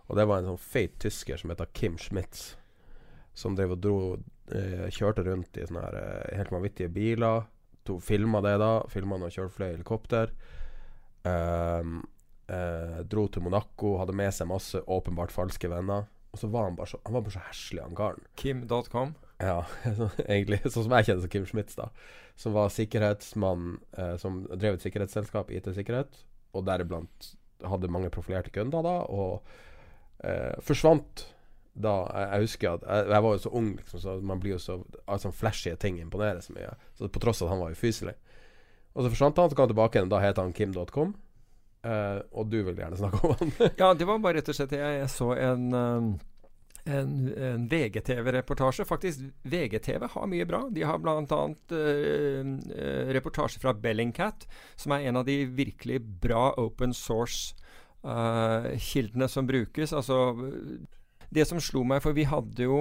[0.08, 2.54] Og det var en sånn feit tysker som heter Kim Schmitz,
[3.36, 3.98] som drev og dro
[4.54, 7.48] eh, Kjørte rundt i sånne her, eh, helt vanvittige biler.
[8.02, 8.72] Filma det, da.
[8.90, 10.32] Filma når han kjørte flere helikopter.
[11.26, 12.00] Um,
[12.50, 16.08] eh, dro til Monaco, hadde med seg masse åpenbart falske venner.
[16.34, 18.26] Og så var han bare så, han var bare så heslig, han karen.
[18.36, 19.14] Kim.com?
[19.44, 19.62] Ja,
[20.34, 20.62] egentlig.
[20.66, 21.90] Sånn som jeg kjenner som Kim Schmitz, da.
[22.40, 26.22] Som var sikkerhetsmann eh, som drev et sikkerhetsselskap, IT-sikkerhet.
[26.56, 27.32] Og deriblant
[27.66, 28.98] hadde mange profilerte kunder, da.
[29.12, 29.48] Og
[30.26, 31.26] eh, forsvant
[31.76, 34.56] da jeg, jeg, husker at jeg, jeg, var jo så ung, liksom, så man blir
[34.56, 34.78] jo så
[35.12, 36.72] altså, Flashy ting imponerer så mye.
[36.96, 38.16] Så På tross av at han var ufyselig.
[38.96, 40.12] Og så forsvant han, så kom han tilbake igjen.
[40.14, 41.12] Da het han Kim.com.
[41.86, 43.52] Eh, og du vil gjerne snakke om han?
[43.82, 46.16] ja, det var bare rett og slett jeg, jeg så en um
[46.86, 48.86] en, en VGTV-reportasje.
[48.86, 50.60] Faktisk, VGTV har mye bra.
[50.70, 51.40] De har bl.a.
[51.72, 52.52] Uh,
[53.16, 54.46] reportasje fra Bellingcat,
[54.78, 57.58] som er en av de virkelig bra open source
[58.06, 59.94] uh, kildene som brukes.
[59.94, 60.36] Altså
[61.30, 62.80] Det som slo meg, for vi hadde jo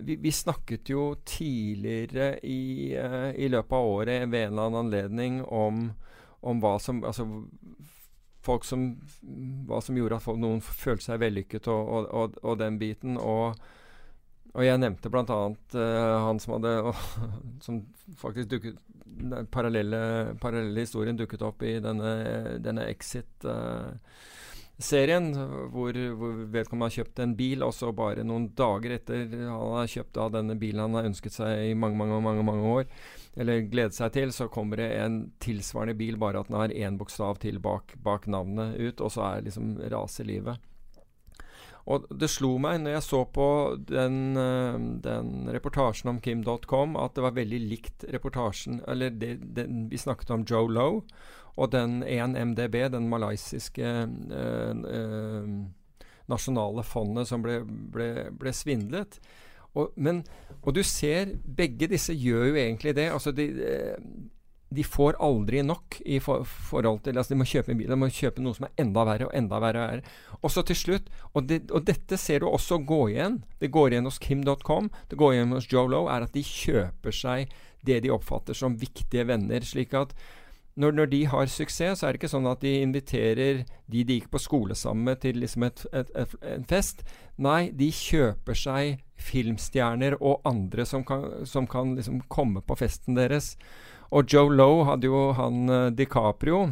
[0.00, 4.84] vi, vi snakket jo tidligere i, uh, i, løpet av året ved en eller annen
[4.84, 5.88] anledning om,
[6.40, 7.26] om hva som Altså
[8.40, 8.94] folk som
[9.68, 13.18] hva som gjorde at folk, noen følte seg vellykket, og, og, og, og den biten.
[13.20, 13.58] Og,
[14.58, 15.40] jeg nevnte bl.a.
[15.74, 16.72] Uh, han som hadde
[17.66, 17.74] Som
[18.18, 18.76] faktisk dukket
[19.20, 20.00] den parallelle,
[20.40, 22.10] parallelle historien dukket opp i denne,
[22.62, 28.90] denne Exit-serien, uh, hvor, hvor, vedkommende har kjøpt en bil, og så bare noen dager
[28.96, 32.42] etter han har kjøpt da denne bilen han har ønsket seg i mange, mange, mange,
[32.48, 32.84] mange år,
[33.36, 36.96] eller gledet seg til, så kommer det en tilsvarende bil, bare at den har én
[36.98, 40.56] bokstav til bak, bak, navnet ut, og så er liksom raselivet.
[41.88, 43.48] Og det slo meg når jeg så på
[43.88, 49.86] den, uh, den reportasjen om Kim.com, at det var veldig likt reportasjen Eller det, den,
[49.90, 51.04] vi snakket om Joe Lowe
[51.60, 53.84] og den 1MDB, den malaysiske
[54.32, 55.48] øh, øh,
[56.30, 58.06] nasjonale fondet som ble, ble,
[58.38, 59.18] ble svindlet.
[59.74, 60.22] Og, men,
[60.62, 63.10] og, du ser begge disse gjør jo egentlig det.
[63.12, 63.48] Altså de,
[64.70, 67.98] de får aldri nok i for, forhold til altså De må kjøpe en bil, de
[67.98, 69.82] må kjøpe noe som er enda verre og enda verre.
[69.82, 70.36] Og, verre.
[70.40, 73.40] og så til slutt og, det, og, dette ser du også gå igjen.
[73.58, 77.14] Det går igjen hos Kim.com, det går igjen hos Joe Lowe, er at de kjøper
[77.14, 77.56] seg
[77.86, 79.64] det de oppfatter som viktige venner.
[79.66, 80.14] slik at
[80.80, 84.20] når, når, de har suksess, så er det ikke sånn at de inviterer de de
[84.20, 87.02] gikk på skole sammen med, til liksom et, et, et, en fest.
[87.42, 93.18] Nei, de kjøper seg filmstjerner og andre som kan, som kan liksom komme på festen
[93.18, 93.56] deres.
[94.10, 96.70] Og Joe Lowe hadde jo han uh, DiCaprio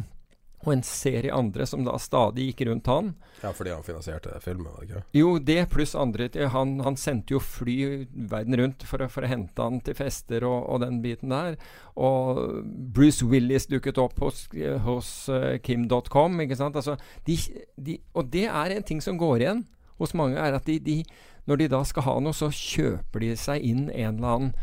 [0.59, 3.13] og en serie andre som da stadig gikk rundt han.
[3.39, 4.73] Ja, fordi han finansierte filmen?
[4.83, 5.03] ikke?
[5.15, 6.27] Jo, det pluss andre.
[6.51, 7.77] Han, han, sendte jo fly
[8.11, 11.55] verden rundt for, for å hente han til fester og, og, den biten der.
[11.95, 14.47] Og Bruce Willis dukket opp hos,
[14.83, 16.43] hos uh, Kim.com.
[16.43, 16.75] ikke sant?
[16.75, 16.97] Altså,
[17.27, 17.39] de,
[17.79, 19.63] de, og det er en ting som går igjen
[19.99, 21.01] hos mange, er at de, de,
[21.47, 24.53] når de da skal ha noe, så kjøper de seg inn en eller annen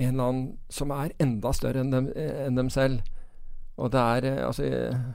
[0.00, 3.04] en eller annen som er enda større enn dem, enn dem selv.
[3.80, 5.06] Og det er eh, altså eh,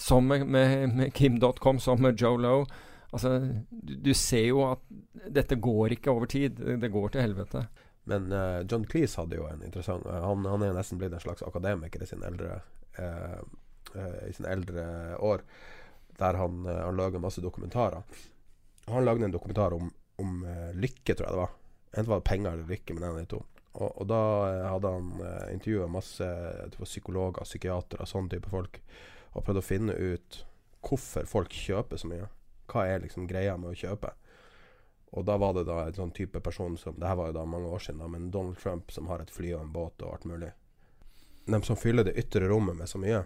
[0.00, 2.66] Som med, med, med Kim.com, som med Joe Lowe.
[3.10, 3.38] Altså,
[3.70, 4.84] du, du, ser jo at
[5.28, 6.60] dette går ikke over tid.
[6.80, 7.66] Det, går til helvete.
[8.08, 11.42] Men uh, John Cleese hadde jo en interessant han, han er nesten blitt en slags
[11.44, 12.60] akademiker i sine eldre,
[12.96, 13.42] uh,
[14.24, 14.86] i sine eldre
[15.18, 15.44] år.
[16.22, 18.24] Der han, han lager masse dokumentarer.
[18.88, 19.90] Han lagde en dokumentar om,
[20.22, 20.40] om
[20.80, 21.56] lykke, tror jeg det var.
[21.90, 23.44] Enten var det penger eller lykke, men en av de to.
[23.72, 26.26] Og, og da eh, hadde han eh, intervjua masse
[26.80, 28.80] psykologer, psykiatere, sånne type folk,
[29.30, 30.40] og prøvd å finne ut
[30.86, 32.26] hvorfor folk kjøper så mye.
[32.70, 34.14] Hva er liksom greia med å kjøpe?
[35.10, 37.44] Og da var det da en sånn type person som Det her var jo da
[37.44, 40.14] mange år siden, da, men Donald Trump som har et fly og en båt og
[40.14, 40.52] alt mulig.
[41.50, 43.24] De som fyller det ytre rommet med så mye.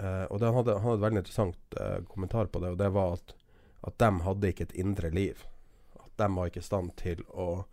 [0.00, 2.88] Eh, og han hadde, han hadde et veldig interessant eh, kommentar på det, og det
[2.92, 3.36] var at,
[3.88, 5.44] at de hadde ikke et indre liv.
[6.00, 7.66] At de var ikke i stand til å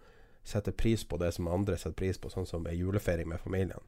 [0.44, 3.86] sette pris på det som andre setter pris på, sånn som ei julefeiring med familien.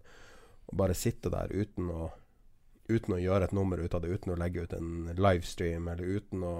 [0.65, 2.09] Og bare sitte der uten å,
[2.87, 6.17] uten å gjøre et nummer ut av det, uten å legge ut en livestream, eller
[6.21, 6.55] uten å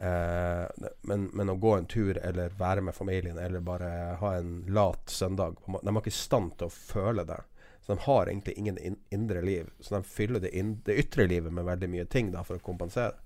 [0.00, 3.88] Eh, men, men, å gå en tur eller være med familien eller bare
[4.20, 7.40] ha en lat søndag De har ikke stand til å føle det.
[7.82, 9.72] Så de har egentlig ingen in indre liv.
[9.80, 10.52] Så de fyller det,
[10.84, 13.16] det, ytre livet med veldig mye ting da, for å kompensere.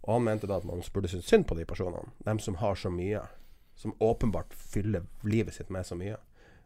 [0.00, 2.10] Og han mente da at man burde synes synd på de personene.
[2.24, 3.20] De som har så mye.
[3.80, 6.18] Som åpenbart fyller livet sitt med så mye.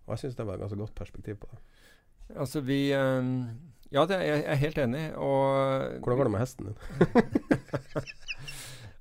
[0.05, 1.61] Og jeg syns det var et ganske godt perspektiv på det.
[2.41, 3.47] Altså vi um,
[3.93, 5.05] Ja, det jeg er helt enig.
[5.15, 6.81] Og Hvordan går det med hesten din?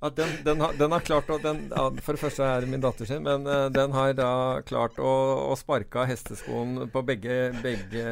[0.04, 2.74] At den, den, har, den, har, klart å den, ja, For det første er det
[2.74, 5.14] min datter sin, men uh, den har da klart å,
[5.48, 8.04] å sparke av hesteskoen på begge, begge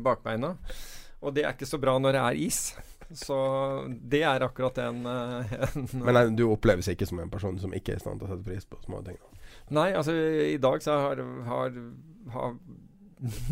[0.00, 0.54] bakbeina.
[1.20, 2.62] Og det er ikke så bra når det er is.
[3.16, 3.36] Så
[3.90, 7.74] det er akkurat en, eh, en Men nei, du oppleves ikke som en person som
[7.74, 9.18] ikke er i stand til å sette pris på små ting?
[9.74, 11.74] Nei, altså i dag så har, har,
[12.34, 12.54] har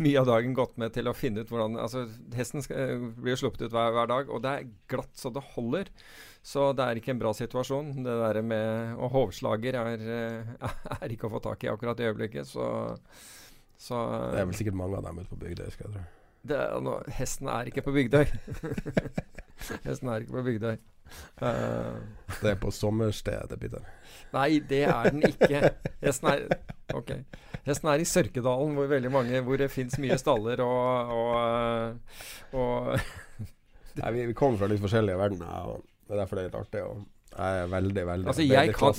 [0.01, 2.05] mye av dagen gått med til å finne ut hvordan Altså,
[2.37, 5.91] hesten skal, blir sluppet ut hver, hver, dag, og det er glatt så det holder.
[6.45, 7.91] Så det er ikke en bra situasjon.
[8.05, 10.71] Det der med Og hovslager er, eh,
[11.01, 12.69] er ikke å få tak i akkurat i øyeblikket, så,
[13.75, 16.07] så Det er vel sikkert mange av dem ute på bygda, skal jeg tro.
[16.47, 18.25] Er, no, hesten er ikke på Bygdøy.
[19.87, 20.77] hesten er ikke på Bygdøy.
[21.41, 21.97] Uh,
[22.41, 23.85] det er på sommerstedet, Peter?
[24.33, 25.71] Nei, det er den ikke.
[26.03, 26.45] Hesten er
[26.95, 27.23] okay.
[27.65, 32.99] Hesten er i Sørkedalen, hvor veldig mange Hvor det fins mye staller og, og, og
[33.99, 35.71] Nei, vi, vi kommer fra litt forskjellige verdener.
[35.73, 36.83] Og det er derfor det er litt artig.
[36.85, 38.93] Og jeg er veldig, veldig altså, jeg kan,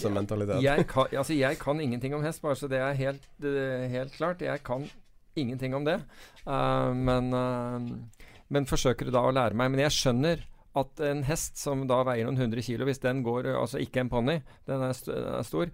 [0.62, 4.42] jeg, kan, altså, jeg kan ingenting om hest, bare så det er helt, helt klart.
[4.44, 4.86] Jeg kan
[5.42, 5.98] ingenting om det.
[6.44, 9.72] Uh, men, uh, men forsøker da å lære meg.
[9.72, 10.44] Men jeg skjønner
[10.80, 14.12] at en hest som da veier noen hundre kilo, hvis den går Altså ikke en
[14.12, 14.36] ponni,
[14.70, 15.72] den st er stor.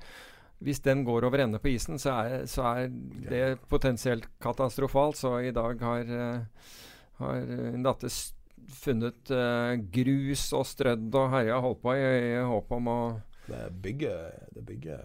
[0.65, 2.87] Hvis den går over ende på isen, så er, så er,
[3.29, 5.19] det potensielt katastrofalt.
[5.21, 6.15] Så i dag har,
[7.21, 8.09] har en datter
[8.73, 13.01] funnet uh, grus og strødd og herja holdt på i, i håp om å
[13.47, 15.03] Det bygger Det bygger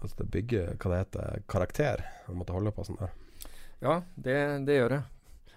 [0.00, 3.16] Altså det bygger hva det heter karakter å måtte holde på sånn der.
[3.80, 4.36] Ja, det,
[4.68, 5.02] det gjør det.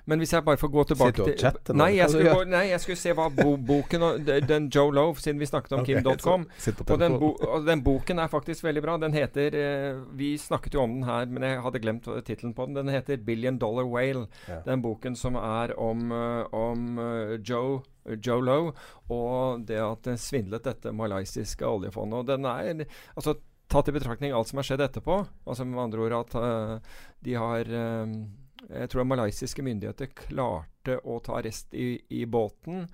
[0.05, 2.83] Men hvis jeg bare får gå tilbake til chatte, nei, jeg skulle, gå, nei, jeg
[2.83, 6.43] skulle se hva bo, boken og Den Joe Love, siden vi snakket om okay, Kim.com.
[6.83, 8.97] Og, den bo, og den boken er faktisk veldig bra.
[8.99, 12.67] Den heter eh, Vi snakket jo om den her, men jeg hadde glemt tittelen på
[12.67, 12.75] den.
[12.81, 14.27] Den heter 'Billion Dollar Whale'.
[14.49, 14.59] Ja.
[14.67, 17.81] Den boken som er om, uh, om uh, Joe
[18.19, 18.73] Joe Lowe
[19.07, 22.19] og det at det svindlet dette malaysiske oljefondet.
[22.19, 22.83] Og den er
[23.15, 23.37] altså
[23.71, 25.17] Tatt i betraktning alt som har skjedd etterpå,
[25.47, 28.17] altså med andre ord at uh, de har um,
[28.63, 32.85] jeg tror malaysiske myndigheter klarte å ta arrest i, i båten.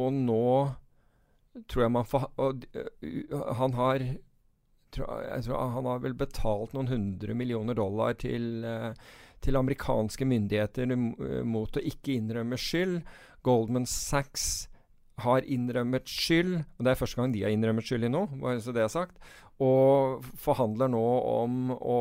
[0.00, 0.46] Og nå
[1.68, 6.90] tror jeg man fa, og, uh, Han har jeg tror Han har vel betalt noen
[6.90, 8.64] hundre millioner dollar til,
[9.38, 10.90] til amerikanske myndigheter
[11.46, 12.96] mot å ikke innrømme skyld.
[13.46, 14.69] Goldman Sachs
[15.24, 18.60] har innrømmet skyld, og det er første gang de har innrømmet skyld i noe, bare
[18.64, 19.18] så det er sagt,
[19.60, 21.98] og forhandler nå om å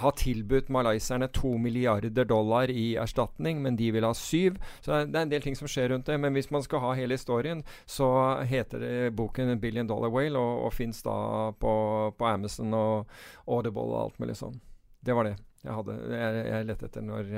[0.00, 4.60] har tilbudt malayserne to milliarder dollar i erstatning, men de vil ha syv.
[4.80, 6.18] Så det er en del ting som skjer rundt det.
[6.22, 8.06] Men hvis man skal ha hele historien, så
[8.46, 11.72] heter det boken 'Billion Dollar Whale' og, og fins da på,
[12.18, 13.10] på, Amazon og
[13.46, 14.60] Audible og alt mulig sånn.
[15.02, 15.98] Det var det jeg hadde.
[16.14, 17.34] Jeg, jeg lette etter når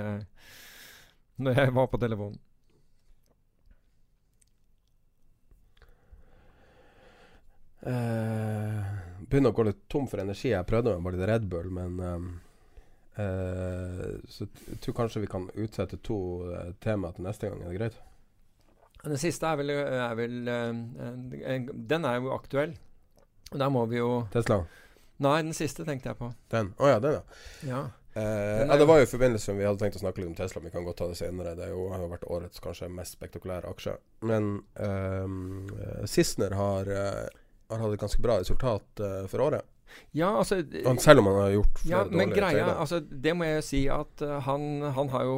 [1.43, 2.39] når jeg var på telefonen.
[7.83, 9.03] Uh
[9.33, 10.51] begynner å gå litt tom for energi.
[10.53, 12.29] Jeg prøvde med bare litt Red Bull, men um,
[13.17, 16.19] uh, Så jeg tror kanskje vi kan utsette to
[16.51, 17.63] uh, temaer til neste gang.
[17.63, 17.99] Er det greit?
[19.03, 22.77] Den siste er vel, er vel uh, Den er jo aktuell.
[23.53, 24.63] Og der må vi jo Tesla?
[25.23, 26.31] Nei, den siste tenkte jeg på.
[26.51, 26.73] Den?
[26.79, 27.27] Å oh, ja, den, ja.
[27.69, 27.83] ja.
[28.13, 30.37] Uh, ja, Det var jo i forbindelse med Vi hadde tenkt å snakke litt om
[30.37, 30.61] Tesla.
[30.65, 31.55] Vi kan godt ta det senere.
[31.57, 33.95] Det jo, har jo vært årets kanskje mest spektakulære aksje.
[34.29, 36.91] Men eh, Sissener har
[37.73, 39.69] har hatt et ganske bra resultat uh, for året.
[40.17, 40.63] Ja, altså
[41.01, 43.81] Selv om han har gjort flere ja, men greia, altså, Det må jeg jo si
[43.93, 44.63] at uh, han,
[44.97, 45.37] han, har jo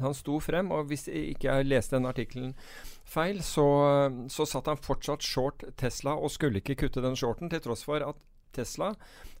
[0.00, 2.54] han sto frem, og hvis ikke jeg leste den artikkelen
[3.10, 3.66] feil, så,
[4.32, 8.02] så satt han fortsatt short Tesla og skulle ikke kutte den shorten, til tross for
[8.06, 8.18] at
[8.54, 8.94] Tesla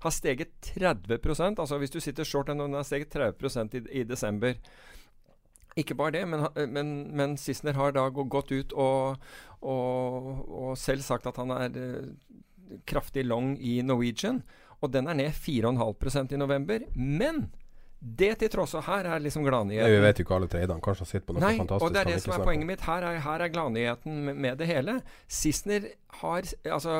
[0.04, 4.54] har steget 30% Altså hvis du sitter short, den har steget 30 i, i desember.
[5.78, 9.20] Ikke bare det, men, men, men Sissener har da gått ut og,
[9.60, 14.42] og, og, selv sagt at han er uh, kraftig long i Norwegian.
[14.80, 16.86] Og den er ned 4,5% i november.
[16.96, 17.50] Men
[18.00, 19.92] det til tross og Her er liksom gladnyheten.
[19.92, 20.80] Vi vet jo ikke alle tradene.
[20.80, 21.84] Kanskje han sitter på noe Nei, fantastisk.
[21.84, 22.84] Og det er det som er poenget mitt.
[22.86, 24.94] Her er, her er gladnyheten med, med det hele.
[25.28, 25.90] Sissener
[26.22, 26.94] har Altså,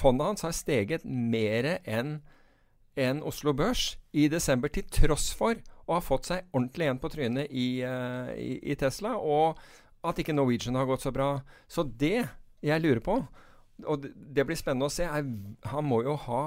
[0.00, 2.18] fondet hans har steget mer enn
[2.98, 7.10] en Oslo Børs i desember, til tross for og har fått seg ordentlig igjen på
[7.12, 9.60] trynet i, uh, i, i, Tesla, og
[10.04, 11.36] at ikke Norwegian har gått så bra.
[11.68, 12.26] Så det
[12.64, 13.18] jeg lurer på,
[13.84, 15.24] og det, blir spennende å se, er
[15.72, 16.44] Han må jo ha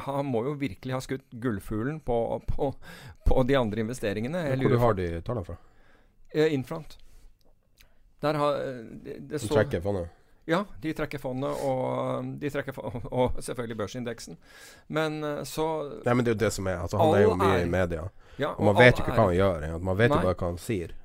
[0.00, 2.16] han må jo virkelig ha skutt gullfuglen på,
[2.48, 2.70] på,
[3.28, 4.46] på de andre investeringene.
[4.48, 5.58] Jeg Hvor har de tallene fra?
[6.32, 6.96] Uh, Infront.
[8.22, 8.56] Der har
[9.04, 9.50] det, det så?
[10.44, 14.40] Ja, de trekker fondet, og, de trekker fondet, og selvfølgelig børsindeksen.
[14.86, 15.68] Men eh, så
[16.02, 17.70] Nei, men det er jo det som er altså, Han er jo mye er, i
[17.70, 18.08] media.
[18.40, 19.68] Ja, og, og man vet jo ikke hva han gjør.
[19.78, 20.96] Man vet jo bare hva han sier.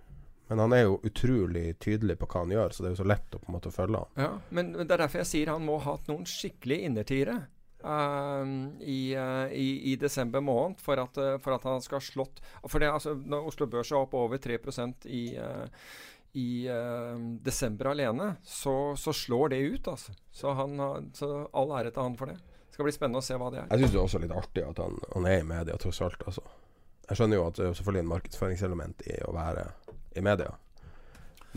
[0.47, 3.09] Men han er jo utrolig tydelig på hva han gjør, så det er jo så
[3.11, 4.11] lett å på en måte følge han.
[4.23, 7.37] Ja, men det er derfor jeg sier han må ha hatt noen skikkelig innertiere.
[7.77, 12.03] Uh, i, uh, i, i, desember måned for at, uh, for at, han skal ha
[12.03, 14.57] slått For det, altså, når Oslo Børs er opp over 3
[15.05, 15.21] i,
[16.37, 19.89] i uh, desember alene, så, så, slår det ut.
[19.93, 20.13] altså.
[20.31, 20.77] Så, han,
[21.17, 22.37] så all ære til han for det.
[22.37, 23.67] Det skal bli spennende å se hva det er.
[23.73, 26.21] Jeg syns det er også litt artig at han, han er i media, tross alt.
[26.29, 26.45] altså.
[27.07, 29.67] Jeg skjønner jo at det er selvfølgelig en markedsføringselement i å være
[30.17, 30.53] i media.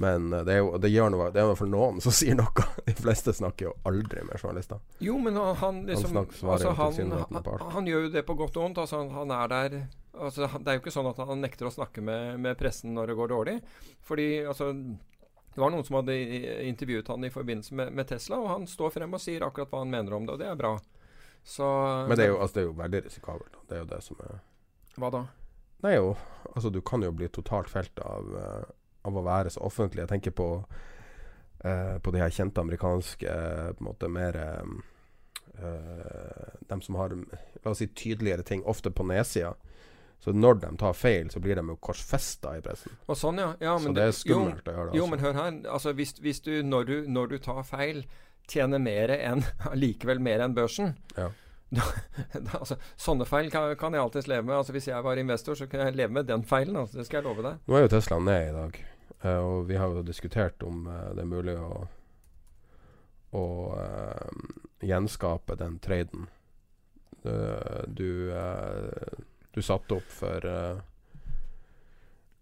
[0.01, 2.67] Men uh, det er jo det gjør noe, det er for noen som sier noe.
[2.87, 4.81] De fleste snakker jo aldri med journalister.
[5.05, 8.69] Jo, men han liksom, han, altså, han, han, han, gjør jo det på godt og
[8.69, 8.85] vondt.
[8.87, 9.81] Altså, han er der
[10.21, 13.13] Altså, det er jo ikke sånn at han nekter å snakke med, med pressen når
[13.13, 13.55] det går dårlig.
[14.05, 14.73] Fordi altså,
[15.55, 16.17] det var noen som hadde
[16.67, 19.85] intervjuet han i forbindelse med, med, Tesla, og han står frem og sier akkurat hva
[19.85, 20.75] han mener om det, og det er bra.
[21.47, 21.67] Så,
[22.09, 23.61] Men det er, jo, altså, det er jo veldig risikabelt.
[23.69, 24.43] Det er jo det som er
[25.01, 25.23] Hva da?
[25.81, 26.11] Nei, jo,
[26.51, 28.67] altså du kan jo bli totalt felt av, uh,
[29.03, 30.05] av å være så offentlig.
[30.05, 30.49] Jeg tenker på,
[31.65, 34.41] eh, på de her kjente amerikanske uh, på en måte mer
[36.71, 39.51] Dem som har la oss si tydeligere ting, ofte på nedsida.
[40.21, 42.93] Så når de tar feil, så blir de jo korsfesta i pressen.
[43.09, 43.55] Og sånn, ja.
[43.61, 44.99] ja så det er skummelt jo, å gjøre det.
[44.99, 45.55] Jo, men hør her.
[45.73, 48.03] Altså, hvis, hvis du, når du, når du tar feil,
[48.51, 49.47] tjener mer enn
[49.85, 51.29] likevel mer enn børsen ja.
[51.77, 51.85] da,
[52.35, 54.57] da, altså, sånne feil kan, kan jeg alltids leve med.
[54.59, 56.77] Altså, hvis jeg var investor, så kunne jeg leve med den feilen.
[56.83, 57.61] Altså, det skal jeg love deg.
[57.65, 58.81] Nå er jo Tesla ned i dag,
[59.23, 61.85] og vi har jo diskutert om uh, det er mulig å,
[63.37, 64.45] å uh,
[64.81, 66.29] gjenskape den traden.
[67.21, 68.31] du
[69.51, 70.81] du satte opp for uh,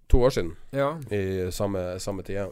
[0.06, 0.56] to år siden.
[0.70, 1.00] Ja.
[1.10, 2.48] I samme, samme tida.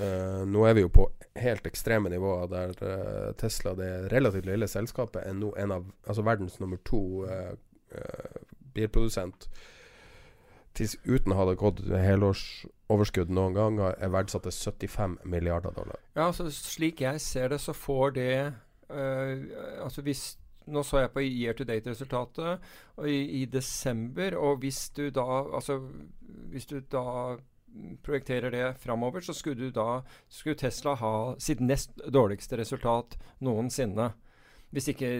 [0.00, 4.68] Uh, nå er vi jo på helt ekstreme nivåer der uh, Tesla, det relativt lille
[4.68, 7.02] selskapet, er nå en av altså verdens nummer to
[8.72, 9.50] bilprodusent.
[10.74, 14.54] Tis, uten å ha gått helårsoverskudd noen gang, er verdsatt til
[14.88, 16.00] 75 milliarder dollar.
[16.16, 18.34] Ja, altså Slik jeg ser det, så får det
[18.92, 20.36] Altså Hvis
[20.68, 22.60] nå så jeg på year to date-resultatet
[23.08, 25.24] i, i, desember, og hvis du da
[25.56, 25.78] Altså,
[26.52, 27.38] hvis du da
[28.04, 34.10] projekterer det framover, så skulle, du da, skulle Tesla ha sitt nest dårligste resultat noensinne.
[34.70, 35.12] Hvis ikke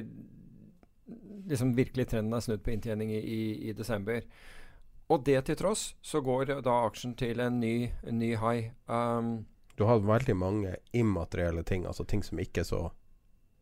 [1.49, 4.21] liksom virkelig trenden er snudd på inntjening i, i, i, desember.
[5.11, 8.71] Og det til tross, så går da aksjen til en ny, en ny high.
[8.87, 9.45] Um,
[9.77, 12.83] du har veldig mange immaterielle ting, altså ting som ikke er så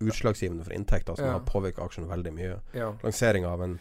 [0.01, 1.33] utslagsgivende for inntekter, som ja.
[1.39, 2.61] har påvirka aksjen veldig mye.
[2.77, 2.93] Ja.
[3.03, 3.79] Lansering av en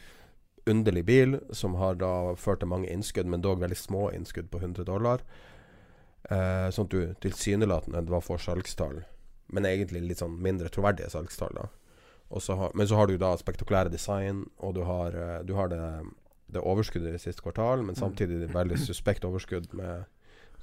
[0.70, 4.60] underlig bil som har da ført til mange innskudd, men dog veldig små innskudd på
[4.62, 5.24] 100 dollar.
[6.30, 9.02] Eh, sånn at du tilsynelatende var for salgstall,
[9.48, 11.56] men egentlig litt sånn mindre troverdige salgstall.
[11.56, 11.70] da
[12.30, 16.06] har, Men så har du da spektakulære design, og du har, eh, du har det,
[16.54, 18.00] det, overskuddet i siste kvartal, men mm.
[18.00, 20.08] samtidig det veldig suspekt overskudd med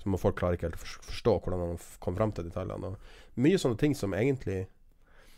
[0.03, 2.93] som folk klarer ikke helt å forstå hvordan man kom fram til detaljene.
[2.93, 4.67] Og mye sånne ting som egentlig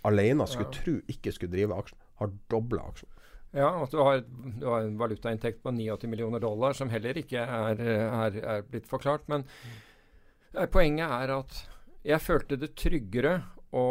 [0.09, 0.81] alene skulle ja.
[0.81, 3.11] tro ikke skulle drive aksjen, har dobla aksjen.
[3.57, 4.21] Ja, at du har,
[4.61, 8.89] du har, en valutainntekt på 89 millioner dollar, som heller ikke er, er, er blitt
[8.91, 9.25] forklart.
[9.33, 10.67] Men mm.
[10.75, 11.63] poenget er at
[12.09, 13.39] jeg følte det tryggere
[13.73, 13.87] å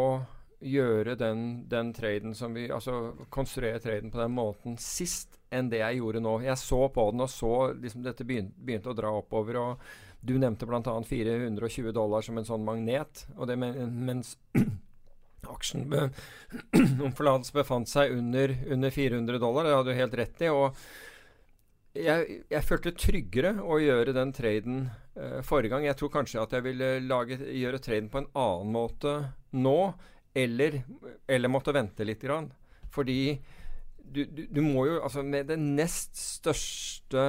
[0.60, 5.80] gjøre den, den traden som vi Altså konstruere traden på den måten sist enn det
[5.80, 6.34] jeg gjorde nå.
[6.44, 9.56] Jeg så på den og så liksom dette begynte, begynte å dra oppover.
[9.56, 10.82] og Du nevnte bl.a.
[10.82, 13.24] 420 dollar som en sånn magnet.
[13.36, 14.36] og det mens
[15.48, 16.08] aksjen be,
[17.04, 19.64] om forlatelse befant seg under, under, 400 dollar.
[19.64, 20.50] Det hadde du helt rett i.
[20.52, 20.76] og
[21.98, 24.82] jeg, jeg, følte tryggere å gjøre den traden
[25.16, 25.86] uh, forrige gang.
[25.88, 29.14] Jeg tror kanskje at jeg ville lage, gjøre traden på en annen måte
[29.56, 29.80] nå,
[30.42, 30.80] eller,
[31.26, 32.22] eller måtte vente litt.
[32.22, 32.50] Grann.
[32.94, 33.38] Fordi
[33.98, 37.28] du, du, du, må jo Altså, med det nest største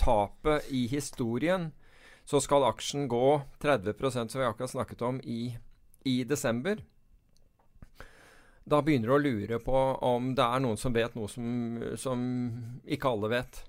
[0.00, 1.70] tapet i historien,
[2.24, 5.52] så skal aksjen gå 30% som vi akkurat snakket om, i,
[6.08, 6.80] i desember
[8.64, 11.46] da begynner du å lure på om det er noen som vet noe som,
[11.98, 12.22] som
[12.86, 13.62] ikke alle vet.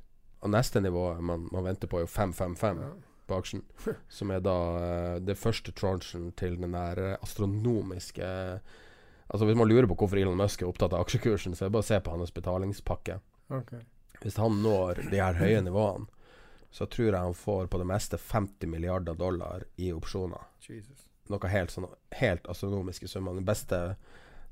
[0.43, 2.91] Og neste nivå man, man venter på, er jo 555 ja.
[3.33, 3.65] På aksjen.
[4.09, 8.27] som er da uh, det første tranchen til den der eh, astronomiske
[9.33, 11.73] Altså Hvis man lurer på hvorfor Elon Musk er opptatt av aksjekursen, så er det
[11.73, 13.15] bare å se på hans betalingspakke.
[13.55, 13.79] Okay.
[14.21, 16.05] Hvis han når de her høye nivåene,
[16.69, 20.43] så tror jeg han får på det meste 50 milliarder dollar i opsjoner.
[20.67, 21.07] Jesus.
[21.31, 21.87] Noe helt sånn
[22.19, 23.33] helt astronomiske summer.
[23.39, 23.79] Den beste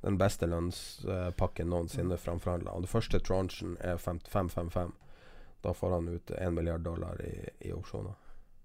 [0.01, 2.73] den beste lønnspakken noensinne framforhandla.
[2.73, 4.95] Og den første tranchen er 5555.
[5.61, 7.35] Da får han ut 1 milliard dollar i,
[7.67, 8.17] i opsjoner.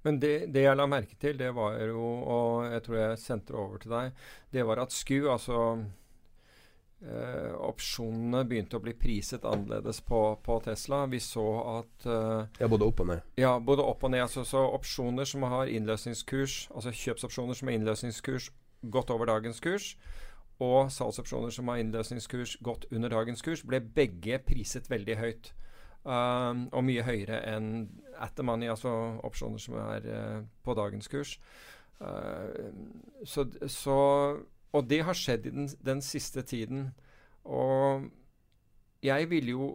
[0.07, 3.51] Men det, det, jeg la merke til, det var jo, og jeg tror jeg sendte
[3.55, 5.63] det over til deg, det var at SKU, altså
[7.03, 11.03] eh, opsjonene begynte å bli priset annerledes på, på Tesla.
[11.11, 13.27] Vi så at eh, Ja, både opp og ned.
[13.41, 14.23] Ja, både opp og ned.
[14.29, 18.53] Altså, så opsjoner som har innløsningskurs, altså kjøpsopsjoner som har innløsningskurs
[18.95, 19.97] godt over dagens kurs,
[20.63, 25.53] og salgsopsjoner som har innløsningskurs godt under dagens kurs, ble begge priset veldig høyt.
[26.07, 27.89] Um, og mye høyere enn
[28.21, 28.91] at the money, altså
[29.27, 31.37] opsjoner som er uh, på dagens kurs.
[32.01, 32.71] Uh,
[33.25, 33.99] så, så,
[34.73, 36.91] og det har skjedd i den, den, siste tiden.
[37.45, 38.09] Og
[39.03, 39.69] jeg ville jo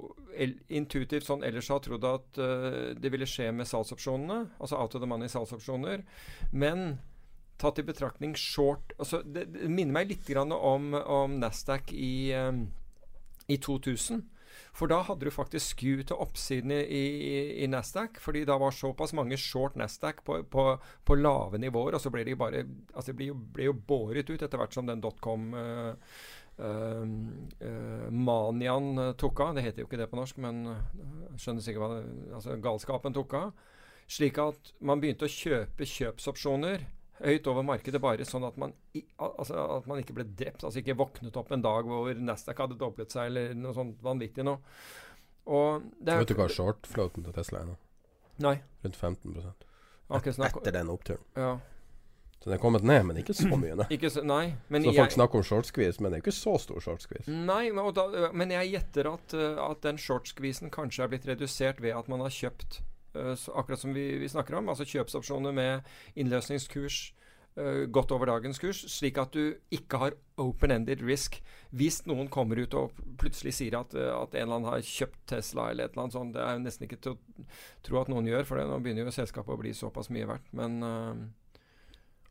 [0.70, 5.04] intuitivt sånn ellers ha trodd at uh, det ville skje med salgsopsjonene, altså out of
[5.04, 6.06] the money salgsopsjoner.
[6.52, 7.00] Men
[7.62, 12.66] tatt i betraktning short altså det, det, minner meg litt om, om Nasdaq i, um,
[13.48, 14.24] i 2000.
[14.72, 18.22] For da hadde du faktisk sku til oppsiden i, i, i, Nasdaq.
[18.24, 20.68] Fordi da var såpass mange short Nasdaq på, på,
[21.08, 21.98] på lave nivåer.
[21.98, 24.88] Og så ble de bare altså det ble ble jo båret ut etter hvert som
[24.88, 25.92] den dotcom uh,
[26.62, 29.58] uh, uh, manian tok av.
[29.58, 30.64] Det heter jo ikke det på norsk, men
[31.36, 33.52] skjønner sikkert hva det, altså galskapen tok av.
[34.12, 36.88] Slik at man begynte å kjøpe kjøpsopsjoner
[37.22, 38.74] høyt over markedet, bare sånn at man,
[39.18, 40.66] altså, at man, ikke ble drept.
[40.68, 44.46] Altså ikke våknet opp en dag hvor Nasdaq hadde doblet seg, eller noe sånt vanvittig
[44.48, 44.62] noe.
[45.52, 47.78] Og det er, Vet du hva short-floaten til Tesla er nå?
[48.42, 48.56] Nei.
[48.86, 49.68] Rundt 15 Et,
[50.12, 51.24] Etter den oppturen.
[51.40, 51.56] Ja.
[52.42, 55.16] Så den er kommet ned, men ikke så mye ikke så, nei, så folk jeg,
[55.16, 57.30] snakker om short-squeeze, men det er ikke så stor short-squeeze.
[57.30, 61.94] Nei, men, da, men jeg gjetter at, at den short-squeezen kanskje er blitt redusert ved
[61.98, 62.82] at man har kjøpt
[63.14, 65.90] akkurat som vi, vi, snakker om, altså kjøpsopsjoner med
[66.20, 67.00] innløsningskurs
[67.60, 71.42] uh, godt over dagens kurs, slik at du ikke har open-ended risk.
[71.76, 75.22] Hvis noen kommer ut og plutselig sier at, uh, at, en eller annen har kjøpt
[75.34, 77.46] Tesla eller et eller annet sånt, det er nesten ikke til å
[77.88, 80.52] tro at noen gjør, for det, nå begynner jo selskapet å bli såpass mye verdt,
[80.58, 80.80] men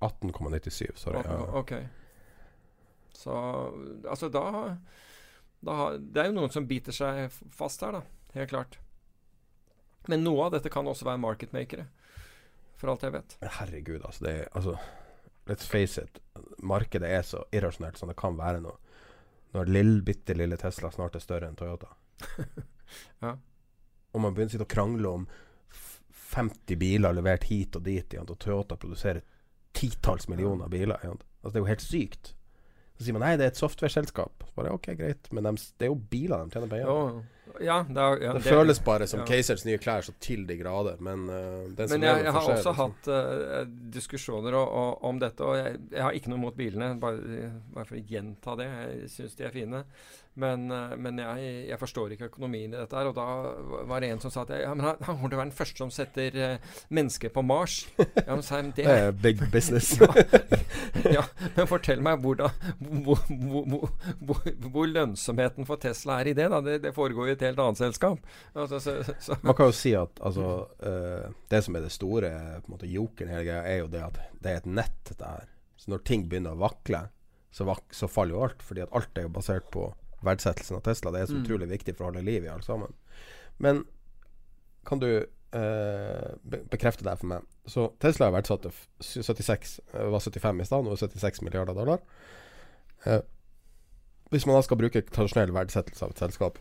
[0.01, 1.19] 18,97, sorry.
[1.19, 1.49] 18.
[1.61, 1.73] Ok.
[3.13, 3.33] Så
[4.09, 4.77] altså da,
[5.61, 8.07] da Det er jo noen som biter seg fast her, da.
[8.39, 8.79] Helt klart.
[10.09, 11.85] Men noe av dette kan også være marketmakere,
[12.81, 13.37] for alt jeg vet.
[13.59, 14.25] Herregud, altså.
[14.25, 14.79] Det er, altså
[15.51, 16.21] let's face it,
[16.59, 18.73] markedet er så irrasjonelt som det kan være nå.
[19.53, 21.91] Når lille, bitte lille Tesla snart er større enn Toyota.
[23.25, 23.35] ja.
[24.11, 25.25] Og man begynner å krangle om
[26.31, 29.25] 50 biler levert hit og dit, og Toyota produserer
[29.75, 31.03] titalls millioner biler.
[31.03, 32.33] Altså, det er jo helt sykt.
[32.95, 34.45] Så sier man nei, det er et software-selskap.
[34.55, 37.25] Bare OK, greit, men de, det er jo biler de tjener penger på.
[37.61, 39.27] Ja, det, er, ja, det, føles bare som ja.
[39.29, 42.79] Keisers nye klær så til de grader, men uh, Men jeg, jeg har også liksom.
[42.81, 43.61] hatt uh,
[43.97, 47.89] diskusjoner og, og, om dette, og jeg, jeg, har ikke noe mot bilene, bare, bare
[47.89, 48.69] for å gjenta det.
[48.71, 49.85] Jeg syns de er fine.
[50.41, 53.11] Men, uh, men jeg, jeg, forstår ikke økonomien i dette her.
[53.11, 55.43] Og da var det en som sa at ja, men han, han kommer til å
[55.43, 56.39] være den første som setter
[56.89, 57.83] mennesker på Mars.
[57.99, 59.93] Ja, men, så, det, er big business.
[61.17, 61.25] ja,
[61.57, 62.55] men fortell meg hvordan,
[63.07, 66.49] hvor, hvor, hvor, hvor, lønnsomheten for Tesla er i det.
[66.53, 68.27] da, Det, det foregår jo et helt annet selskap.
[68.55, 69.39] Altså, så, så.
[69.43, 70.51] Man kan jo si at altså,
[70.83, 74.05] uh, det som er det store på en måte jokeren hele greia, er jo det
[74.05, 75.49] at det er et nett, dette her.
[75.81, 77.07] Så når ting begynner å vakle,
[77.51, 78.63] så, vak så faller jo alt.
[78.65, 79.89] Fordi at alt er jo basert på
[80.27, 81.13] verdsettelsen av Tesla.
[81.15, 81.43] Det er så mm.
[81.45, 82.93] utrolig viktig for å holde liv i alt sammen.
[83.61, 83.85] Men
[84.89, 87.49] kan du eh, bekrefte det for meg?
[87.69, 92.03] Så Tesla er verdsatt til 76, var 75 i stad, nå er 76 milliarder dollar.
[93.05, 93.21] Eh,
[94.31, 96.61] hvis man da skal bruke tradisjonell verdsettelse av et selskap,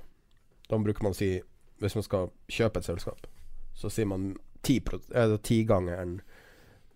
[0.70, 1.40] da bruker man å si
[1.80, 3.28] Hvis man skal kjøpe et selskap,
[3.72, 4.34] så sier man
[4.68, 6.26] tigangeren ti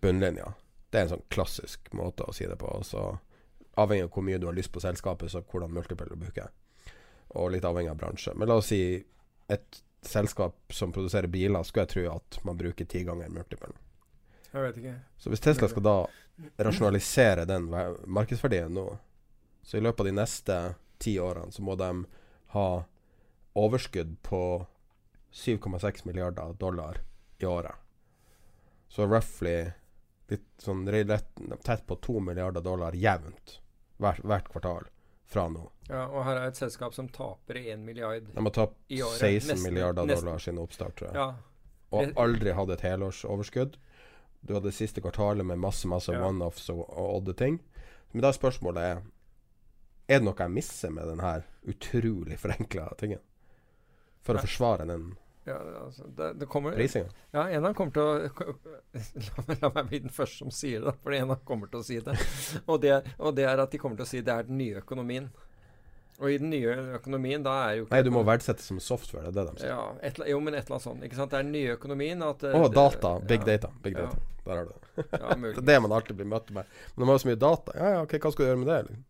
[0.02, 0.50] bunnlinja.
[0.92, 2.68] Det er en sånn klassisk måte å si det på.
[2.68, 3.00] Og Så
[3.80, 6.52] Avhengig av hvor mye du har lyst på selskapet, så hvordan multiple du bruker.
[7.34, 8.34] Og litt avhengig av bransje.
[8.38, 8.80] Men la oss si
[9.50, 13.72] et, selskap som produserer biler, skulle jeg tro at man bruker ti ganger multiple.
[14.52, 14.94] Jeg vet ikke.
[15.16, 15.94] Så hvis Tesla skal da
[16.66, 17.70] rasjonalisere den
[18.06, 18.84] markedsverdien nå,
[19.62, 20.58] så i løpet av de neste
[21.00, 21.88] ti årene så må de
[22.54, 22.68] ha
[23.54, 24.42] overskudd på
[25.32, 27.00] 7,6 milliarder dollar
[27.38, 27.74] i året.
[28.88, 29.56] Så roughly
[30.30, 33.58] litt sånn tett på 2 milliarder dollar jevnt
[34.04, 34.86] hvert, hvert kvartal
[35.34, 35.64] fra nå.
[35.88, 39.62] Ja, og her er et selskap som taper 1 milliard De har tapt 16 Nesten-
[39.64, 40.26] milliarder nesten.
[40.28, 41.16] dollar siden oppstart, tror jeg.
[41.16, 41.34] Ja.
[41.94, 43.76] Og aldri hadde et helårsoverskudd.
[44.44, 46.20] Du hadde det siste kvartalet med masse masse Ja.
[46.28, 47.60] one-offs og, og odde ting.
[48.12, 49.02] Men da er spørsmålet er
[50.08, 53.20] Er det noe jeg misser med denne utrolig forenkla tingen?
[54.22, 55.14] For å forsvare den
[55.44, 57.10] Ja, altså, det, det kommer prisinga?
[57.34, 58.52] Ja, en av dem kommer til å
[59.26, 61.82] la, la meg bli den første som sier det, for en av dem kommer til
[61.82, 62.14] å si det.
[62.70, 62.94] Og, det.
[63.18, 65.28] og det er at de kommer til å si det er den nye økonomien.
[66.22, 69.40] Og i den nye økonomien, da er jo Nei, du må verdsette som software, det
[69.42, 69.72] er det de sier.
[69.72, 71.02] Ja, et, jo, men et eller annet sånt.
[71.08, 71.32] Ikke sant?
[71.32, 73.16] Det er den nye økonomien at Å, oh, data.
[73.26, 73.72] Big ja, data.
[73.82, 74.06] Big ja.
[74.44, 75.08] Der har du det.
[75.10, 76.70] Ja, det er det man alltid blir møtt med.
[76.94, 77.74] Men de har jo så mye data.
[77.76, 78.80] Ja, ja, ok, hva skal du gjøre med det?
[78.88, 79.04] Liksom?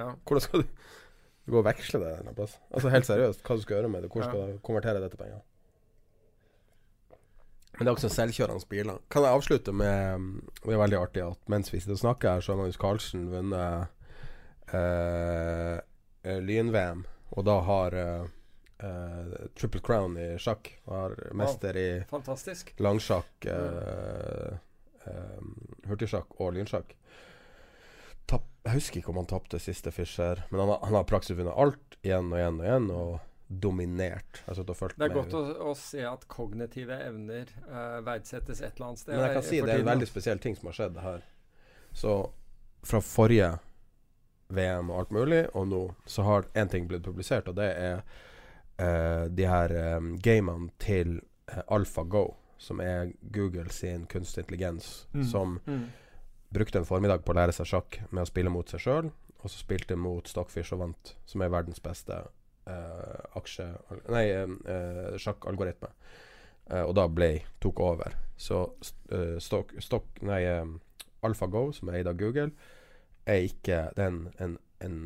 [0.00, 0.08] Ja.
[0.24, 2.56] Hvordan skal du gå og veksle det en plass?
[2.70, 4.12] Altså helt seriøst, hva du skal gjøre med det?
[4.14, 5.42] Hvor skal du konvertere det til penger?
[7.80, 8.96] Men det er også selvkjørende biler.
[9.08, 10.24] Kan jeg avslutte med
[10.60, 13.22] Det er veldig artig at mens vi sitter og snakker her, så har Magnus Carlsen
[13.32, 13.86] vunnet
[14.74, 15.78] uh,
[16.44, 17.06] Lyn-VM.
[17.32, 18.26] Og da har uh,
[18.84, 20.68] uh, Triple Crown i sjakk.
[20.92, 22.74] Har mester i Fantastisk.
[22.84, 24.60] langsjakk, eh,
[25.88, 26.92] hurtigsjakk og lynsjakk.
[28.28, 31.40] Tapp, jeg husker ikke om han tapte siste Fischer, men han har, han har praksis
[31.40, 34.42] vunnet alt igjen og igjen og igjen, og dominert.
[34.46, 35.16] Fulgt Det er med.
[35.16, 35.40] godt å,
[35.70, 39.14] å se at kognitive evner uh, verdsettes et eller annet sted.
[39.16, 41.24] Men jeg kan si det er en veldig spesiell ting som har skjedd her.
[41.92, 42.12] Så
[42.86, 43.48] fra forrige
[44.54, 48.00] VM og alt mulig, og nå, så har én ting blitt publisert, og det er
[48.80, 51.18] uh, de her um, gamene til
[51.50, 52.24] uh, AlphaGo,
[52.60, 55.24] som er Google sin kunstig intelligens, Mm.
[55.24, 55.88] som Mm.
[56.52, 59.10] brukte en formiddag på å lære seg sjakk med å spille mot seg sjøl,
[59.40, 62.26] og så spilte mot Stockfish og vant, som er verdens beste
[62.66, 63.66] eh, aksje...
[64.10, 65.90] Nei, uh, sjakkalgoritme.
[66.70, 67.30] Uh, og da ble
[67.62, 68.16] tok over.
[68.40, 68.62] Så
[69.12, 70.78] uh, Stock, Stock Nei, um,
[71.26, 72.50] AlphaGo, som er eid av Google,
[73.28, 75.00] er ikke den en, en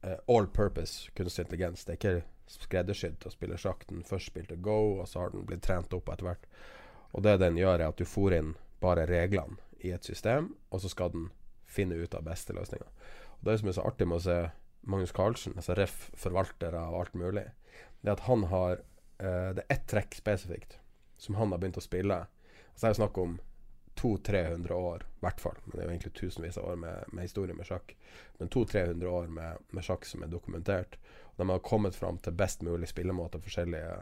[0.00, 1.84] all purpose kunstig intelligens.
[1.84, 2.14] Det er ikke
[2.50, 3.84] skreddersydd til å spille sjakk.
[3.90, 6.48] Den først spilte Go, og så har den blitt trent opp etter hvert.
[7.12, 10.80] Og det den gjør, er at du får inn bare reglene i et system, og
[10.80, 11.28] så skal den
[11.70, 12.88] finne ut av beste løsninga.
[13.44, 14.38] Det som er så artig med å se
[14.80, 16.10] Magnus Carlsen, altså ref.
[16.16, 17.46] forvaltere av alt mulig,
[18.00, 18.80] det er at han har
[19.20, 20.78] uh, Det er ett trekk spesifikt
[21.20, 22.16] som han har begynt å spille.
[22.72, 23.40] Altså Det er snakk om
[24.00, 25.58] 200-300 år, i hvert fall.
[25.64, 27.92] Men det er jo egentlig tusenvis av år med, med historie med sjakk.
[28.38, 30.96] Men 200-300 år med, med sjakk som er dokumentert.
[31.34, 33.98] Og de har kommet fram til best mulig spillemåte, forskjellige,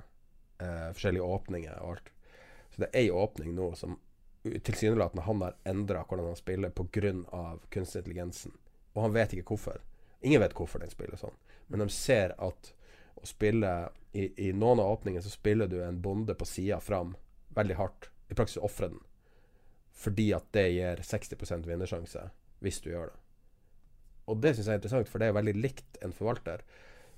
[0.62, 2.12] uh, forskjellige åpninger og alt.
[2.70, 3.98] Så det er ei åpning nå som
[4.44, 7.58] tilsynelatende han har endra hvordan han spiller pga.
[7.68, 8.52] kunstig intelligensen.
[8.94, 9.82] Og han vet ikke hvorfor.
[10.20, 11.36] Ingen vet hvorfor den spiller sånn.
[11.68, 12.72] Men de ser at
[13.18, 17.16] å spille i, I noen av åpningene så spiller du en bonde på sida fram
[17.56, 18.10] veldig hardt.
[18.28, 19.00] I praksis ofrer den.
[19.98, 22.28] Fordi at det gir 60% vinnersjanse
[22.64, 23.18] hvis du gjør det.
[24.28, 26.58] Og det syns jeg er interessant, for det er veldig likt en forvalter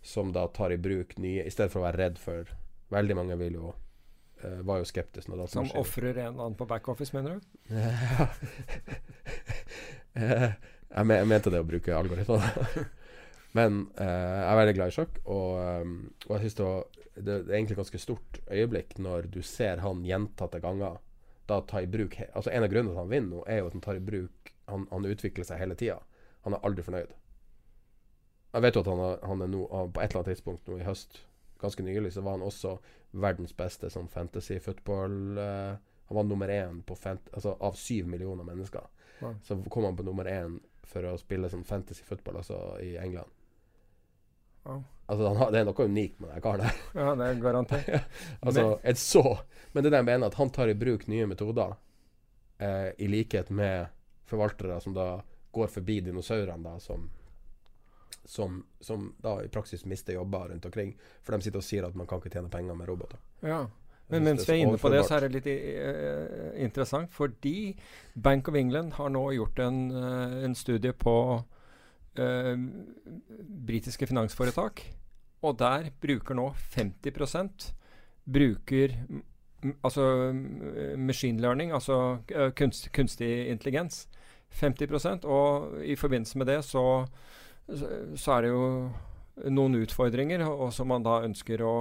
[0.02, 2.44] som da tar i bruk nye I stedet for å være redd for
[2.90, 7.30] Veldig mange vil jo uh, var jo skeptiske Som ofrer en annen på backoffice, mener
[7.36, 7.40] du?
[10.90, 12.88] Eh, jeg, men, jeg mente det å bruke algoritmer.
[13.58, 15.94] Men eh, jeg er veldig glad i sjakk, og, um,
[16.28, 16.66] og jeg synes det,
[17.16, 21.00] det, er egentlig et ganske stort øyeblikk når du ser han gjentatte ganger
[21.50, 23.70] da ta i bruk Altså En av grunnene til at han vinner nå, er jo
[23.70, 25.96] at han tar i bruk Han, han utvikler seg hele tida.
[26.46, 27.16] Han er aldri fornøyd.
[28.54, 30.78] Jeg vet jo at han, er, han er nå På et eller annet tidspunkt nå
[30.78, 31.24] i høst,
[31.58, 32.76] ganske nylig, så var han også
[33.10, 35.74] verdens beste sånn fantasy football uh,
[36.06, 38.86] Han var nummer én på fant altså, av syv millioner mennesker.
[39.20, 39.34] Wow.
[39.42, 40.60] Så kom han på nummer én
[40.90, 43.30] for å spille sånn fantasy football altså i England.
[44.68, 44.82] Oh.
[45.10, 46.82] Altså han har, Det er noe unikt med den karen der.
[47.00, 48.10] Ja, det er garantert.
[48.46, 49.24] altså, et så
[49.72, 51.72] Men det er jeg mener, at han tar i bruk nye metoder,
[52.58, 53.88] eh, i likhet med
[54.30, 55.08] forvaltere som da
[55.50, 57.08] går forbi dinosaurene, da, som
[58.24, 60.92] som, som da i praksis mister jobber rundt omkring.
[61.22, 63.18] For de sitter og sier at man kan ikke tjene penger med roboter.
[63.42, 63.64] Ja.
[64.10, 67.72] Men mens vi er inne på det, så er det litt uh, interessant, fordi
[68.14, 72.54] Bank of England har nå gjort en, uh, en studie på uh,
[73.70, 74.82] britiske finansforetak,
[75.46, 77.70] og der bruker nå 50
[78.30, 78.96] bruker
[79.84, 80.32] altså
[80.96, 82.20] machine learning, altså
[82.56, 84.06] kunst, kunstig intelligens.
[84.50, 87.06] 50% og i forbindelse med det så,
[88.16, 88.64] så er det jo
[89.54, 91.74] noen utfordringer, og som man da ønsker å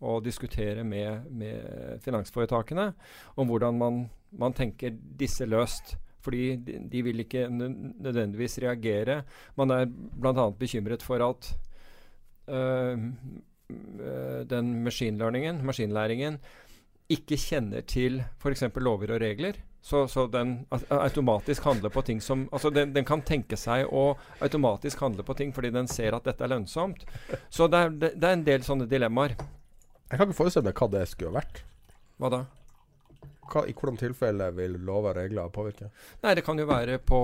[0.00, 2.90] å diskutere med, med finansforetakene
[3.36, 4.02] om hvordan man,
[4.36, 5.96] man, tenker disse løst.
[6.26, 9.20] Fordi de, de vil ikke nødvendigvis reagere.
[9.56, 10.48] Man er bl.a.
[10.58, 11.52] bekymret for at
[12.50, 13.06] øh,
[14.50, 16.40] den maskinlæringen, maskinlæringen
[17.08, 18.66] ikke kjenner til f.eks.
[18.82, 19.62] lover og regler.
[19.86, 24.16] Så, så, den automatisk handler på ting som Altså den, den, kan tenke seg å
[24.42, 27.04] automatisk handle på ting fordi den ser at dette er lønnsomt.
[27.48, 29.36] Så det er, det er en del sånne dilemmaer.
[30.10, 31.64] Jeg kan ikke forestille meg hva det skulle ha vært.
[32.20, 32.44] Hva da?
[33.46, 35.90] Hva, I hvordan tilfelle vil lover og regler påvirke?
[36.22, 37.20] Nei, Det kan jo være på,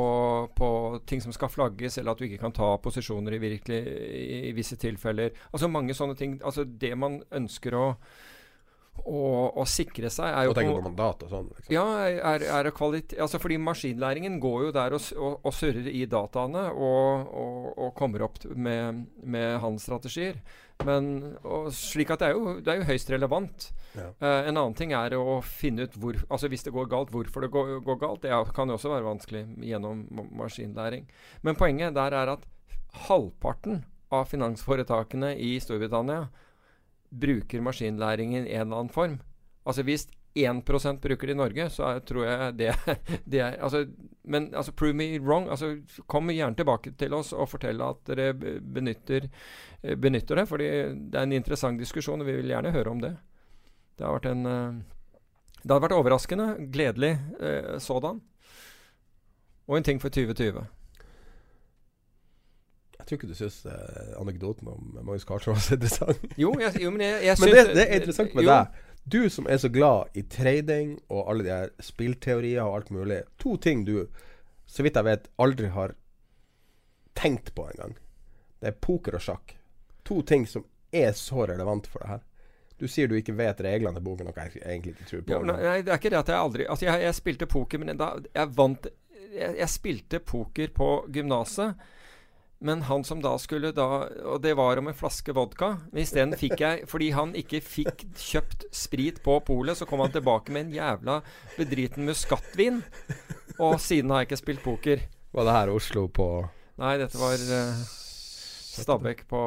[0.54, 0.68] på,
[1.06, 3.80] ting som skal flagges, eller at du ikke kan ta posisjoner i, virkelig,
[4.50, 5.34] i, visse tilfeller.
[5.52, 6.38] Altså mange sånne ting.
[6.42, 7.86] Altså Det man ønsker å
[9.08, 11.46] å, sikre seg er jo Og tenker på mandat og sånn?
[11.56, 11.72] Liksom.
[11.74, 16.04] Ja, er, er kvalitet, altså fordi maskinlæringen går jo der og, og, og surrer i
[16.06, 17.32] dataene og,
[17.72, 20.38] og kommer opp med, med handelsstrategier.
[20.86, 21.08] Men
[21.74, 23.68] slik at det er jo, det er jo høyst relevant.
[23.96, 24.08] Ja.
[24.22, 27.44] Uh, en annen ting er å finne ut hvor Altså hvis det går galt, hvorfor
[27.44, 28.24] det går, går galt.
[28.24, 30.06] Det kan jo også være vanskelig gjennom
[30.38, 31.06] maskinlæring.
[31.42, 32.46] Men poenget der er at
[33.08, 36.26] halvparten av finansforetakene i Storbritannia
[37.12, 39.20] bruker maskinlæringen i en eller annen form.
[39.68, 42.72] Altså Hvis 1 bruker det i Norge, så er, tror jeg det,
[43.24, 43.86] det er altså,
[44.24, 45.48] Men altså, prove me wrong.
[45.50, 45.76] Altså,
[46.06, 49.28] kom gjerne tilbake til oss og fortell at dere benytter,
[49.82, 50.48] eh, benytter det.
[50.48, 50.68] fordi
[51.10, 53.16] det er en interessant diskusjon, og vi vil gjerne høre om det.
[53.98, 54.82] Det har vært en uh,
[55.62, 58.22] Det hadde vært overraskende, gledelig eh, sådan.
[59.68, 60.64] Og en ting for 2020.
[63.02, 66.26] Jeg tror ikke du syns eh, anekdoten om Magnus Carlsen var så interessant.
[66.38, 68.50] jo, jeg, jo, men jeg, jeg Men det, det, er interessant med jo.
[68.50, 68.82] deg.
[69.04, 73.22] Du som er så glad i trading og alle de her spillteorier og alt mulig.
[73.42, 74.06] To ting du,
[74.66, 75.96] så vidt jeg vet, aldri har
[77.18, 77.96] tenkt på engang.
[78.62, 79.56] Det er poker og sjakk.
[80.06, 80.64] To ting som
[80.94, 82.22] er så relevant for deg her.
[82.78, 85.34] Du sier du ikke vet reglene til boken, noe jeg egentlig ikke tror på.
[85.34, 87.98] Ja, nei, det er ikke det at jeg aldri Altså, jeg, jeg spilte poker, men
[88.00, 88.88] da jeg vant
[89.32, 91.78] jeg, jeg spilte poker på gymnaset.
[92.62, 95.72] Men han som da skulle da Og det var om en flaske vodka.
[95.98, 100.54] Isteden fikk jeg Fordi han ikke fikk kjøpt sprit på polet, så kom han tilbake
[100.54, 101.18] med en jævla
[101.58, 102.82] bedriten muskatvin.
[103.58, 105.02] Og siden har jeg ikke spilt poker.
[105.32, 106.28] Var det her Oslo på
[106.80, 107.82] Nei, dette var uh,
[108.72, 109.38] Stabæk på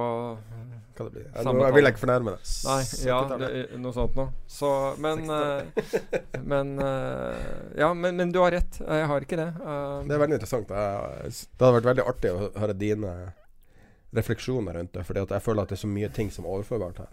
[0.95, 1.23] Hva det blir?
[1.25, 2.49] Jeg, nå, jeg vil ikke fornærme deg.
[2.67, 3.47] Nei, ja, det,
[3.81, 4.33] noe sånt noe.
[4.47, 4.69] Så,
[5.01, 5.65] men uh,
[6.51, 8.77] Men uh, Ja, men, men, du har rett.
[8.79, 9.47] Jeg har ikke det.
[9.57, 10.69] Uh, det er veldig interessant.
[10.69, 13.15] Jeg, det hadde vært veldig artig å høre dine
[14.15, 15.05] refleksjoner rundt det.
[15.07, 17.11] Fordi jeg føler at det er så mye ting som er overførbart her.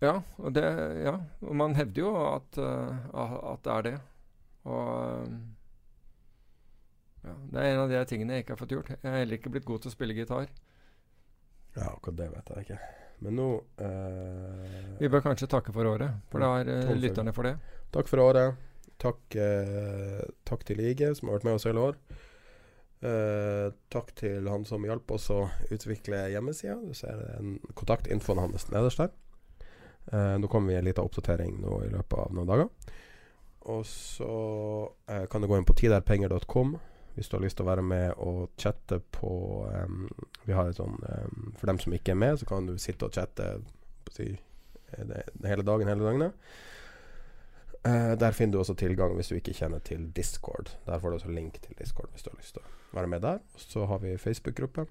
[0.00, 0.64] Ja, og, det,
[1.04, 3.96] ja, og man hevder jo at, at det er det.
[4.64, 5.28] Og
[7.20, 8.92] ja, det er en av de tingene jeg ikke har fått gjort.
[8.96, 10.48] Jeg har heller ikke blitt god til å spille gitar.
[11.80, 12.80] Ja, akkurat det vet jeg ikke.
[13.24, 13.48] Men nå
[13.84, 17.56] eh, Vi bør kanskje takke for året, for da er eh, lytterne for det.
[17.92, 18.66] Takk for året.
[19.00, 21.98] Takk, eh, takk til Lige, som har vært med oss hele år.
[23.00, 26.76] Eh, takk til han som hjalp oss å utvikle hjemmesida.
[26.84, 29.14] Du ser en kontaktinfoen hans nederst der.
[30.12, 32.68] Eh, nå kommer vi en liten oppdatering nå i løpet av noen dager.
[33.72, 34.32] Og så
[35.08, 36.76] eh, kan du gå inn på tiderpenger.com
[37.20, 39.30] hvis du har lyst til å være med og chatte på
[39.68, 40.06] um,
[40.48, 43.10] Vi har et sånn um, For dem som ikke er med, så kan du sitte
[43.10, 43.48] og chatte
[44.10, 46.48] si, eh, det, hele dagen, hele døgnet.
[47.84, 50.72] Uh, der finner du også tilgang hvis du ikke kjenner til Discord.
[50.88, 53.22] Der får du også link til Discord hvis du har lyst til å være med
[53.28, 53.44] der.
[53.52, 54.88] Og så har vi Facebook-gruppe.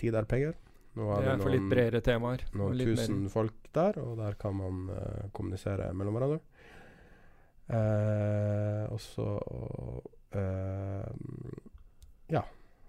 [0.00, 0.54] Tid er penger.
[1.00, 2.44] Nå har er for litt bredere temaer.
[2.52, 3.32] Noen tusen mer.
[3.32, 6.42] folk der, og der kan man uh, kommunisere mellom hverandre.
[7.72, 9.30] Uh, og så
[12.32, 12.42] ja.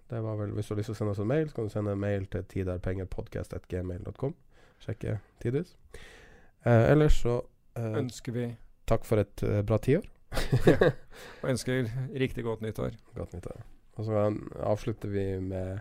[0.10, 1.68] Det var vel Hvis du har lyst til å sende oss en mail, så kan
[1.68, 4.36] du sende en mail til tiderpengerpodkast.gmail.com.
[4.84, 5.76] Sjekke Tidus.
[6.64, 7.40] Uh, ellers så
[7.80, 8.48] uh, Ønsker vi
[8.88, 10.06] Takk for et bra tiår.
[10.68, 10.92] ja.
[11.42, 11.88] Og ønsker
[12.20, 12.98] riktig godt nyttår.
[13.16, 13.62] Godt nyttår.
[13.96, 14.26] Og så
[14.60, 15.80] avslutter vi med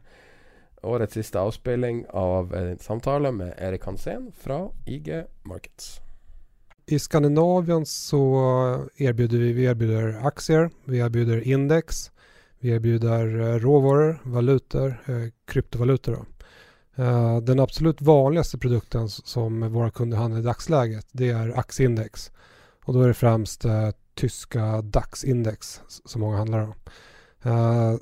[0.82, 6.00] årets siste avspilling av en samtale med Erik Hansen fra IG Markets.
[6.86, 8.34] I Skandinavien så
[8.96, 12.10] erbjuder vi, vi erbjuder aktier, vi erbjuder index,
[12.58, 16.26] vi erbjuder råvarer, råvaror, valutor, eh, kryptovalutor.
[16.96, 22.30] Eh, den absolut vanligaste produkten som våra kunder handlar i dagsläget det är aktieindex.
[22.84, 23.64] Och då är det främst
[24.14, 26.74] tyska DAX-index som många handlar om.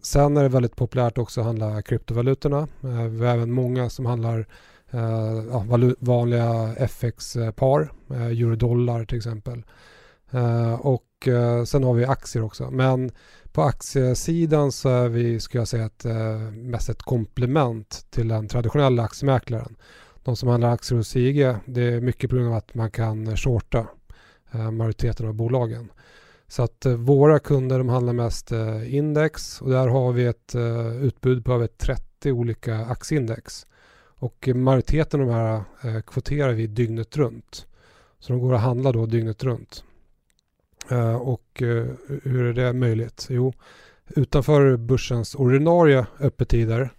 [0.02, 2.68] sen är det väldigt populärt också att handla kryptovalutorna.
[2.80, 4.46] vi har även många som handlar Uh,
[5.50, 5.64] ja,
[5.98, 9.64] vanliga FX-par, uh, eh, euro-dollar till exempel.
[10.78, 11.28] Och
[11.66, 12.70] sen har vi aktier också.
[12.70, 13.10] Men
[13.52, 16.04] på aktiesidan så är vi, skulle jag säga, ett,
[16.52, 19.76] mest ett komplement till den traditionella aktiemäklaren.
[20.24, 23.36] de som handlar aktier hos IG, det är mycket på grund av att man kan
[23.36, 23.86] shorta
[24.52, 25.90] eh, majoriteten av bolagen.
[26.50, 30.54] Så att eh, våra kunder de handlar mest eh, index och där har vi ett
[30.54, 33.66] eh, utbud på över 30 olika aktieindex.
[34.20, 37.66] Och majoriteten av de här eh, kvoterar vi dygnet runt.
[38.18, 39.84] Så de går att handla då dygnet runt.
[40.90, 41.86] Eh, och eh,
[42.22, 43.26] hur är det möjligt?
[43.30, 43.52] Jo,
[44.08, 46.90] utanför börsens ordinarie öppettider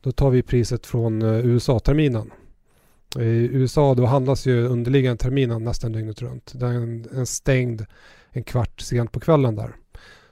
[0.00, 2.30] då tar vi priset från eh, USA-terminen.
[3.18, 6.52] I USA då handlas ju underliggande terminen nästan dygnet runt.
[6.54, 7.84] Den är stängd
[8.30, 9.76] en kvart sent på kvällen där.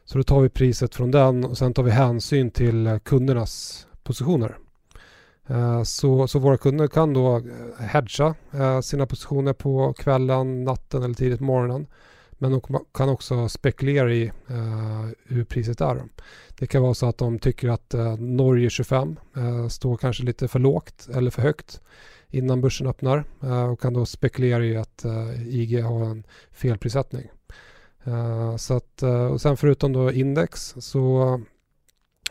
[0.04, 4.58] Så då tar vi priset från den och sen tar vi hänsyn till kundernas positioner.
[5.84, 7.42] Så, så våra kunder kan då
[7.78, 8.34] hedga
[8.82, 11.86] sina positioner på kvällen, natten eller tidigt på morgonen.
[12.30, 12.60] Men de
[12.94, 14.32] kan också spekulera i
[15.26, 16.02] hur priset är.
[16.58, 20.58] Det kan vara så att de tycker att Norge 25 uh, står kanske lite för
[20.58, 21.80] lågt eller för högt
[22.30, 23.24] innan börsen öppnar
[23.72, 25.04] och kan då spekulera i att
[25.46, 27.30] IG har en felprissättning.
[28.58, 31.40] så att, och sen förutom då index så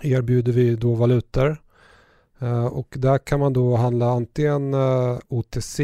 [0.01, 1.62] erbjuder vi då valutor
[2.71, 4.73] och där kan man då handla antingen
[5.27, 5.79] OTC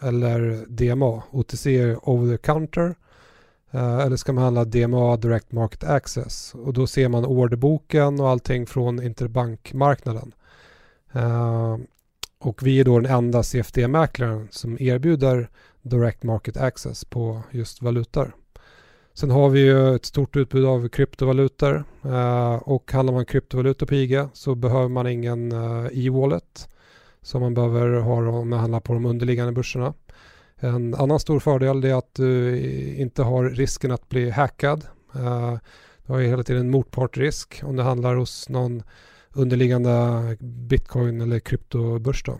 [0.00, 1.22] eller DMA.
[1.30, 2.94] OTC är over the counter
[3.76, 8.28] Eh, eller ska man handla DMA Direct Market Access och då ser man orderboken och
[8.28, 10.32] allting från interbankmarknaden.
[12.38, 15.50] Och vi är då den enda CFD-mäklaren som erbjuder
[15.82, 18.34] Direct Market Access på just valutor.
[19.18, 23.94] Sen har vi ju ett stort utbud av kryptovalutor eh, och handlar man kryptovalutor på
[23.94, 26.68] IG så behöver man ingen uh, e-wallet
[27.22, 29.94] som man behöver ha om man handlar på de underliggande börserna.
[30.56, 32.58] En annan stor fördel är att du
[32.96, 34.86] inte har risken att bli hackad.
[35.14, 35.54] Eh,
[36.06, 38.82] du har ju hela tiden motpartrisk om det handlar hos någon
[39.32, 42.22] underliggande bitcoin eller kryptobörs.
[42.24, 42.38] Då.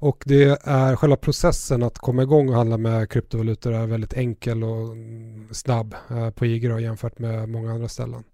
[0.00, 4.14] Eh, och det är själva processen att komma igång och handla med kryptovalutor är väldigt
[4.14, 4.96] enkel och
[5.50, 8.24] snabb eh, på IG då, jämfört med många andra ställen.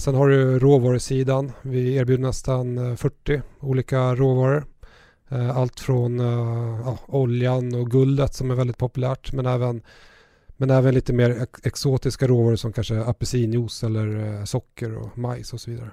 [0.00, 1.52] Sen har du råvarusidan.
[1.62, 4.64] Vi erbjuder nästan 40 olika råvaror.
[5.30, 9.82] Eh, allt från eh, ja, oljan och guldet som är väldigt populärt men även,
[10.56, 15.60] men även lite mer exotiska råvaror som kanske apelsinjuice eller eh, socker och majs och
[15.60, 15.90] så vidare.